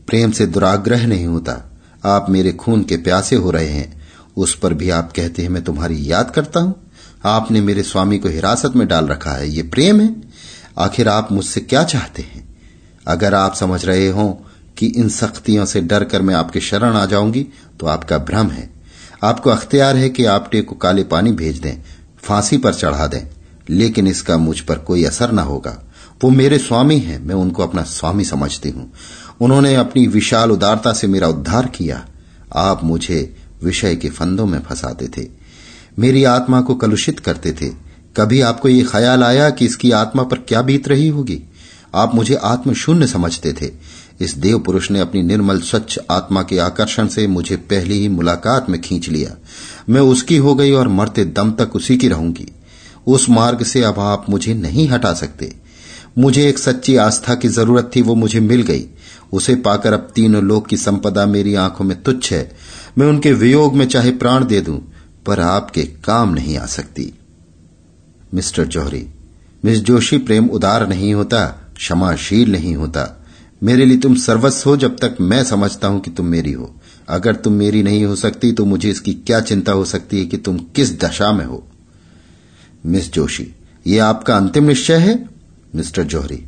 प्रेम 0.08 0.32
से 0.32 0.46
दुराग्रह 0.46 1.08
नहीं 1.08 1.26
होता। 1.26 1.72
आप 2.06 2.30
मेरे 2.30 2.52
खून 2.52 2.84
के 2.84 2.98
प्यासे 2.98 3.36
हो 3.36 3.52
रहे 3.52 3.70
हैं, 3.70 4.02
उस 4.38 4.60
पर 4.60 4.74
भी 4.74 4.90
आप 4.90 5.14
कहते 5.16 5.42
हैं, 5.42 5.50
मैं 5.50 5.64
तुम्हारी 5.64 6.12
याद 6.12 6.32
करता 6.32 6.60
हूँ। 6.60 6.92
आपने 7.26 7.62
मेरे 7.62 7.84
स्वामी 7.84 8.18
को 8.18 8.30
हिरासत 8.30 8.74
में 8.76 8.88
डाल 8.88 9.08
रखा 9.08 9.32
है, 9.32 9.50
ये 9.50 9.64
प्रेम 9.64 10.02
है। 10.02 10.16
आखिर 10.78 11.08
आप 11.08 11.32
मुझसे 11.32 11.62
क्या 11.62 11.84
चाहते 11.84 12.22
हैं? 12.22 12.45
अगर 13.08 13.34
आप 13.34 13.56
समझ 13.56 13.84
रहे 13.86 14.08
हो 14.08 14.28
कि 14.78 14.88
इन 14.88 15.10
सख्तियों 15.10 15.66
से 15.66 15.82
डर 15.82 16.04
कर 16.04 16.22
मैं 16.22 16.36
आपके 16.36 16.60
शरण 16.60 16.96
आ 16.96 17.06
जाऊँगी 17.06 17.46
तो 17.80 17.88
आपका 17.88 18.18
भ्रम 18.20 18.50
है। 18.50 18.70
आपको 19.24 19.50
अख्तियार 19.50 19.96
है 19.96 20.10
कि 20.10 20.26
आप 20.26 20.50
टे 20.52 20.62
को 20.62 20.76
काले 20.76 21.04
पानी 21.04 21.32
भेज 21.32 21.60
दें, 21.60 21.82
फांसी 22.24 22.58
पर 22.58 22.74
चढ़ा 22.74 23.08
दें, 23.08 23.22
लेकिन 23.70 24.08
इसका 24.08 24.38
मुझ 24.38 24.60
पर 24.60 24.80
कोई 24.80 25.04
असर 25.04 25.32
न 25.32 25.40
होगा। 25.40 25.78
वो 26.24 26.30
मेरे 26.30 26.58
स्वामी 26.60 26.98
हैं, 27.00 27.20
मैं 27.20 27.36
उनको 27.36 27.64
अपना 27.64 27.84
स्वामी 27.84 28.26
समझती 28.26 28.70
हूँ। 28.70 28.92
उन्होंने 29.42 29.74
अपनी 29.76 30.06
विशाल 30.08 30.52
उदारता 30.52 30.94
से 30.94 31.08
मेरा 31.08 31.28
उद्धार 31.28 31.66
किया। 31.68 32.06
आप 32.56 32.84
मुझे 32.84 33.36
विषय 33.64 33.96
के 33.96 34.10
फंदों 34.10 34.46
में 34.46 34.60
फंसाते 34.60 35.08
थे। 35.08 35.28
मेरी 36.00 36.24
आत्मा 36.24 36.62
को 36.62 36.76
कलुषित 36.76 37.20
करते 37.20 37.52
थे। 37.52 37.70
कभी 38.16 38.42
आपको 38.42 38.70
ये 38.70 38.84
ख्याल 38.84 39.24
आया 39.24 39.50
कि 39.50 39.66
इसकी 39.66 39.92
आत्मा 39.92 40.24
पर 40.24 40.38
क्या 40.40 40.62
बीत 40.62 40.88
रही 40.88 41.08
होगी? 41.08 41.42
आप 41.96 42.16
मुझे 42.16 42.36
आत्मशून्य 42.36 43.08
समझते 43.08 43.54
थे। 43.54 43.72
इस 44.22 44.34
देव 44.38 44.60
पुरुष 44.60 44.92
ने 44.92 45.00
अपनी 45.00 45.24
निर्मल 45.24 45.60
स्वच्छ 45.60 46.00
आत्मा 46.12 46.44
के 46.44 46.58
आकर्षण 46.58 47.08
से 47.08 47.28
मुझे 47.28 47.56
पहली 47.56 48.00
ही 48.00 48.08
मुलाकात 48.08 48.70
में 48.70 48.82
खींच 48.82 49.10
लिया। 49.10 49.36
मैं 49.90 50.02
उसकी 50.02 50.38
हो 50.38 50.56
गई 50.56 50.72
और 50.72 50.88
मरते 50.88 51.26
दम 51.26 51.52
तक 51.52 51.76
उसी 51.76 51.98
की 51.98 52.08
रहूँगी। 52.08 52.48
उस 53.08 53.30
मार्ग 53.30 53.64
से 53.64 53.84
अब 53.84 54.00
आप 54.00 54.26
मुझे 54.30 54.54
नहीं 54.54 54.88
हटा 54.90 55.14
सकते। 55.14 55.56
मुझे 56.18 56.50
एक 56.50 56.60
सच्ची 56.60 56.96
आस्था 56.96 57.36
की 57.36 57.48
ज़रूरत 57.48 57.92
थी, 57.96 58.02
वो 58.02 58.16
मुझे 58.16 58.40
मिल 58.40 58.62
गई। 58.62 58.86
उसे 59.34 59.56
पाकर 59.56 59.94
अब 59.94 60.12
तीनों 60.16 60.44
लोग 60.44 60.68
की 60.68 60.78
संपदा 60.78 61.26
मेरी 61.26 61.56
आँखों 61.56 61.86
में 61.86 62.04
तुच्छ 62.04 62.34
है। 62.34 62.52
मैं 62.98 63.08
उनके 63.08 63.34
वियोग 63.34 63.76
में 63.76 63.88
चाहे 63.88 64.12
प्राण 64.12 64.46
दे 64.46 64.62
दूँ, 64.62 64.94
पर 65.26 65.40
आपके 65.40 65.84
काम 65.84 66.34
नहीं 66.34 66.58
आ 66.58 66.66
सकती। 66.66 67.14
मिस्टर 68.34 68.66
जौहरी, 68.66 69.08
मिस 69.66 69.80
जोशी 69.80 70.18
प्रेम 70.18 70.48
उदार 70.48 70.88
नहीं 70.88 71.14
होता। 71.14 71.65
क्षमाशील 71.76 72.52
नहीं 72.52 72.76
होता। 72.76 73.06
मेरे 73.62 73.86
लिए 73.86 73.98
तुम 73.98 74.16
सर्वस्व 74.16 74.70
हो 74.70 74.76
जब 74.78 74.98
तक 74.98 75.18
मैं 75.22 75.44
समझता 75.44 75.88
हूँ 75.88 76.00
कि 76.02 76.12
तुम 76.12 76.26
मेरी 76.26 76.52
हो। 76.52 76.74
अगर 77.10 77.36
तुम 77.36 77.54
मेरी 77.54 77.84
नहीं 77.84 78.04
हो 78.06 78.16
सकती 78.16 78.52
तो 78.52 78.66
मुझे 78.66 78.90
इसकी 78.90 79.14
क्या 79.16 79.40
चिंता 79.42 79.72
हो 79.72 79.86
सकती 79.86 80.20
है 80.20 80.26
कि 80.26 80.38
तुम 80.38 80.58
किस 80.76 81.00
दशा 81.00 81.32
में 81.32 81.46
हो? 81.46 81.64
मिस 82.86 83.12
जोशी, 83.14 83.48
ये 83.86 84.00
आपका 84.00 84.36
अंतिम 84.38 84.64
निश्चय 84.64 84.98
है? 84.98 85.14
मिस्टर 85.76 86.04
जौहरी, 86.04 86.44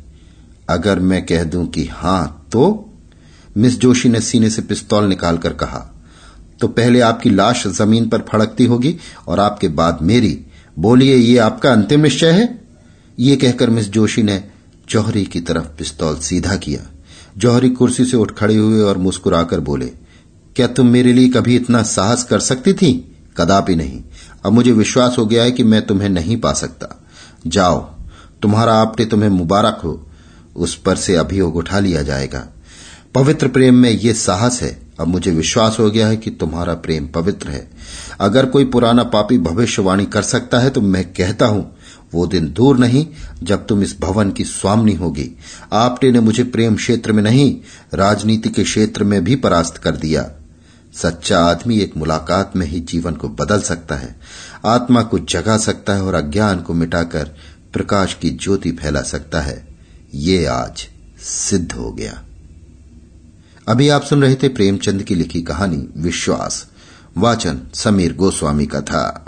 अगर 0.68 0.98
मैं 1.00 1.24
कह 1.26 1.44
दूँ 1.44 1.66
कि 1.66 1.86
हाँ 1.86 2.48
तो? 2.52 2.90
मिस 3.56 3.78
जोशी 3.80 4.08
ने 4.08 4.20
सीने 4.20 4.50
से 4.50 4.62
पिस्तौल 4.62 5.04
निकालकर 5.04 5.52
कहा 5.54 5.78
तो 6.60 6.68
पहले 6.68 7.00
आपकी 7.00 7.30
लाश 7.30 7.66
ज़मीन 7.68 8.08
पर 8.08 8.22
फड़कती 8.28 8.64
होगी 8.64 8.94
और 9.28 9.40
आपके 9.40 9.68
बाद 9.70 9.98
मेरी। 10.02 10.38
बोलिए, 10.76 11.14
ये 11.14 11.36
आपका 11.38 11.72
अंतिम 11.72 12.00
निश्चय 12.00 12.30
है? 12.30 12.60
ये 13.18 13.36
कहकर 13.36 13.70
मिस 13.70 13.88
जोशी 13.88 14.22
ने 14.22 14.42
जौहरी 14.88 15.24
की 15.24 15.40
तरफ़ 15.40 15.64
पिस्तौल 15.64 16.18
सीधा 16.18 16.56
किया। 16.56 16.80
जौहरी 17.38 17.70
कुर्सी 17.70 18.04
से 18.04 18.16
उठ 18.16 18.32
खड़े 18.32 18.56
हुए 18.56 18.80
और 18.80 18.98
मुस्कुराकर 18.98 19.60
बोले, 19.60 19.86
क्या 20.56 20.66
तुम 20.66 20.86
मेरे 20.86 21.12
लिए 21.12 21.28
कभी 21.28 21.56
इतना 21.56 21.82
साहस 21.82 22.24
कर 22.24 22.40
सकती 22.40 22.72
थी? 22.72 23.16
कदापि 23.36 23.76
नहीं। 23.76 24.02
अब 24.44 24.52
मुझे 24.52 24.72
विश्वास 24.72 25.16
हो 25.18 25.26
गया 25.26 25.42
है 25.42 25.50
कि 25.50 25.62
मैं 25.62 25.86
तुम्हें 25.86 26.08
नहीं 26.08 26.36
पा 26.36 26.52
सकता। 26.52 27.04
जाओ, 27.46 27.78
तुम्हारा 28.42 28.74
आपने 28.74 29.06
तुम्हें 29.06 29.28
मुबारक 29.28 29.80
हो। 29.84 30.06
उस 30.56 30.74
पर 30.74 30.96
से 30.96 31.16
अभियोग 31.16 31.56
उठा 31.56 31.78
लिया 31.78 32.02
जाएगा। 32.02 32.48
पवित्र 33.14 33.48
प्रेम 33.48 33.74
में 33.74 33.90
यह 33.90 34.12
साहस 34.12 34.62
है। 34.62 34.82
अब 35.00 35.08
मुझे 35.08 35.30
विश्वास 35.30 35.76
हो 35.80 35.90
गया 35.90 36.08
है 36.08 36.16
कि 36.16 36.30
तुम्हारा 36.30 36.74
प्रेम 36.74 37.06
पवित्र 37.06 37.48
है। 37.48 37.70
अगर 38.20 38.46
कोई 38.46 38.64
पुराना 38.64 39.04
पापी 39.04 39.38
भविष्यवाणी 39.38 40.06
कर 40.06 40.22
सकता 40.22 40.58
है 40.58 40.70
तो 40.70 40.80
मैं 40.80 41.12
कहता 41.12 41.46
हूँ 41.46 41.77
वो 42.14 42.26
दिन 42.26 42.52
दूर 42.52 42.78
नहीं 42.78 43.06
जब 43.42 43.66
तुम 43.66 43.82
इस 43.82 43.96
भवन 44.00 44.30
की 44.30 44.44
स्वामनी 44.44 44.94
होगी। 44.94 45.30
आपने 45.72 46.10
ने 46.10 46.20
मुझे 46.20 46.44
प्रेम 46.44 46.76
क्षेत्र 46.76 47.12
में 47.12 47.22
नहीं, 47.22 47.60
राजनीति 47.94 48.48
के 48.48 48.64
क्षेत्र 48.64 49.04
में 49.04 49.24
भी 49.24 49.36
परास्त 49.36 49.76
कर 49.76 49.96
दिया। 49.96 50.30
सच्चा 50.94 51.44
आदमी 51.44 51.78
एक 51.78 51.96
मुलाकात 51.96 52.52
में 52.56 52.66
ही 52.66 52.80
जीवन 52.80 53.14
को 53.14 53.28
बदल 53.28 53.60
सकता 53.60 53.94
है, 53.94 54.20
आत्मा 54.66 55.02
को 55.02 55.18
जगा 55.18 55.58
सकता 55.58 55.94
है 55.94 56.02
और 56.02 56.14
अज्ञान 56.14 56.60
को 56.60 56.74
मिटाकर 56.74 57.36
प्रकाश 57.72 58.14
की 58.14 58.30
ज्योति 58.30 58.72
फैला 58.72 59.02
सकता 59.02 59.40
है। 59.40 59.68
ये 60.14 60.44
आज 60.46 60.88
सिद्ध 61.20 61.72
हो 61.72 61.92
गया। 61.92 62.24
अभी 63.68 63.88
आप 63.88 64.02
सुन 64.02 64.22
रहे 64.22 64.34
थे 64.34 64.48
प्रेमचंद 64.48 65.02
की 65.02 65.14
लिखी 65.14 65.42
कहानी 65.42 65.88
विश्वास। 65.96 66.66
वाचन 67.16 67.60
समीर 67.74 68.14
गोस्वामी 68.16 68.66
का 68.66 68.80
था। 68.80 69.27